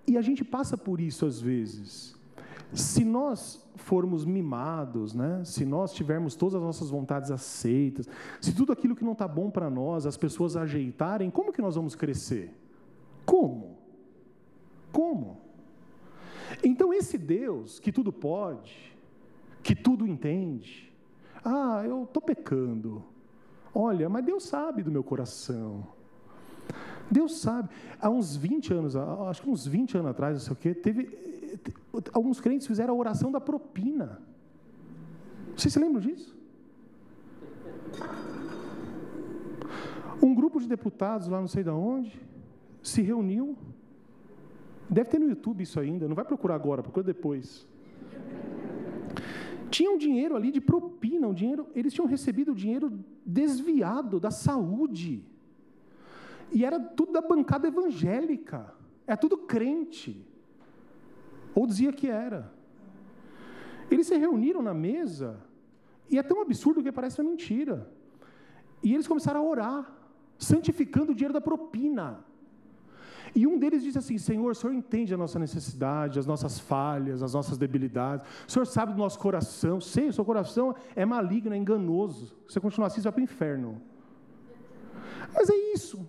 E 0.06 0.16
a 0.16 0.22
gente 0.22 0.44
passa 0.44 0.76
por 0.76 1.00
isso 1.00 1.26
às 1.26 1.40
vezes. 1.40 2.16
Se 2.72 3.04
nós 3.04 3.66
formos 3.74 4.24
mimados, 4.24 5.14
né? 5.14 5.42
se 5.44 5.64
nós 5.64 5.92
tivermos 5.92 6.36
todas 6.36 6.54
as 6.54 6.62
nossas 6.62 6.90
vontades 6.90 7.30
aceitas, 7.30 8.08
se 8.40 8.54
tudo 8.54 8.72
aquilo 8.72 8.94
que 8.94 9.04
não 9.04 9.12
está 9.12 9.26
bom 9.26 9.50
para 9.50 9.68
nós, 9.68 10.06
as 10.06 10.16
pessoas 10.16 10.56
ajeitarem, 10.56 11.30
como 11.30 11.52
que 11.52 11.60
nós 11.60 11.74
vamos 11.74 11.96
crescer? 11.96 12.54
Como? 13.26 13.78
Como? 14.92 15.40
Então, 16.62 16.92
esse 16.92 17.16
Deus 17.16 17.78
que 17.78 17.90
tudo 17.90 18.12
pode, 18.12 18.96
que 19.62 19.74
tudo 19.74 20.06
entende, 20.06 20.89
ah, 21.44 21.82
eu 21.84 22.04
estou 22.04 22.22
pecando, 22.22 23.04
Olha, 23.74 24.08
mas 24.08 24.24
Deus 24.24 24.44
sabe 24.44 24.82
do 24.82 24.90
meu 24.90 25.02
coração. 25.02 25.86
Deus 27.10 27.40
sabe. 27.40 27.68
Há 28.00 28.10
uns 28.10 28.36
20 28.36 28.74
anos, 28.74 28.96
acho 28.96 29.42
que 29.42 29.50
uns 29.50 29.66
20 29.66 29.98
anos 29.98 30.10
atrás, 30.10 30.34
não 30.34 30.40
sei 30.40 30.52
o 30.52 30.56
quê, 30.56 30.74
teve. 30.74 31.18
Alguns 32.12 32.40
crentes 32.40 32.66
fizeram 32.66 32.94
a 32.94 32.96
oração 32.96 33.30
da 33.30 33.40
propina. 33.40 34.20
Vocês 35.56 35.72
se 35.72 35.78
lembram 35.78 36.00
disso? 36.00 36.36
Um 40.22 40.34
grupo 40.34 40.60
de 40.60 40.68
deputados 40.68 41.28
lá 41.28 41.40
não 41.40 41.48
sei 41.48 41.62
de 41.62 41.70
onde 41.70 42.20
se 42.82 43.02
reuniu. 43.02 43.56
Deve 44.88 45.10
ter 45.10 45.18
no 45.18 45.28
YouTube 45.28 45.62
isso 45.62 45.78
ainda, 45.78 46.08
não 46.08 46.16
vai 46.16 46.24
procurar 46.24 46.56
agora, 46.56 46.82
procura 46.82 47.04
depois. 47.04 47.66
Tinham 49.70 49.96
dinheiro 49.96 50.36
ali 50.36 50.50
de 50.50 50.60
propina, 50.60 51.28
um 51.28 51.34
dinheiro, 51.34 51.68
eles 51.74 51.92
tinham 51.92 52.06
recebido 52.06 52.54
dinheiro 52.54 52.92
desviado 53.24 54.18
da 54.18 54.30
saúde. 54.30 55.24
E 56.52 56.64
era 56.64 56.80
tudo 56.80 57.12
da 57.12 57.20
bancada 57.20 57.68
evangélica. 57.68 58.74
É 59.06 59.14
tudo 59.14 59.38
crente. 59.38 60.26
Ou 61.54 61.66
dizia 61.66 61.92
que 61.92 62.08
era. 62.08 62.52
Eles 63.90 64.06
se 64.06 64.16
reuniram 64.16 64.62
na 64.62 64.74
mesa, 64.74 65.40
e 66.08 66.18
é 66.18 66.22
tão 66.22 66.40
absurdo 66.40 66.82
que 66.82 66.92
parece 66.92 67.20
uma 67.20 67.30
mentira. 67.30 67.90
E 68.82 68.94
eles 68.94 69.06
começaram 69.06 69.40
a 69.40 69.48
orar, 69.48 69.92
santificando 70.38 71.12
o 71.12 71.14
dinheiro 71.14 71.34
da 71.34 71.40
propina. 71.40 72.24
E 73.34 73.46
um 73.46 73.58
deles 73.58 73.82
disse 73.82 73.98
assim: 73.98 74.18
Senhor, 74.18 74.50
o 74.50 74.54
Senhor 74.54 74.72
entende 74.72 75.14
a 75.14 75.16
nossa 75.16 75.38
necessidade, 75.38 76.18
as 76.18 76.26
nossas 76.26 76.58
falhas, 76.58 77.22
as 77.22 77.34
nossas 77.34 77.56
debilidades. 77.56 78.26
O 78.46 78.50
Senhor 78.50 78.66
sabe 78.66 78.92
do 78.92 78.98
nosso 78.98 79.18
coração. 79.18 79.80
Sei, 79.80 80.08
o 80.08 80.12
seu 80.12 80.24
coração 80.24 80.74
é 80.94 81.04
maligno, 81.04 81.54
é 81.54 81.56
enganoso. 81.56 82.26
Se 82.46 82.54
você 82.54 82.60
continuar 82.60 82.88
assim, 82.88 83.00
você 83.00 83.04
vai 83.04 83.12
para 83.12 83.20
o 83.20 83.24
inferno. 83.24 83.82
Mas 85.34 85.48
é 85.48 85.56
isso. 85.74 86.08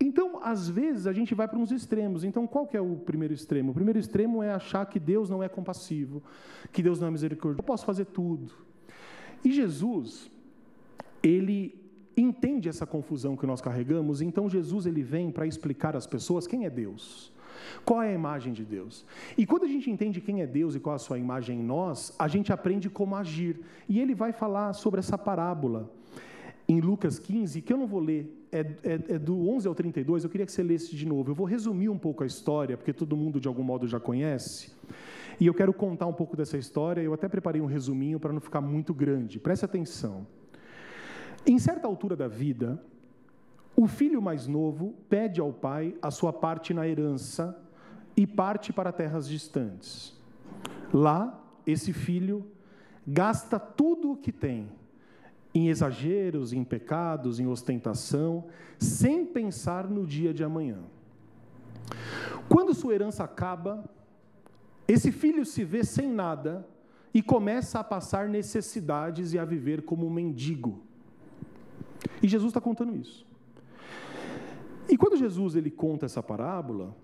Então, 0.00 0.40
às 0.42 0.68
vezes, 0.68 1.06
a 1.06 1.12
gente 1.12 1.34
vai 1.34 1.48
para 1.48 1.58
uns 1.58 1.72
extremos. 1.72 2.24
Então, 2.24 2.46
qual 2.46 2.66
que 2.66 2.76
é 2.76 2.80
o 2.80 2.96
primeiro 2.96 3.32
extremo? 3.32 3.70
O 3.70 3.74
primeiro 3.74 3.98
extremo 3.98 4.42
é 4.42 4.52
achar 4.52 4.84
que 4.86 5.00
Deus 5.00 5.30
não 5.30 5.42
é 5.42 5.48
compassivo, 5.48 6.22
que 6.72 6.82
Deus 6.82 7.00
não 7.00 7.08
é 7.08 7.10
misericordioso. 7.10 7.60
Eu 7.60 7.64
posso 7.64 7.86
fazer 7.86 8.06
tudo. 8.06 8.52
E 9.44 9.52
Jesus, 9.52 10.30
ele 11.22 11.83
entende 12.16 12.68
essa 12.68 12.86
confusão 12.86 13.36
que 13.36 13.46
nós 13.46 13.60
carregamos, 13.60 14.20
então 14.20 14.48
Jesus 14.48 14.86
ele 14.86 15.02
vem 15.02 15.30
para 15.30 15.46
explicar 15.46 15.96
às 15.96 16.06
pessoas 16.06 16.46
quem 16.46 16.64
é 16.64 16.70
Deus. 16.70 17.32
Qual 17.84 18.02
é 18.02 18.10
a 18.10 18.14
imagem 18.14 18.52
de 18.52 18.64
Deus? 18.64 19.04
E 19.36 19.46
quando 19.46 19.64
a 19.64 19.68
gente 19.68 19.90
entende 19.90 20.20
quem 20.20 20.42
é 20.42 20.46
Deus 20.46 20.74
e 20.74 20.80
qual 20.80 20.96
a 20.96 20.98
sua 20.98 21.18
imagem 21.18 21.60
em 21.60 21.62
nós, 21.62 22.14
a 22.18 22.28
gente 22.28 22.52
aprende 22.52 22.90
como 22.90 23.16
agir. 23.16 23.60
E 23.88 24.00
ele 24.00 24.14
vai 24.14 24.32
falar 24.32 24.72
sobre 24.72 25.00
essa 25.00 25.16
parábola 25.16 25.90
em 26.66 26.80
Lucas 26.80 27.18
15, 27.18 27.60
que 27.60 27.72
eu 27.72 27.76
não 27.76 27.86
vou 27.86 28.00
ler, 28.00 28.46
é, 28.50 28.60
é, 28.60 29.14
é, 29.14 29.18
do 29.18 29.48
11 29.50 29.68
ao 29.68 29.74
32, 29.74 30.24
eu 30.24 30.30
queria 30.30 30.46
que 30.46 30.52
você 30.52 30.62
lesse 30.62 30.96
de 30.96 31.06
novo. 31.06 31.30
Eu 31.30 31.34
vou 31.34 31.46
resumir 31.46 31.88
um 31.88 31.98
pouco 31.98 32.22
a 32.22 32.26
história, 32.26 32.76
porque 32.76 32.92
todo 32.92 33.16
mundo 33.16 33.38
de 33.38 33.48
algum 33.48 33.62
modo 33.62 33.86
já 33.86 34.00
conhece. 34.00 34.72
E 35.40 35.46
eu 35.46 35.52
quero 35.52 35.72
contar 35.74 36.06
um 36.06 36.12
pouco 36.12 36.36
dessa 36.36 36.56
história, 36.56 37.02
eu 37.02 37.12
até 37.12 37.28
preparei 37.28 37.60
um 37.60 37.66
resuminho 37.66 38.18
para 38.18 38.32
não 38.32 38.40
ficar 38.40 38.60
muito 38.60 38.94
grande. 38.94 39.38
Preste 39.38 39.64
atenção. 39.64 40.26
Em 41.46 41.58
certa 41.58 41.86
altura 41.86 42.16
da 42.16 42.26
vida, 42.26 42.82
o 43.76 43.86
filho 43.86 44.22
mais 44.22 44.46
novo 44.46 44.94
pede 45.08 45.40
ao 45.40 45.52
pai 45.52 45.96
a 46.00 46.10
sua 46.10 46.32
parte 46.32 46.72
na 46.72 46.88
herança 46.88 47.60
e 48.16 48.26
parte 48.26 48.72
para 48.72 48.92
terras 48.92 49.28
distantes. 49.28 50.18
Lá, 50.92 51.42
esse 51.66 51.92
filho 51.92 52.46
gasta 53.06 53.58
tudo 53.58 54.12
o 54.12 54.16
que 54.16 54.32
tem 54.32 54.70
em 55.54 55.68
exageros, 55.68 56.52
em 56.52 56.64
pecados, 56.64 57.38
em 57.38 57.46
ostentação, 57.46 58.46
sem 58.78 59.24
pensar 59.24 59.88
no 59.88 60.06
dia 60.06 60.32
de 60.32 60.42
amanhã. 60.42 60.78
Quando 62.48 62.74
sua 62.74 62.94
herança 62.94 63.22
acaba, 63.22 63.84
esse 64.88 65.12
filho 65.12 65.44
se 65.44 65.64
vê 65.64 65.84
sem 65.84 66.08
nada 66.08 66.66
e 67.12 67.22
começa 67.22 67.78
a 67.78 67.84
passar 67.84 68.28
necessidades 68.28 69.32
e 69.32 69.38
a 69.38 69.44
viver 69.44 69.82
como 69.82 70.06
um 70.06 70.10
mendigo. 70.10 70.82
E 72.22 72.28
Jesus 72.28 72.50
está 72.50 72.60
contando 72.60 72.96
isso. 72.96 73.26
E 74.88 74.96
quando 74.96 75.16
Jesus 75.16 75.56
ele 75.56 75.70
conta 75.70 76.06
essa 76.06 76.22
parábola, 76.22 76.94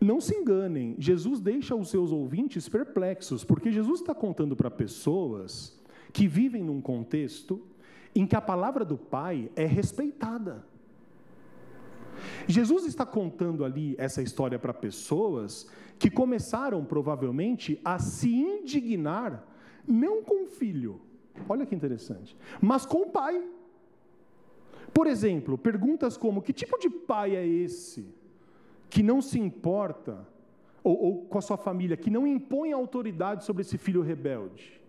não 0.00 0.20
se 0.20 0.34
enganem, 0.34 0.94
Jesus 0.98 1.40
deixa 1.40 1.74
os 1.74 1.90
seus 1.90 2.12
ouvintes 2.12 2.68
perplexos, 2.68 3.44
porque 3.44 3.72
Jesus 3.72 4.00
está 4.00 4.14
contando 4.14 4.54
para 4.54 4.70
pessoas 4.70 5.78
que 6.12 6.28
vivem 6.28 6.62
num 6.62 6.80
contexto 6.80 7.60
em 8.14 8.26
que 8.26 8.36
a 8.36 8.40
palavra 8.40 8.84
do 8.84 8.96
Pai 8.96 9.50
é 9.56 9.66
respeitada. 9.66 10.64
Jesus 12.46 12.84
está 12.84 13.06
contando 13.06 13.64
ali 13.64 13.94
essa 13.98 14.22
história 14.22 14.58
para 14.58 14.74
pessoas 14.74 15.68
que 15.98 16.10
começaram 16.10 16.84
provavelmente 16.84 17.80
a 17.84 17.98
se 17.98 18.32
indignar, 18.32 19.46
não 19.86 20.22
com 20.22 20.44
o 20.44 20.46
filho, 20.46 21.00
olha 21.48 21.66
que 21.66 21.74
interessante, 21.74 22.36
mas 22.60 22.86
com 22.86 23.02
o 23.02 23.10
pai. 23.10 23.42
Por 24.98 25.06
exemplo, 25.06 25.56
perguntas 25.56 26.16
como: 26.16 26.42
que 26.42 26.52
tipo 26.52 26.76
de 26.76 26.90
pai 26.90 27.36
é 27.36 27.46
esse 27.46 28.12
que 28.90 29.00
não 29.00 29.22
se 29.22 29.38
importa, 29.38 30.26
ou, 30.82 30.96
ou 31.00 31.12
com 31.26 31.38
a 31.38 31.40
sua 31.40 31.56
família, 31.56 31.96
que 31.96 32.10
não 32.10 32.26
impõe 32.26 32.72
autoridade 32.72 33.44
sobre 33.44 33.62
esse 33.62 33.78
filho 33.78 34.02
rebelde? 34.02 34.82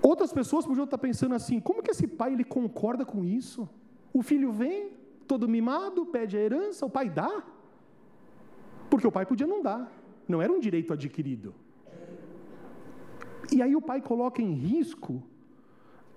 Outras 0.00 0.32
pessoas 0.32 0.64
podiam 0.64 0.84
estar 0.84 0.98
pensando 0.98 1.34
assim: 1.34 1.58
como 1.58 1.82
que 1.82 1.90
esse 1.90 2.06
pai 2.06 2.32
ele 2.32 2.44
concorda 2.44 3.04
com 3.04 3.24
isso? 3.24 3.68
O 4.12 4.22
filho 4.22 4.52
vem, 4.52 4.92
todo 5.26 5.48
mimado, 5.48 6.06
pede 6.06 6.36
a 6.36 6.40
herança, 6.40 6.86
o 6.86 6.90
pai 6.90 7.10
dá. 7.10 7.42
Porque 8.88 9.08
o 9.08 9.10
pai 9.10 9.26
podia 9.26 9.48
não 9.48 9.60
dar, 9.60 9.92
não 10.28 10.40
era 10.40 10.52
um 10.52 10.60
direito 10.60 10.92
adquirido. 10.92 11.52
E 13.50 13.60
aí 13.60 13.74
o 13.74 13.82
pai 13.82 14.00
coloca 14.00 14.40
em 14.40 14.52
risco 14.52 15.20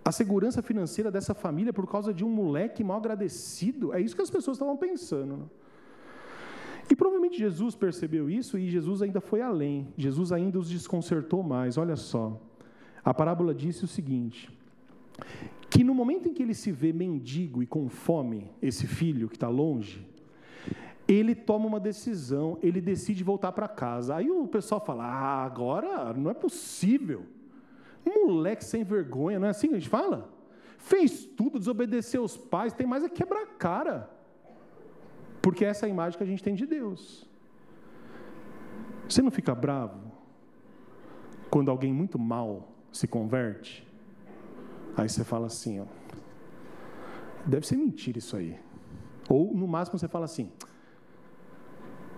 a 0.06 0.12
segurança 0.12 0.62
financeira 0.62 1.10
dessa 1.10 1.34
família 1.34 1.72
por 1.72 1.90
causa 1.90 2.14
de 2.14 2.26
um 2.26 2.30
moleque 2.30 2.84
mal 2.84 2.98
agradecido. 2.98 3.94
É 3.94 4.02
isso 4.02 4.16
que 4.16 4.22
as 4.22 4.30
pessoas 4.30 4.56
estavam 4.56 4.76
pensando. 4.76 5.38
Né? 5.38 5.46
E 6.90 6.96
provavelmente 6.96 7.38
Jesus 7.38 7.76
percebeu 7.76 8.30
isso 8.30 8.58
e 8.58 8.70
Jesus 8.70 9.02
ainda 9.02 9.22
foi 9.22 9.42
além. 9.42 9.88
Jesus 9.98 10.32
ainda 10.32 10.60
os 10.60 10.70
desconcertou 10.70 11.42
mais. 11.42 11.78
Olha 11.78 11.96
só. 11.96 12.40
A 13.04 13.14
parábola 13.14 13.54
disse 13.54 13.86
o 13.86 13.88
seguinte: 13.88 14.52
que 15.70 15.84
no 15.84 15.96
momento 15.96 16.28
em 16.28 16.34
que 16.34 16.44
ele 16.44 16.54
se 16.54 16.72
vê 16.72 16.92
mendigo 16.92 17.64
e 17.64 17.66
com 17.66 17.88
fome, 17.88 18.52
esse 18.62 18.86
filho 18.86 19.30
que 19.30 19.36
está 19.36 19.48
longe, 19.48 20.06
ele 21.08 21.34
toma 21.36 21.66
uma 21.66 21.80
decisão, 21.80 22.58
ele 22.62 22.80
decide 22.80 23.24
voltar 23.24 23.52
para 23.52 23.68
casa. 23.68 24.16
Aí 24.16 24.30
o 24.30 24.48
pessoal 24.48 24.84
fala: 24.84 25.06
ah, 25.06 25.44
agora 25.44 26.14
não 26.14 26.30
é 26.30 26.34
possível. 26.34 27.26
Moleque 28.06 28.64
sem 28.64 28.84
vergonha, 28.84 29.40
não 29.40 29.48
é 29.48 29.52
assim 29.52 29.68
que 29.68 29.76
a 29.76 29.80
gente 29.80 29.90
fala? 29.90 30.30
Fez 30.78 31.26
tudo, 31.26 31.60
desobedeceu 31.60 32.24
os 32.24 32.36
pais, 32.36 32.74
tem 32.74 32.86
mais 32.86 33.04
é 33.04 33.10
quebrar 33.10 33.46
cara. 33.58 34.10
Porque 35.42 35.64
essa 35.66 35.86
é 35.86 35.88
a 35.88 35.90
imagem 35.90 36.18
que 36.18 36.24
a 36.24 36.28
gente 36.28 36.44
tem 36.44 36.56
de 36.56 36.66
Deus. 36.66 37.28
Você 39.08 39.22
não 39.22 39.32
fica 39.32 39.54
bravo 39.54 40.12
quando 41.50 41.70
alguém 41.70 41.94
muito 41.94 42.18
mal 42.18 42.74
se 42.92 43.08
converte? 43.08 43.88
Aí 44.96 45.10
você 45.10 45.24
fala 45.24 45.48
assim, 45.48 45.80
ó, 45.80 45.86
deve 47.46 47.66
ser 47.66 47.76
mentira 47.76 48.18
isso 48.18 48.36
aí. 48.36 48.60
Ou 49.30 49.54
no 49.54 49.68
máximo 49.68 49.98
você 49.98 50.08
fala 50.08 50.26
assim: 50.26 50.52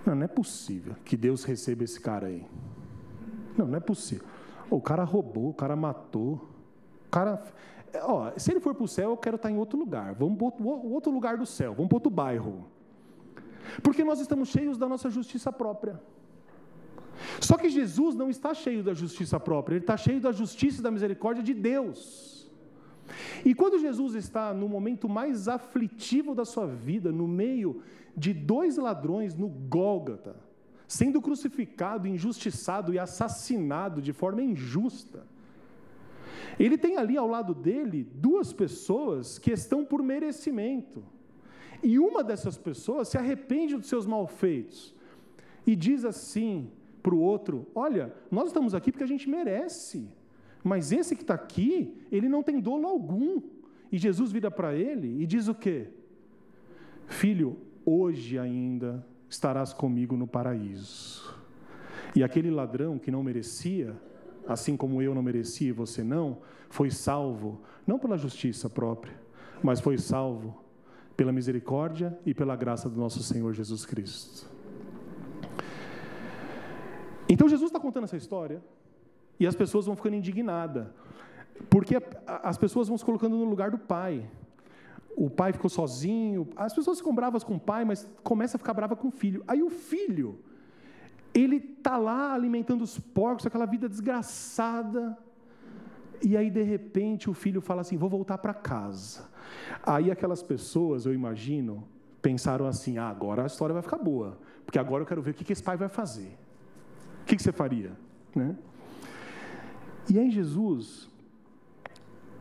não, 0.06 0.16
não 0.16 0.24
é 0.24 0.28
possível 0.28 0.96
que 1.04 1.18
Deus 1.18 1.44
receba 1.44 1.84
esse 1.84 2.00
cara 2.00 2.28
aí. 2.28 2.46
Não, 3.58 3.68
não 3.68 3.78
é 3.78 3.80
possível. 3.80 4.28
O 4.70 4.82
cara 4.82 5.04
roubou, 5.04 5.50
o 5.50 5.54
cara 5.54 5.76
matou. 5.76 6.34
O 7.08 7.10
cara. 7.12 7.44
Ó, 8.04 8.32
se 8.38 8.52
ele 8.52 8.60
for 8.60 8.76
para 8.76 8.84
o 8.84 8.88
céu, 8.88 9.12
eu 9.12 9.18
quero 9.18 9.36
estar 9.36 9.50
em 9.50 9.58
outro 9.58 9.78
lugar. 9.78 10.14
Vamos 10.14 10.38
para 10.38 10.66
outro 10.66 11.12
lugar 11.12 11.38
do 11.38 11.46
céu, 11.46 11.74
vamos 11.74 11.88
para 11.88 11.98
outro 11.98 12.10
bairro. 12.10 12.66
Porque 13.82 14.04
nós 14.04 14.20
estamos 14.20 14.50
cheios 14.50 14.78
da 14.78 14.88
nossa 14.88 15.10
justiça 15.10 15.52
própria. 15.52 16.00
Só 17.40 17.58
que 17.58 17.70
Jesus 17.70 18.16
não 18.16 18.30
está 18.30 18.54
cheio 18.54 18.84
da 18.84 18.94
justiça 18.94 19.40
própria, 19.40 19.76
ele 19.76 19.84
está 19.84 19.96
cheio 19.96 20.20
da 20.20 20.32
justiça 20.32 20.80
e 20.80 20.84
da 20.84 20.92
misericórdia 20.92 21.44
de 21.44 21.54
Deus. 21.54 22.52
E 23.44 23.54
quando 23.54 23.80
Jesus 23.80 24.16
está 24.16 24.54
no 24.54 24.68
momento 24.68 25.08
mais 25.08 25.48
aflitivo 25.48 26.34
da 26.34 26.44
sua 26.44 26.68
vida, 26.68 27.12
no 27.12 27.28
meio 27.28 27.82
de 28.16 28.34
dois 28.34 28.78
ladrões 28.78 29.36
no 29.36 29.48
Gólgota, 29.48 30.36
sendo 30.88 31.22
crucificado, 31.22 32.08
injustiçado 32.08 32.94
e 32.94 33.00
assassinado 33.00 34.02
de 34.02 34.14
forma 34.14 34.42
injusta. 34.42 35.26
Ele 36.60 36.78
tem 36.78 36.98
ali 36.98 37.18
ao 37.18 37.28
lado 37.28 37.54
dele 37.54 38.08
duas 38.14 38.54
pessoas 38.54 39.38
que 39.38 39.52
estão 39.52 39.84
por 39.84 40.02
merecimento. 40.02 41.04
E 41.84 42.00
uma 42.00 42.24
dessas 42.24 42.58
pessoas 42.58 43.10
se 43.10 43.18
arrepende 43.18 43.76
dos 43.76 43.88
seus 43.88 44.06
malfeitos 44.06 44.96
e 45.68 45.76
diz 45.76 46.06
assim 46.06 46.70
para 47.04 47.14
o 47.14 47.20
outro: 47.20 47.68
Olha, 47.76 48.14
nós 48.32 48.48
estamos 48.48 48.74
aqui 48.74 48.92
porque 48.92 49.04
a 49.04 49.08
gente 49.08 49.30
merece, 49.30 50.08
mas 50.64 50.92
esse 50.92 51.16
que 51.16 51.22
está 51.22 51.34
aqui, 51.34 51.94
ele 52.12 52.30
não 52.30 52.42
tem 52.42 52.60
dolo 52.60 52.88
algum. 52.88 53.42
E 53.92 53.98
Jesus 53.98 54.32
vira 54.32 54.50
para 54.50 54.76
ele 54.76 55.22
e 55.22 55.28
diz 55.28 55.48
o 55.48 55.54
quê? 55.54 55.90
Filho, 57.08 57.58
hoje 57.86 58.40
ainda 58.40 59.06
estarás 59.36 59.74
comigo 59.74 60.16
no 60.16 60.28
paraíso. 60.28 61.34
E 62.16 62.24
aquele 62.24 62.50
ladrão 62.50 62.98
que 62.98 63.12
não 63.12 63.22
merecia, 63.22 63.96
assim 64.48 64.76
como 64.76 65.02
eu 65.02 65.14
não 65.14 65.22
merecia 65.22 65.70
e 65.70 65.74
você 65.74 66.04
não, 66.04 66.40
foi 66.70 66.90
salvo, 66.90 67.62
não 67.86 68.00
pela 68.00 68.18
justiça 68.18 68.70
própria, 68.70 69.14
mas 69.62 69.80
foi 69.80 69.98
salvo 69.98 70.64
pela 71.16 71.32
misericórdia 71.32 72.18
e 72.26 72.34
pela 72.34 72.56
graça 72.56 72.90
do 72.90 73.00
nosso 73.00 73.22
Senhor 73.22 73.54
Jesus 73.54 73.86
Cristo. 73.86 74.50
Então 77.28 77.48
Jesus 77.48 77.70
está 77.70 77.80
contando 77.80 78.04
essa 78.06 78.18
história 78.18 78.62
e 79.40 79.48
as 79.48 79.56
pessoas 79.56 79.86
vão 79.86 79.96
ficando 79.96 80.16
indignadas, 80.16 80.88
porque 81.70 81.96
as 82.26 82.58
pessoas 82.58 82.88
vão 82.88 82.98
se 82.98 83.04
colocando 83.04 83.36
no 83.36 83.46
lugar 83.46 83.72
do 83.72 83.78
pai 83.78 84.26
o 85.16 85.30
pai 85.30 85.54
ficou 85.54 85.70
sozinho. 85.70 86.48
As 86.56 86.74
pessoas 86.74 86.98
ficam 86.98 87.16
bravas 87.16 87.44
com 87.44 87.56
o 87.56 87.60
pai, 87.60 87.86
mas 87.86 88.08
começa 88.24 88.58
a 88.58 88.60
ficar 88.60 88.74
brava 88.74 88.96
com 88.96 89.08
o 89.08 89.12
filho. 89.12 89.44
Aí 89.48 89.64
o 89.64 89.70
filho, 89.70 90.40
ele 91.34 91.60
tá 91.60 91.98
lá 91.98 92.34
alimentando 92.34 92.84
os 92.84 93.00
porcos, 93.00 93.46
aquela 93.46 93.66
vida 93.66 93.88
desgraçada. 93.88 95.18
E 96.22 96.36
aí 96.36 96.50
de 96.50 96.64
repente 96.64 97.30
o 97.30 97.34
filho 97.34 97.62
fala 97.62 97.82
assim: 97.82 97.98
"Vou 97.98 98.10
voltar 98.10 98.38
para 98.38 98.54
casa". 98.54 99.30
Aí 99.84 100.12
aquelas 100.12 100.44
pessoas, 100.44 101.06
eu 101.06 101.14
imagino, 101.14 101.88
pensaram 102.22 102.68
assim: 102.68 102.98
ah, 102.98 103.10
agora 103.10 103.44
a 103.44 103.46
história 103.48 103.74
vai 103.74 103.82
ficar 103.82 103.98
boa, 103.98 104.38
porque 104.66 104.80
agora 104.80 105.04
eu 105.04 105.08
quero 105.08 105.22
ver 105.22 105.32
o 105.32 105.34
que 105.34 105.54
esse 105.54 105.64
pai 105.64 105.78
vai 105.78 105.90
fazer. 105.90 106.38
O 107.22 107.26
que 107.26 107.38
você 107.42 107.52
faria, 107.52 107.94
né? 108.36 108.56
E 110.10 110.20
aí 110.20 110.30
Jesus, 110.30 111.10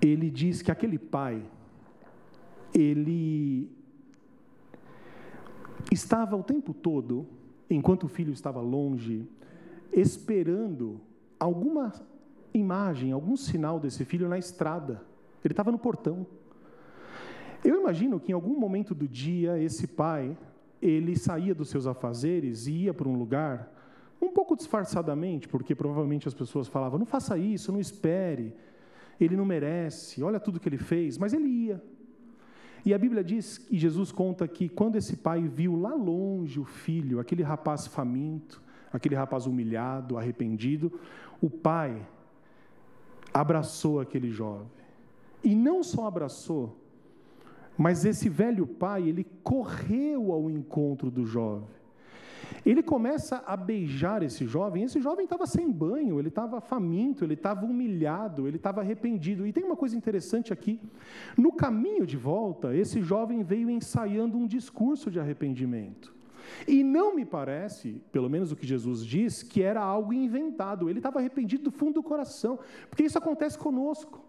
ele 0.01 0.31
diz 0.31 0.61
que 0.61 0.71
aquele 0.71 0.99
pai 0.99 1.43
ele 2.75 3.71
estava 5.93 6.37
o 6.37 6.43
tempo 6.43 6.75
todo, 6.75 7.27
enquanto 7.71 8.05
o 8.05 8.09
filho 8.09 8.33
estava 8.33 8.61
longe, 8.61 9.27
esperando 9.93 11.01
alguma 11.39 11.93
imagem, 12.53 13.13
algum 13.13 13.37
sinal 13.37 13.79
desse 13.79 14.05
filho 14.05 14.29
na 14.29 14.39
estrada. 14.39 15.03
Ele 15.45 15.53
estava 15.53 15.71
no 15.71 15.79
portão. 15.79 16.27
Eu 17.65 17.81
imagino 17.81 18.19
que 18.19 18.33
em 18.33 18.35
algum 18.35 18.59
momento 18.59 18.95
do 18.95 19.07
dia 19.07 19.59
esse 19.59 19.87
pai, 19.87 20.37
ele 20.83 21.17
saía 21.17 21.55
dos 21.55 21.71
seus 21.71 21.87
afazeres 21.87 22.67
e 22.67 22.73
ia 22.73 22.95
para 22.95 23.09
um 23.09 23.17
lugar 23.17 23.73
um 24.21 24.31
pouco 24.31 24.57
disfarçadamente, 24.57 25.49
porque 25.49 25.75
provavelmente 25.75 26.27
as 26.27 26.35
pessoas 26.35 26.67
falavam: 26.67 26.99
"Não 26.99 27.07
faça 27.07 27.39
isso, 27.39 27.71
não 27.71 27.81
espere. 27.81 28.55
Ele 29.21 29.37
não 29.37 29.45
merece. 29.45 30.23
Olha 30.23 30.41
tudo 30.41 30.59
que 30.59 30.69
ele 30.69 30.79
fez", 30.79 31.19
mas 31.19 31.33
ele 31.33 31.47
ia. 31.47 31.83
E 32.85 32.93
a 32.93 32.99
Bíblia 32.99 33.25
diz, 33.25 33.67
e 33.71 33.79
Jesus 33.79 34.13
conta 34.13 34.47
que 34.47 34.69
quando 34.69 34.97
esse 34.97 35.17
pai 35.17 35.49
viu 35.49 35.75
lá 35.75 35.95
longe 35.95 36.61
o 36.61 36.65
filho, 36.65 37.19
aquele 37.19 37.43
rapaz 37.43 37.87
faminto, 37.87 38.63
aquele 38.93 39.15
rapaz 39.15 39.47
humilhado, 39.47 40.19
arrependido, 40.19 40.93
o 41.41 41.49
pai 41.49 42.07
abraçou 43.33 44.01
aquele 44.01 44.31
jovem. 44.31 44.67
E 45.43 45.55
não 45.55 45.83
só 45.83 46.07
abraçou, 46.07 46.77
mas 47.77 48.05
esse 48.05 48.29
velho 48.29 48.67
pai, 48.67 49.09
ele 49.09 49.25
correu 49.43 50.31
ao 50.31 50.51
encontro 50.51 51.11
do 51.11 51.25
jovem. 51.25 51.69
Ele 52.65 52.83
começa 52.83 53.43
a 53.47 53.57
beijar 53.57 54.23
esse 54.23 54.47
jovem. 54.47 54.85
Esse 54.85 55.01
jovem 55.01 55.25
estava 55.25 55.47
sem 55.47 55.71
banho, 55.71 56.19
ele 56.19 56.29
estava 56.29 56.61
faminto, 56.61 57.25
ele 57.25 57.35
estava 57.35 57.67
humilhado, 57.67 58.49
ele 58.49 58.57
estava 58.57 58.81
arrependido. 58.81 59.47
E 59.47 59.53
tem 59.53 59.65
uma 59.65 59.77
coisa 59.77 59.97
interessante 59.97 60.53
aqui: 60.53 60.81
no 61.37 61.53
caminho 61.53 62.07
de 62.07 62.17
volta, 62.17 62.75
esse 62.75 63.03
jovem 63.03 63.43
veio 63.43 63.69
ensaiando 63.69 64.39
um 64.39 64.47
discurso 64.47 65.11
de 65.11 65.21
arrependimento. 65.21 66.15
E 66.67 66.83
não 66.83 67.15
me 67.15 67.25
parece, 67.25 68.01
pelo 68.13 68.29
menos 68.29 68.53
o 68.53 68.57
que 68.57 68.67
Jesus 68.67 69.05
diz, 69.05 69.43
que 69.43 69.63
era 69.63 69.83
algo 69.83 70.13
inventado. 70.13 70.89
Ele 70.89 70.99
estava 70.99 71.19
arrependido 71.19 71.65
do 71.65 71.71
fundo 71.71 71.95
do 71.95 72.03
coração, 72.03 72.59
porque 72.89 73.03
isso 73.03 73.19
acontece 73.19 73.59
conosco. 73.59 74.25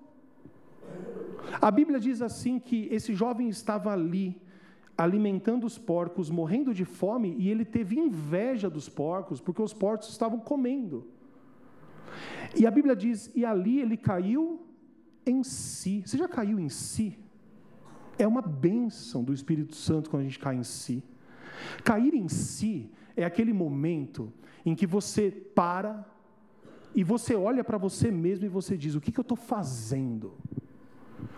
A 1.62 1.70
Bíblia 1.70 2.00
diz 2.00 2.22
assim 2.22 2.60
que 2.60 2.88
esse 2.92 3.14
jovem 3.14 3.48
estava 3.50 3.92
ali, 3.92 4.42
alimentando 4.98 5.66
os 5.66 5.78
porcos, 5.78 6.30
morrendo 6.30 6.74
de 6.74 6.86
fome, 6.86 7.36
e 7.38 7.50
ele 7.50 7.66
teve 7.66 8.00
inveja 8.00 8.70
dos 8.70 8.88
porcos, 8.88 9.42
porque 9.42 9.62
os 9.62 9.74
porcos 9.74 10.10
estavam 10.10 10.40
comendo. 10.40 11.08
E 12.56 12.66
a 12.66 12.72
Bíblia 12.72 12.96
diz: 12.96 13.32
e 13.36 13.46
ali 13.46 13.82
ele 13.82 13.98
caiu 13.98 14.66
em 15.26 15.44
si. 15.44 16.04
Você 16.06 16.18
já 16.18 16.28
caiu 16.28 16.60
em 16.60 16.70
si? 16.70 17.18
É 18.18 18.26
uma 18.26 18.42
bênção 18.42 19.24
do 19.24 19.34
Espírito 19.34 19.76
Santo 19.76 20.10
quando 20.10 20.22
a 20.22 20.26
gente 20.26 20.40
cai 20.40 20.56
em 20.56 20.64
si. 20.64 21.04
Cair 21.84 22.14
em 22.14 22.30
si 22.30 22.90
é 23.16 23.26
aquele 23.26 23.52
momento 23.52 24.32
em 24.66 24.76
que 24.76 24.88
você 24.88 25.32
para 25.32 26.06
e 26.94 27.04
você 27.04 27.36
olha 27.36 27.64
para 27.64 27.78
você 27.78 28.10
mesmo 28.10 28.46
e 28.46 28.50
você 28.50 28.78
diz: 28.78 28.96
o 28.96 29.02
que, 29.02 29.12
que 29.12 29.20
eu 29.20 29.24
estou 29.24 29.38
fazendo? 29.38 30.34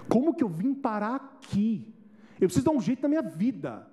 Como 0.07 0.33
que 0.33 0.43
eu 0.43 0.49
vim 0.49 0.73
parar 0.73 1.15
aqui? 1.15 1.93
Eu 2.39 2.47
preciso 2.47 2.65
dar 2.65 2.71
um 2.71 2.81
jeito 2.81 3.01
na 3.01 3.09
minha 3.09 3.21
vida. 3.21 3.88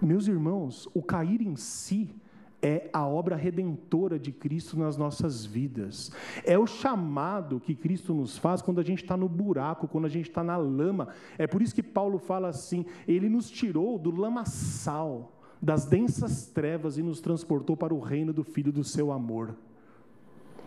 Meus 0.00 0.26
irmãos, 0.26 0.88
o 0.94 1.02
cair 1.02 1.40
em 1.40 1.56
si 1.56 2.14
é 2.62 2.88
a 2.92 3.04
obra 3.06 3.34
redentora 3.34 4.18
de 4.18 4.30
Cristo 4.30 4.78
nas 4.78 4.96
nossas 4.96 5.44
vidas. 5.44 6.12
É 6.44 6.56
o 6.56 6.66
chamado 6.66 7.58
que 7.58 7.74
Cristo 7.74 8.14
nos 8.14 8.38
faz 8.38 8.62
quando 8.62 8.80
a 8.80 8.84
gente 8.84 9.02
está 9.02 9.16
no 9.16 9.28
buraco, 9.28 9.88
quando 9.88 10.04
a 10.04 10.08
gente 10.08 10.28
está 10.28 10.44
na 10.44 10.56
lama. 10.56 11.08
É 11.36 11.46
por 11.46 11.60
isso 11.60 11.74
que 11.74 11.82
Paulo 11.82 12.18
fala 12.18 12.48
assim: 12.48 12.86
Ele 13.06 13.28
nos 13.28 13.50
tirou 13.50 13.98
do 13.98 14.12
lamaçal, 14.12 15.40
das 15.60 15.86
densas 15.86 16.46
trevas 16.46 16.96
e 16.96 17.02
nos 17.02 17.20
transportou 17.20 17.76
para 17.76 17.92
o 17.92 17.98
reino 18.00 18.32
do 18.32 18.44
Filho 18.44 18.72
do 18.72 18.84
seu 18.84 19.10
amor. 19.10 19.56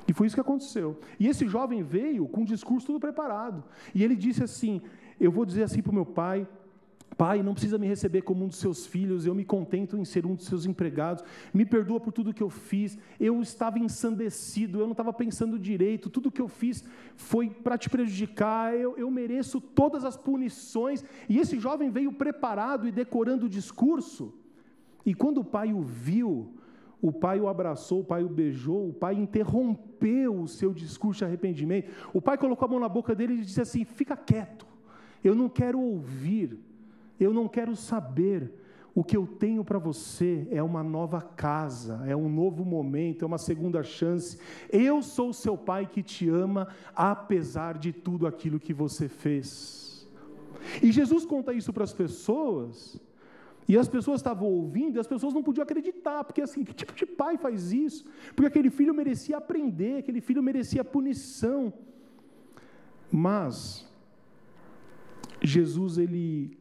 E 0.07 0.13
foi 0.13 0.27
isso 0.27 0.35
que 0.35 0.41
aconteceu. 0.41 0.99
E 1.19 1.27
esse 1.27 1.47
jovem 1.47 1.81
veio 1.81 2.27
com 2.27 2.41
um 2.41 2.45
discurso 2.45 2.87
tudo 2.87 2.99
preparado. 2.99 3.63
E 3.93 4.03
ele 4.03 4.15
disse 4.15 4.43
assim: 4.43 4.81
Eu 5.19 5.31
vou 5.31 5.45
dizer 5.45 5.63
assim 5.63 5.81
para 5.81 5.91
o 5.91 5.95
meu 5.95 6.05
pai 6.05 6.47
Pai, 7.17 7.41
não 7.41 7.53
precisa 7.53 7.77
me 7.77 7.87
receber 7.87 8.23
como 8.23 8.43
um 8.43 8.49
dos 8.49 8.57
seus 8.57 8.85
filhos, 8.85 9.25
eu 9.25 9.33
me 9.33 9.45
contento 9.45 9.95
em 9.95 10.03
ser 10.03 10.25
um 10.25 10.35
dos 10.35 10.45
seus 10.45 10.65
empregados. 10.65 11.23
Me 11.53 11.65
perdoa 11.65 11.97
por 11.97 12.11
tudo 12.11 12.33
que 12.33 12.43
eu 12.43 12.49
fiz. 12.49 12.97
Eu 13.17 13.41
estava 13.41 13.79
ensandecido, 13.79 14.79
eu 14.79 14.83
não 14.83 14.91
estava 14.91 15.13
pensando 15.13 15.57
direito. 15.57 16.09
Tudo 16.09 16.31
que 16.31 16.41
eu 16.41 16.49
fiz 16.49 16.83
foi 17.15 17.49
para 17.49 17.77
te 17.77 17.89
prejudicar. 17.89 18.75
Eu, 18.75 18.97
eu 18.97 19.09
mereço 19.09 19.61
todas 19.61 20.03
as 20.03 20.17
punições. 20.17 21.05
E 21.29 21.39
esse 21.39 21.57
jovem 21.57 21.89
veio 21.89 22.11
preparado 22.11 22.85
e 22.85 22.91
decorando 22.91 23.45
o 23.45 23.49
discurso. 23.49 24.33
E 25.05 25.13
quando 25.13 25.37
o 25.37 25.45
pai 25.45 25.71
o 25.71 25.81
viu, 25.81 26.53
o 27.01 27.13
pai 27.13 27.39
o 27.39 27.47
abraçou, 27.47 28.01
o 28.01 28.05
pai 28.05 28.25
o 28.25 28.29
beijou, 28.29 28.89
o 28.89 28.93
pai 28.93 29.15
interrompeu 29.15 30.41
o 30.41 30.49
seu 30.49 30.73
discurso 30.73 31.19
de 31.19 31.25
arrependimento. 31.25 31.89
O 32.13 32.21
pai 32.21 32.37
colocou 32.37 32.65
a 32.65 32.71
mão 32.71 32.79
na 32.79 32.89
boca 32.89 33.15
dele 33.15 33.35
e 33.35 33.41
disse 33.41 33.61
assim: 33.61 33.85
Fica 33.85 34.17
quieto, 34.17 34.67
eu 35.27 35.35
não 35.35 35.49
quero 35.49 35.79
ouvir 35.79 36.59
eu 37.19 37.33
não 37.33 37.47
quero 37.47 37.75
saber. 37.75 38.51
O 38.93 39.03
que 39.03 39.17
eu 39.17 39.27
tenho 39.27 39.63
para 39.63 39.77
você 39.77 40.47
é 40.49 40.63
uma 40.63 40.81
nova 40.81 41.21
casa, 41.21 42.01
é 42.07 42.15
um 42.15 42.29
novo 42.29 42.63
momento, 42.63 43.23
é 43.23 43.25
uma 43.25 43.37
segunda 43.37 43.83
chance. 43.83 44.37
Eu 44.71 45.01
sou 45.01 45.33
seu 45.33 45.57
pai 45.57 45.85
que 45.85 46.01
te 46.01 46.29
ama, 46.29 46.69
apesar 46.95 47.77
de 47.77 47.91
tudo 47.91 48.25
aquilo 48.25 48.57
que 48.57 48.73
você 48.73 49.09
fez. 49.09 50.07
E 50.81 50.93
Jesus 50.93 51.25
conta 51.25 51.51
isso 51.51 51.73
para 51.73 51.83
as 51.83 51.93
pessoas, 51.93 52.97
e 53.67 53.77
as 53.77 53.89
pessoas 53.89 54.21
estavam 54.21 54.47
ouvindo, 54.47 54.95
e 54.95 54.99
as 54.99 55.07
pessoas 55.07 55.33
não 55.33 55.43
podiam 55.43 55.63
acreditar, 55.63 56.23
porque 56.23 56.41
assim, 56.41 56.63
que 56.63 56.73
tipo 56.73 56.93
de 56.93 57.05
pai 57.05 57.37
faz 57.37 57.73
isso? 57.73 58.05
Porque 58.33 58.47
aquele 58.47 58.69
filho 58.69 58.93
merecia 58.93 59.35
aprender, 59.35 59.97
aquele 59.97 60.21
filho 60.21 60.41
merecia 60.41 60.85
punição. 60.85 61.73
Mas 63.11 63.85
Jesus 65.45 65.97
ele 65.97 66.57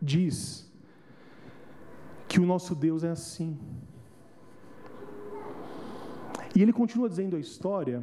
diz 0.00 0.70
que 2.28 2.40
o 2.40 2.46
nosso 2.46 2.74
Deus 2.74 3.04
é 3.04 3.10
assim. 3.10 3.58
E 6.54 6.62
ele 6.62 6.72
continua 6.72 7.08
dizendo 7.08 7.36
a 7.36 7.38
história, 7.40 8.02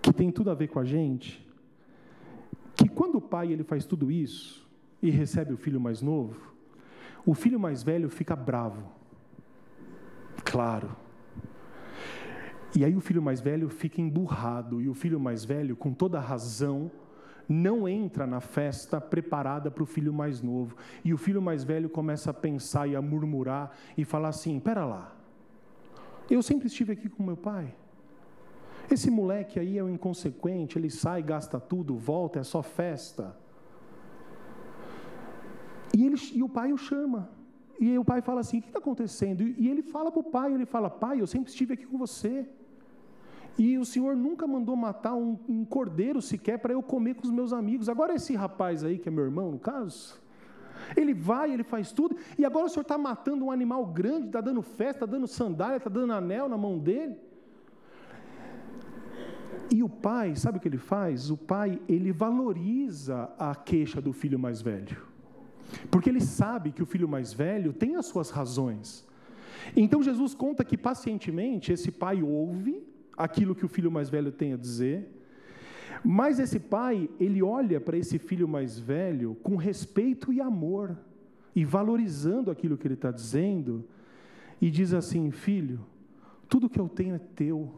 que 0.00 0.12
tem 0.12 0.30
tudo 0.30 0.50
a 0.50 0.54
ver 0.54 0.68
com 0.68 0.78
a 0.78 0.84
gente, 0.84 1.46
que 2.74 2.88
quando 2.88 3.16
o 3.16 3.20
pai 3.20 3.52
ele 3.52 3.62
faz 3.62 3.84
tudo 3.84 4.10
isso 4.10 4.68
e 5.00 5.10
recebe 5.10 5.52
o 5.52 5.56
filho 5.56 5.80
mais 5.80 6.00
novo, 6.00 6.54
o 7.24 7.34
filho 7.34 7.60
mais 7.60 7.82
velho 7.82 8.08
fica 8.08 8.34
bravo. 8.34 8.82
Claro. 10.44 10.96
E 12.74 12.84
aí 12.84 12.96
o 12.96 13.00
filho 13.00 13.22
mais 13.22 13.40
velho 13.40 13.68
fica 13.68 14.00
emburrado, 14.00 14.80
e 14.80 14.88
o 14.88 14.94
filho 14.94 15.20
mais 15.20 15.44
velho, 15.44 15.76
com 15.76 15.92
toda 15.92 16.18
razão, 16.18 16.90
não 17.48 17.88
entra 17.88 18.26
na 18.26 18.40
festa 18.40 19.00
preparada 19.00 19.70
para 19.70 19.82
o 19.82 19.86
filho 19.86 20.12
mais 20.12 20.40
novo. 20.40 20.76
E 21.04 21.12
o 21.12 21.18
filho 21.18 21.42
mais 21.42 21.64
velho 21.64 21.88
começa 21.88 22.30
a 22.30 22.34
pensar 22.34 22.88
e 22.88 22.96
a 22.96 23.02
murmurar 23.02 23.76
e 23.96 24.04
falar 24.04 24.28
assim: 24.28 24.58
pera 24.60 24.84
lá, 24.84 25.14
eu 26.30 26.42
sempre 26.42 26.66
estive 26.66 26.92
aqui 26.92 27.08
com 27.08 27.22
meu 27.22 27.36
pai. 27.36 27.74
Esse 28.90 29.10
moleque 29.10 29.58
aí 29.58 29.78
é 29.78 29.84
um 29.84 29.90
inconsequente, 29.90 30.78
ele 30.78 30.90
sai, 30.90 31.22
gasta 31.22 31.58
tudo, 31.58 31.96
volta, 31.96 32.40
é 32.40 32.42
só 32.44 32.62
festa. 32.62 33.36
E, 35.94 36.04
ele, 36.06 36.16
e 36.34 36.42
o 36.42 36.48
pai 36.48 36.72
o 36.72 36.78
chama. 36.78 37.30
E 37.78 37.98
o 37.98 38.04
pai 38.04 38.22
fala 38.22 38.40
assim: 38.40 38.58
o 38.58 38.62
que 38.62 38.68
está 38.68 38.78
acontecendo? 38.78 39.42
E 39.42 39.68
ele 39.68 39.82
fala 39.82 40.10
para 40.10 40.20
o 40.20 40.24
pai: 40.24 40.52
ele 40.52 40.66
fala, 40.66 40.88
pai, 40.88 41.20
eu 41.20 41.26
sempre 41.26 41.50
estive 41.50 41.74
aqui 41.74 41.86
com 41.86 41.98
você. 41.98 42.48
E 43.58 43.78
o 43.78 43.84
Senhor 43.84 44.16
nunca 44.16 44.46
mandou 44.46 44.74
matar 44.74 45.14
um, 45.14 45.38
um 45.48 45.64
cordeiro 45.64 46.22
sequer 46.22 46.58
para 46.58 46.72
eu 46.72 46.82
comer 46.82 47.14
com 47.14 47.22
os 47.22 47.30
meus 47.30 47.52
amigos. 47.52 47.88
Agora, 47.88 48.14
esse 48.14 48.34
rapaz 48.34 48.82
aí, 48.82 48.98
que 48.98 49.08
é 49.08 49.12
meu 49.12 49.24
irmão, 49.24 49.50
no 49.50 49.58
caso, 49.58 50.20
ele 50.96 51.14
vai, 51.14 51.52
ele 51.52 51.62
faz 51.62 51.92
tudo, 51.92 52.16
e 52.38 52.44
agora 52.44 52.66
o 52.66 52.68
Senhor 52.68 52.82
está 52.82 52.98
matando 52.98 53.44
um 53.44 53.50
animal 53.50 53.86
grande, 53.86 54.26
está 54.26 54.40
dando 54.40 54.62
festa, 54.62 55.04
está 55.04 55.06
dando 55.06 55.26
sandália, 55.26 55.76
está 55.76 55.90
dando 55.90 56.12
anel 56.12 56.48
na 56.48 56.56
mão 56.56 56.78
dele. 56.78 57.16
E 59.70 59.82
o 59.82 59.88
pai, 59.88 60.34
sabe 60.36 60.58
o 60.58 60.60
que 60.60 60.68
ele 60.68 60.78
faz? 60.78 61.30
O 61.30 61.36
pai, 61.36 61.80
ele 61.88 62.12
valoriza 62.12 63.30
a 63.38 63.54
queixa 63.54 64.00
do 64.00 64.12
filho 64.12 64.38
mais 64.38 64.60
velho. 64.60 64.96
Porque 65.90 66.10
ele 66.10 66.20
sabe 66.20 66.72
que 66.72 66.82
o 66.82 66.86
filho 66.86 67.08
mais 67.08 67.32
velho 67.32 67.72
tem 67.72 67.96
as 67.96 68.06
suas 68.06 68.30
razões. 68.30 69.06
Então 69.76 70.02
Jesus 70.02 70.34
conta 70.34 70.64
que 70.64 70.76
pacientemente 70.76 71.72
esse 71.72 71.90
pai 71.90 72.22
ouve, 72.22 72.82
aquilo 73.16 73.54
que 73.54 73.64
o 73.64 73.68
filho 73.68 73.90
mais 73.90 74.08
velho 74.08 74.32
tem 74.32 74.52
a 74.52 74.56
dizer. 74.56 75.08
Mas 76.04 76.38
esse 76.38 76.58
pai, 76.58 77.08
ele 77.20 77.42
olha 77.42 77.80
para 77.80 77.96
esse 77.96 78.18
filho 78.18 78.48
mais 78.48 78.78
velho 78.78 79.36
com 79.42 79.56
respeito 79.56 80.32
e 80.32 80.40
amor, 80.40 80.96
e 81.54 81.64
valorizando 81.64 82.50
aquilo 82.50 82.76
que 82.76 82.86
ele 82.86 82.94
está 82.94 83.10
dizendo, 83.10 83.84
e 84.60 84.70
diz 84.70 84.92
assim: 84.92 85.30
Filho, 85.30 85.80
tudo 86.48 86.68
que 86.68 86.80
eu 86.80 86.88
tenho 86.88 87.14
é 87.14 87.18
teu. 87.18 87.72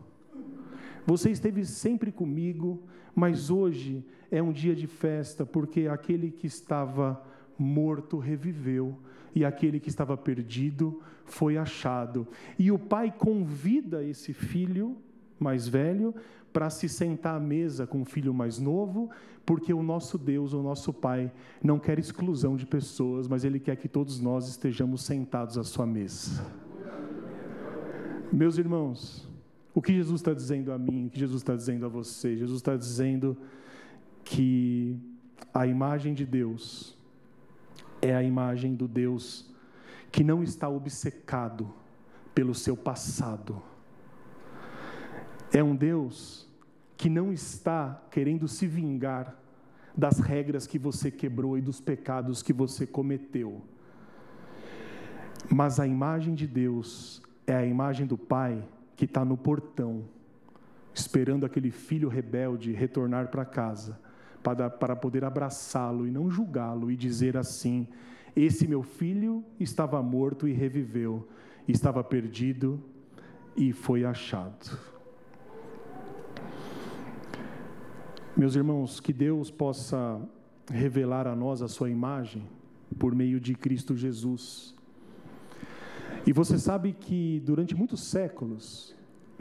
Você 1.07 1.31
esteve 1.31 1.65
sempre 1.67 2.11
comigo, 2.11 2.83
mas 3.15 3.51
hoje 3.51 4.05
é 4.31 4.43
um 4.43 4.53
dia 4.53 4.75
de 4.75 4.87
festa, 4.87 5.45
porque 5.45 5.87
aquele 5.87 6.31
que 6.31 6.47
estava 6.47 7.23
morto 7.59 8.19
reviveu, 8.19 8.99
e 9.35 9.45
aquele 9.45 9.79
que 9.79 9.89
estava 9.89 10.17
perdido 10.17 11.03
foi 11.25 11.59
achado. 11.59 12.27
E 12.59 12.71
o 12.71 12.79
pai 12.79 13.13
convida 13.17 14.03
esse 14.03 14.33
filho 14.33 14.97
mais 15.39 15.67
velho 15.69 16.15
para 16.53 16.71
se 16.71 16.89
sentar 16.89 17.35
à 17.37 17.41
mesa 17.41 17.85
com 17.85 18.03
o 18.03 18.05
filho 18.05 18.33
mais 18.33 18.61
novo, 18.61 19.11
porque 19.45 19.75
o 19.75 19.83
nosso 19.83 20.17
Deus, 20.17 20.53
o 20.53 20.63
nosso 20.63 20.93
Pai, 20.93 21.33
não 21.63 21.81
quer 21.81 21.99
exclusão 21.99 22.57
de 22.57 22.65
pessoas, 22.65 23.27
mas 23.27 23.45
Ele 23.45 23.59
quer 23.59 23.77
que 23.77 23.89
todos 23.89 24.21
nós 24.21 24.49
estejamos 24.49 25.03
sentados 25.03 25.59
à 25.59 25.65
sua 25.65 25.85
mesa. 25.85 26.47
Meus 28.33 28.57
irmãos, 28.57 29.29
o 29.75 29.83
que 29.83 29.93
Jesus 29.93 30.21
está 30.21 30.33
dizendo 30.33 30.73
a 30.73 30.79
mim, 30.79 31.07
o 31.07 31.11
que 31.11 31.19
Jesus 31.19 31.43
está 31.43 31.57
dizendo 31.57 31.85
a 31.87 31.89
você? 31.89 32.37
Jesus 32.37 32.59
está 32.59 32.77
dizendo 32.77 33.37
que 34.23 34.97
a 35.53 35.67
imagem 35.67 36.15
de 36.15 36.25
Deus 36.25 36.97
é 38.01 38.15
a 38.15 38.23
imagem 38.23 38.75
do 38.77 38.87
Deus 38.87 39.53
que 40.13 40.23
não 40.23 40.43
está 40.45 40.69
obcecado 40.69 41.69
pelo 42.33 42.55
seu 42.55 42.77
passado 42.77 43.61
é 45.55 45.63
um 45.63 45.77
Deus 45.77 46.51
que 46.97 47.09
não 47.09 47.33
está 47.33 48.03
querendo 48.11 48.49
se 48.49 48.67
vingar 48.67 49.37
das 49.97 50.19
regras 50.19 50.67
que 50.67 50.81
você 50.81 51.13
quebrou 51.13 51.57
e 51.57 51.61
dos 51.61 51.81
pecados 51.81 52.43
que 52.43 52.53
você 52.53 52.85
cometeu. 52.85 53.63
Mas 55.49 55.79
a 55.79 55.87
imagem 55.87 56.35
de 56.35 56.49
Deus 56.49 57.23
é 57.47 57.55
a 57.55 57.65
imagem 57.65 58.05
do 58.05 58.19
Pai 58.19 58.67
que 58.97 59.05
está 59.05 59.25
no 59.25 59.37
portão, 59.37 60.05
esperando 60.93 61.47
aquele 61.47 61.71
filho 61.71 62.09
rebelde 62.09 62.73
retornar 62.73 63.29
para 63.29 63.45
casa, 63.45 64.01
para, 64.43 64.69
para 64.69 64.97
poder 64.97 65.25
abraçá-lo 65.25 66.05
e 66.05 66.11
não 66.11 66.29
julgá-lo 66.29 66.91
e 66.91 66.97
dizer 66.97 67.37
assim: 67.37 67.87
Esse 68.35 68.67
meu 68.67 68.83
filho 68.83 69.45
estava 69.61 70.03
morto 70.03 70.49
e 70.49 70.53
reviveu, 70.53 71.29
estava 71.69 72.03
perdido 72.03 72.83
e 73.57 73.73
foi 73.73 74.05
achado. 74.05 74.94
Meus 78.37 78.57
irmãos, 78.57 78.99
que 78.99 79.13
Deus 79.13 79.49
possa 79.49 80.21
revelar 80.69 81.25
a 81.29 81.37
nós 81.37 81.63
a 81.63 81.69
sua 81.69 81.89
imagem 81.89 82.43
por 82.99 83.15
meio 83.15 83.39
de 83.39 83.55
Cristo 83.55 83.97
Jesus. 83.97 84.75
E 86.27 86.33
você 86.33 86.59
sabe 86.59 86.93
que 86.93 87.41
durante 87.47 87.77
muitos 87.77 88.01
séculos, 88.03 88.93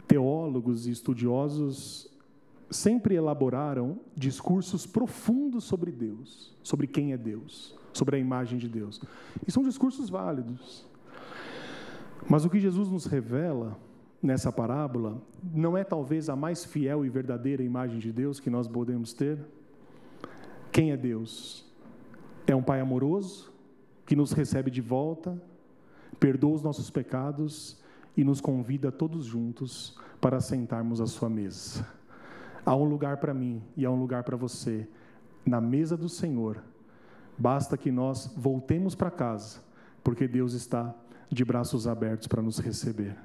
teólogos 0.06 0.86
e 0.86 0.92
estudiosos 0.92 2.08
sempre 2.70 3.16
elaboraram 3.16 3.98
discursos 4.16 4.86
profundos 4.86 5.64
sobre 5.64 5.90
Deus, 5.90 6.54
sobre 6.62 6.86
quem 6.86 7.12
é 7.12 7.16
Deus, 7.16 7.74
sobre 7.92 8.14
a 8.14 8.18
imagem 8.20 8.60
de 8.60 8.68
Deus. 8.68 9.00
E 9.44 9.50
são 9.50 9.64
discursos 9.64 10.08
válidos. 10.08 10.86
Mas 12.30 12.44
o 12.44 12.50
que 12.50 12.60
Jesus 12.60 12.88
nos 12.88 13.06
revela 13.06 13.76
nessa 14.24 14.50
parábola 14.50 15.20
não 15.42 15.76
é 15.76 15.84
talvez 15.84 16.30
a 16.30 16.34
mais 16.34 16.64
fiel 16.64 17.04
e 17.04 17.10
verdadeira 17.10 17.62
imagem 17.62 17.98
de 17.98 18.10
Deus 18.10 18.40
que 18.40 18.48
nós 18.48 18.66
podemos 18.66 19.12
ter? 19.12 19.38
Quem 20.72 20.92
é 20.92 20.96
Deus? 20.96 21.70
É 22.46 22.56
um 22.56 22.62
Pai 22.62 22.80
amoroso 22.80 23.52
que 24.06 24.16
nos 24.16 24.32
recebe 24.32 24.70
de 24.70 24.80
volta, 24.80 25.40
perdoa 26.18 26.54
os 26.54 26.62
nossos 26.62 26.90
pecados 26.90 27.78
e 28.16 28.24
nos 28.24 28.40
convida 28.40 28.90
todos 28.90 29.26
juntos 29.26 29.98
para 30.20 30.40
sentarmos 30.40 31.00
à 31.00 31.06
sua 31.06 31.28
mesa. 31.28 31.86
Há 32.64 32.74
um 32.74 32.84
lugar 32.84 33.18
para 33.18 33.34
mim 33.34 33.62
e 33.76 33.84
há 33.84 33.90
um 33.90 34.00
lugar 34.00 34.24
para 34.24 34.36
você 34.36 34.88
na 35.44 35.60
mesa 35.60 35.98
do 35.98 36.08
Senhor. 36.08 36.62
Basta 37.36 37.76
que 37.76 37.90
nós 37.90 38.32
voltemos 38.34 38.94
para 38.94 39.10
casa, 39.10 39.60
porque 40.02 40.26
Deus 40.26 40.54
está 40.54 40.94
de 41.28 41.44
braços 41.44 41.86
abertos 41.86 42.26
para 42.26 42.40
nos 42.40 42.58
receber. 42.58 43.16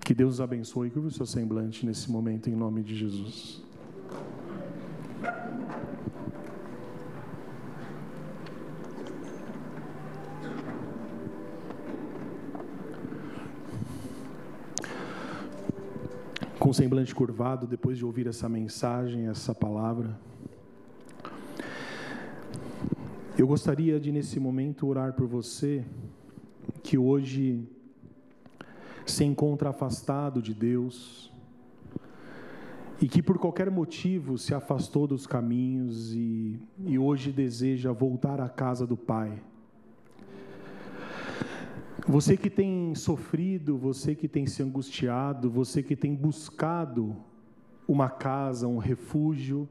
Que 0.00 0.14
Deus 0.14 0.34
os 0.34 0.40
abençoe 0.40 0.88
e 0.88 0.90
curva 0.90 1.08
o 1.08 1.10
seu 1.10 1.26
semblante 1.26 1.84
nesse 1.84 2.10
momento, 2.10 2.48
em 2.48 2.54
nome 2.54 2.82
de 2.82 2.94
Jesus. 2.94 3.62
Com 16.58 16.72
semblante 16.72 17.14
curvado, 17.14 17.66
depois 17.66 17.96
de 17.98 18.04
ouvir 18.04 18.26
essa 18.26 18.48
mensagem, 18.48 19.28
essa 19.28 19.54
palavra, 19.54 20.18
eu 23.38 23.46
gostaria 23.46 24.00
de, 24.00 24.10
nesse 24.10 24.40
momento, 24.40 24.86
orar 24.86 25.12
por 25.12 25.26
você 25.26 25.84
que 26.82 26.96
hoje 26.96 27.68
se 29.06 29.24
encontra 29.24 29.70
afastado 29.70 30.42
de 30.42 30.52
Deus 30.52 31.32
e 33.00 33.08
que 33.08 33.22
por 33.22 33.38
qualquer 33.38 33.70
motivo 33.70 34.38
se 34.38 34.54
afastou 34.54 35.06
dos 35.06 35.26
caminhos 35.26 36.14
e, 36.14 36.58
e 36.84 36.98
hoje 36.98 37.30
deseja 37.30 37.92
voltar 37.92 38.40
à 38.40 38.48
casa 38.48 38.86
do 38.86 38.96
Pai. 38.96 39.40
Você 42.08 42.36
que 42.36 42.48
tem 42.48 42.94
sofrido, 42.94 43.76
você 43.76 44.14
que 44.14 44.28
tem 44.28 44.46
se 44.46 44.62
angustiado, 44.62 45.50
você 45.50 45.82
que 45.82 45.96
tem 45.96 46.14
buscado 46.14 47.16
uma 47.86 48.08
casa, 48.08 48.66
um 48.66 48.78
refúgio, 48.78 49.68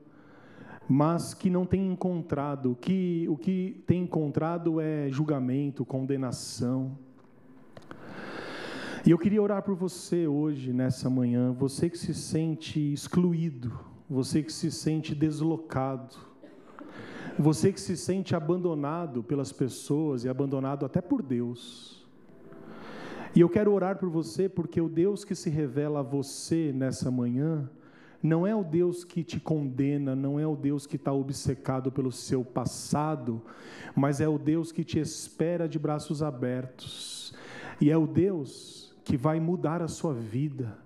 mas 0.88 1.34
que 1.34 1.50
não 1.50 1.66
tem 1.66 1.92
encontrado, 1.92 2.78
que 2.80 3.26
o 3.30 3.38
que 3.38 3.84
tem 3.88 4.04
encontrado 4.04 4.80
é 4.80 5.10
julgamento, 5.10 5.84
condenação. 5.84 6.98
E 9.06 9.12
eu 9.12 9.20
queria 9.20 9.40
orar 9.40 9.62
por 9.62 9.76
você 9.76 10.26
hoje, 10.26 10.74
nessa 10.74 11.12
manhã, 11.12 11.52
você 11.52 11.92
que 11.92 11.98
se 11.98 12.12
sente 12.12 12.92
excluído, 12.92 13.80
você 14.10 14.42
que 14.42 14.52
se 14.52 14.72
sente 14.72 15.14
deslocado, 15.14 16.16
você 17.38 17.72
que 17.72 17.80
se 17.80 17.96
sente 17.96 18.36
abandonado 18.36 19.22
pelas 19.22 19.52
pessoas 19.52 20.24
e 20.24 20.30
abandonado 20.30 20.88
até 20.88 21.02
por 21.02 21.22
Deus. 21.22 22.04
E 23.36 23.42
eu 23.42 23.48
quero 23.48 23.72
orar 23.74 24.00
por 24.00 24.10
você 24.10 24.50
porque 24.50 24.82
o 24.82 24.90
Deus 24.90 25.24
que 25.24 25.36
se 25.36 25.52
revela 25.52 26.00
a 26.00 26.04
você 26.04 26.74
nessa 26.74 27.12
manhã 27.12 27.70
não 28.24 28.48
é 28.48 28.56
o 28.56 28.64
Deus 28.64 29.04
que 29.04 29.24
te 29.24 29.40
condena, 29.40 30.16
não 30.16 30.40
é 30.40 30.48
o 30.48 30.56
Deus 30.56 30.88
que 30.88 30.96
está 30.96 31.14
obcecado 31.14 31.92
pelo 31.92 32.12
seu 32.12 32.44
passado, 32.44 33.40
mas 33.96 34.20
é 34.20 34.28
o 34.28 34.40
Deus 34.40 34.72
que 34.72 34.84
te 34.84 34.98
espera 34.98 35.70
de 35.70 35.78
braços 35.78 36.24
abertos. 36.24 37.36
E 37.80 37.92
é 37.92 37.98
o 37.98 38.08
Deus 38.08 38.85
que 39.06 39.16
vai 39.16 39.40
mudar 39.40 39.82
a 39.82 39.88
sua 39.88 40.14
vida. 40.14 40.78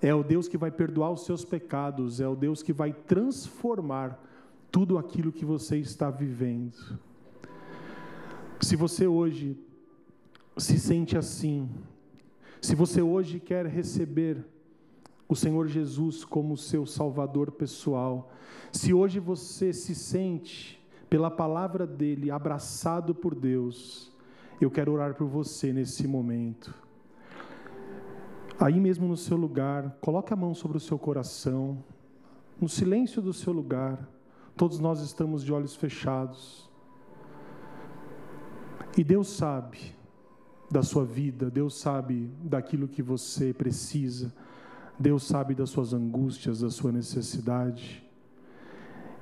É 0.00 0.14
o 0.14 0.22
Deus 0.22 0.48
que 0.48 0.56
vai 0.56 0.70
perdoar 0.70 1.10
os 1.10 1.24
seus 1.24 1.44
pecados, 1.44 2.20
é 2.20 2.28
o 2.28 2.36
Deus 2.36 2.62
que 2.62 2.72
vai 2.72 2.92
transformar 2.92 4.18
tudo 4.70 4.96
aquilo 4.96 5.32
que 5.32 5.44
você 5.44 5.76
está 5.76 6.10
vivendo. 6.10 6.98
Se 8.60 8.76
você 8.76 9.06
hoje 9.06 9.58
se 10.56 10.78
sente 10.78 11.18
assim, 11.18 11.68
se 12.62 12.74
você 12.74 13.02
hoje 13.02 13.40
quer 13.40 13.66
receber 13.66 14.42
o 15.28 15.34
Senhor 15.34 15.66
Jesus 15.66 16.24
como 16.24 16.56
seu 16.56 16.86
Salvador 16.86 17.50
pessoal, 17.50 18.32
se 18.72 18.94
hoje 18.94 19.18
você 19.18 19.72
se 19.72 19.94
sente, 19.94 20.80
pela 21.08 21.30
palavra 21.30 21.86
dele, 21.86 22.30
abraçado 22.30 23.14
por 23.14 23.34
Deus, 23.34 24.12
eu 24.60 24.70
quero 24.70 24.92
orar 24.92 25.14
por 25.14 25.26
você 25.26 25.72
nesse 25.72 26.06
momento. 26.06 26.85
Aí 28.58 28.80
mesmo 28.80 29.06
no 29.06 29.16
seu 29.16 29.36
lugar, 29.36 29.98
coloque 30.00 30.32
a 30.32 30.36
mão 30.36 30.54
sobre 30.54 30.78
o 30.78 30.80
seu 30.80 30.98
coração, 30.98 31.84
no 32.60 32.68
silêncio 32.68 33.20
do 33.20 33.32
seu 33.32 33.52
lugar. 33.52 34.08
Todos 34.56 34.80
nós 34.80 35.00
estamos 35.00 35.44
de 35.44 35.52
olhos 35.52 35.76
fechados. 35.76 36.70
E 38.96 39.04
Deus 39.04 39.28
sabe 39.28 39.94
da 40.70 40.82
sua 40.82 41.04
vida, 41.04 41.50
Deus 41.50 41.78
sabe 41.78 42.30
daquilo 42.42 42.88
que 42.88 43.02
você 43.02 43.52
precisa, 43.52 44.34
Deus 44.98 45.24
sabe 45.24 45.54
das 45.54 45.68
suas 45.68 45.92
angústias, 45.92 46.60
da 46.60 46.70
sua 46.70 46.90
necessidade. 46.90 48.02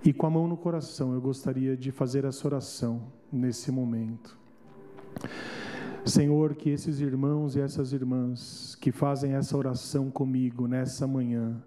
E 0.05 0.13
com 0.13 0.27
a 0.27 0.31
mão 0.31 0.47
no 0.47 0.57
coração, 0.57 1.13
eu 1.13 1.21
gostaria 1.21 1.77
de 1.77 1.91
fazer 1.91 2.25
essa 2.25 2.47
oração 2.47 3.03
nesse 3.33 3.73
momento. 3.73 4.39
Senhor, 6.05 6.55
que 6.55 6.69
esses 6.69 7.01
irmãos 7.01 7.57
e 7.57 7.61
essas 7.61 7.93
irmãs 7.93 8.77
que 8.79 8.93
fazem 8.93 9.33
essa 9.33 9.57
oração 9.57 10.11
comigo 10.11 10.69
nessa 10.69 11.07
manhã 11.07 11.63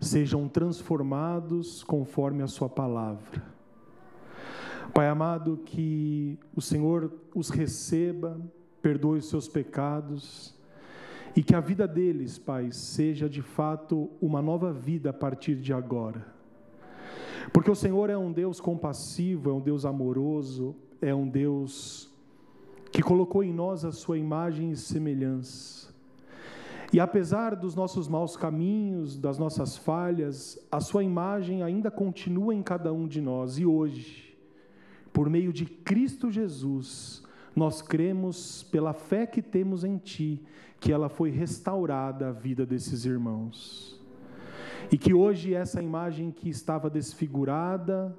sejam 0.00 0.48
transformados 0.48 1.84
conforme 1.84 2.42
a 2.42 2.48
Sua 2.48 2.68
palavra. 2.68 3.42
Pai 4.92 5.08
amado, 5.08 5.60
que 5.64 6.38
o 6.56 6.60
Senhor 6.60 7.12
os 7.32 7.50
receba, 7.50 8.40
perdoe 8.82 9.18
os 9.18 9.28
seus 9.28 9.46
pecados 9.46 10.54
e 11.36 11.42
que 11.42 11.54
a 11.54 11.60
vida 11.60 11.86
deles, 11.86 12.36
Pai, 12.36 12.72
seja 12.72 13.28
de 13.28 13.42
fato 13.42 14.10
uma 14.20 14.42
nova 14.42 14.72
vida 14.72 15.10
a 15.10 15.12
partir 15.12 15.54
de 15.54 15.72
agora. 15.72 16.26
Porque 17.52 17.70
o 17.70 17.76
Senhor 17.76 18.10
é 18.10 18.18
um 18.18 18.32
Deus 18.32 18.60
compassivo, 18.60 19.50
é 19.50 19.52
um 19.52 19.60
Deus 19.60 19.84
amoroso, 19.84 20.74
é 21.00 21.14
um 21.14 21.28
Deus 21.28 22.12
que 22.98 23.02
colocou 23.04 23.44
em 23.44 23.52
nós 23.52 23.84
a 23.84 23.92
sua 23.92 24.18
imagem 24.18 24.72
e 24.72 24.76
semelhança. 24.76 25.94
E 26.92 26.98
apesar 26.98 27.54
dos 27.54 27.76
nossos 27.76 28.08
maus 28.08 28.36
caminhos, 28.36 29.16
das 29.16 29.38
nossas 29.38 29.76
falhas, 29.76 30.58
a 30.68 30.80
sua 30.80 31.04
imagem 31.04 31.62
ainda 31.62 31.92
continua 31.92 32.52
em 32.52 32.60
cada 32.60 32.92
um 32.92 33.06
de 33.06 33.20
nós. 33.20 33.56
E 33.56 33.64
hoje, 33.64 34.36
por 35.12 35.30
meio 35.30 35.52
de 35.52 35.64
Cristo 35.64 36.28
Jesus, 36.28 37.22
nós 37.54 37.80
cremos, 37.80 38.64
pela 38.64 38.92
fé 38.92 39.28
que 39.28 39.42
temos 39.42 39.84
em 39.84 39.96
Ti, 39.96 40.42
que 40.80 40.92
ela 40.92 41.08
foi 41.08 41.30
restaurada 41.30 42.30
à 42.30 42.32
vida 42.32 42.66
desses 42.66 43.04
irmãos. 43.04 43.96
E 44.90 44.98
que 44.98 45.14
hoje 45.14 45.54
essa 45.54 45.80
imagem 45.80 46.32
que 46.32 46.48
estava 46.48 46.90
desfigurada, 46.90 48.12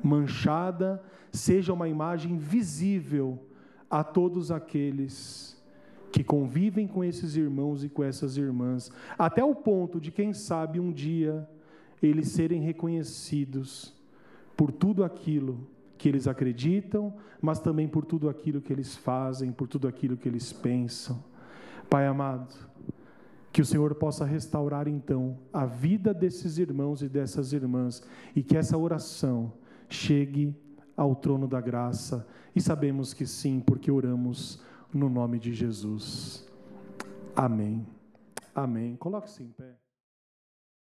manchada, 0.00 1.02
seja 1.32 1.72
uma 1.72 1.88
imagem 1.88 2.38
visível 2.38 3.49
a 3.90 4.04
todos 4.04 4.50
aqueles 4.50 5.60
que 6.12 6.24
convivem 6.24 6.86
com 6.86 7.04
esses 7.04 7.36
irmãos 7.36 7.84
e 7.84 7.88
com 7.88 8.02
essas 8.02 8.36
irmãs, 8.36 8.90
até 9.18 9.44
o 9.44 9.54
ponto 9.54 10.00
de, 10.00 10.10
quem 10.10 10.32
sabe, 10.32 10.80
um 10.80 10.92
dia 10.92 11.48
eles 12.02 12.28
serem 12.28 12.62
reconhecidos 12.62 13.94
por 14.56 14.72
tudo 14.72 15.04
aquilo 15.04 15.66
que 15.98 16.08
eles 16.08 16.26
acreditam, 16.26 17.14
mas 17.40 17.60
também 17.60 17.86
por 17.86 18.04
tudo 18.04 18.28
aquilo 18.28 18.60
que 18.60 18.72
eles 18.72 18.96
fazem, 18.96 19.52
por 19.52 19.68
tudo 19.68 19.86
aquilo 19.86 20.16
que 20.16 20.28
eles 20.28 20.52
pensam. 20.52 21.22
Pai 21.90 22.06
amado, 22.06 22.54
que 23.52 23.60
o 23.60 23.64
Senhor 23.64 23.94
possa 23.94 24.24
restaurar 24.24 24.88
então 24.88 25.38
a 25.52 25.66
vida 25.66 26.14
desses 26.14 26.56
irmãos 26.56 27.02
e 27.02 27.08
dessas 27.08 27.52
irmãs 27.52 28.02
e 28.34 28.42
que 28.42 28.56
essa 28.56 28.78
oração 28.78 29.52
chegue 29.88 30.54
ao 31.00 31.16
trono 31.16 31.48
da 31.48 31.62
graça 31.62 32.26
e 32.54 32.60
sabemos 32.60 33.14
que 33.14 33.24
sim, 33.24 33.58
porque 33.58 33.90
oramos 33.90 34.62
no 34.92 35.08
nome 35.08 35.38
de 35.38 35.54
Jesus. 35.54 36.46
Amém. 37.34 37.86
Amém. 38.54 38.96
Coloque-se 38.96 39.42
em 39.42 39.48
pé. 39.48 39.79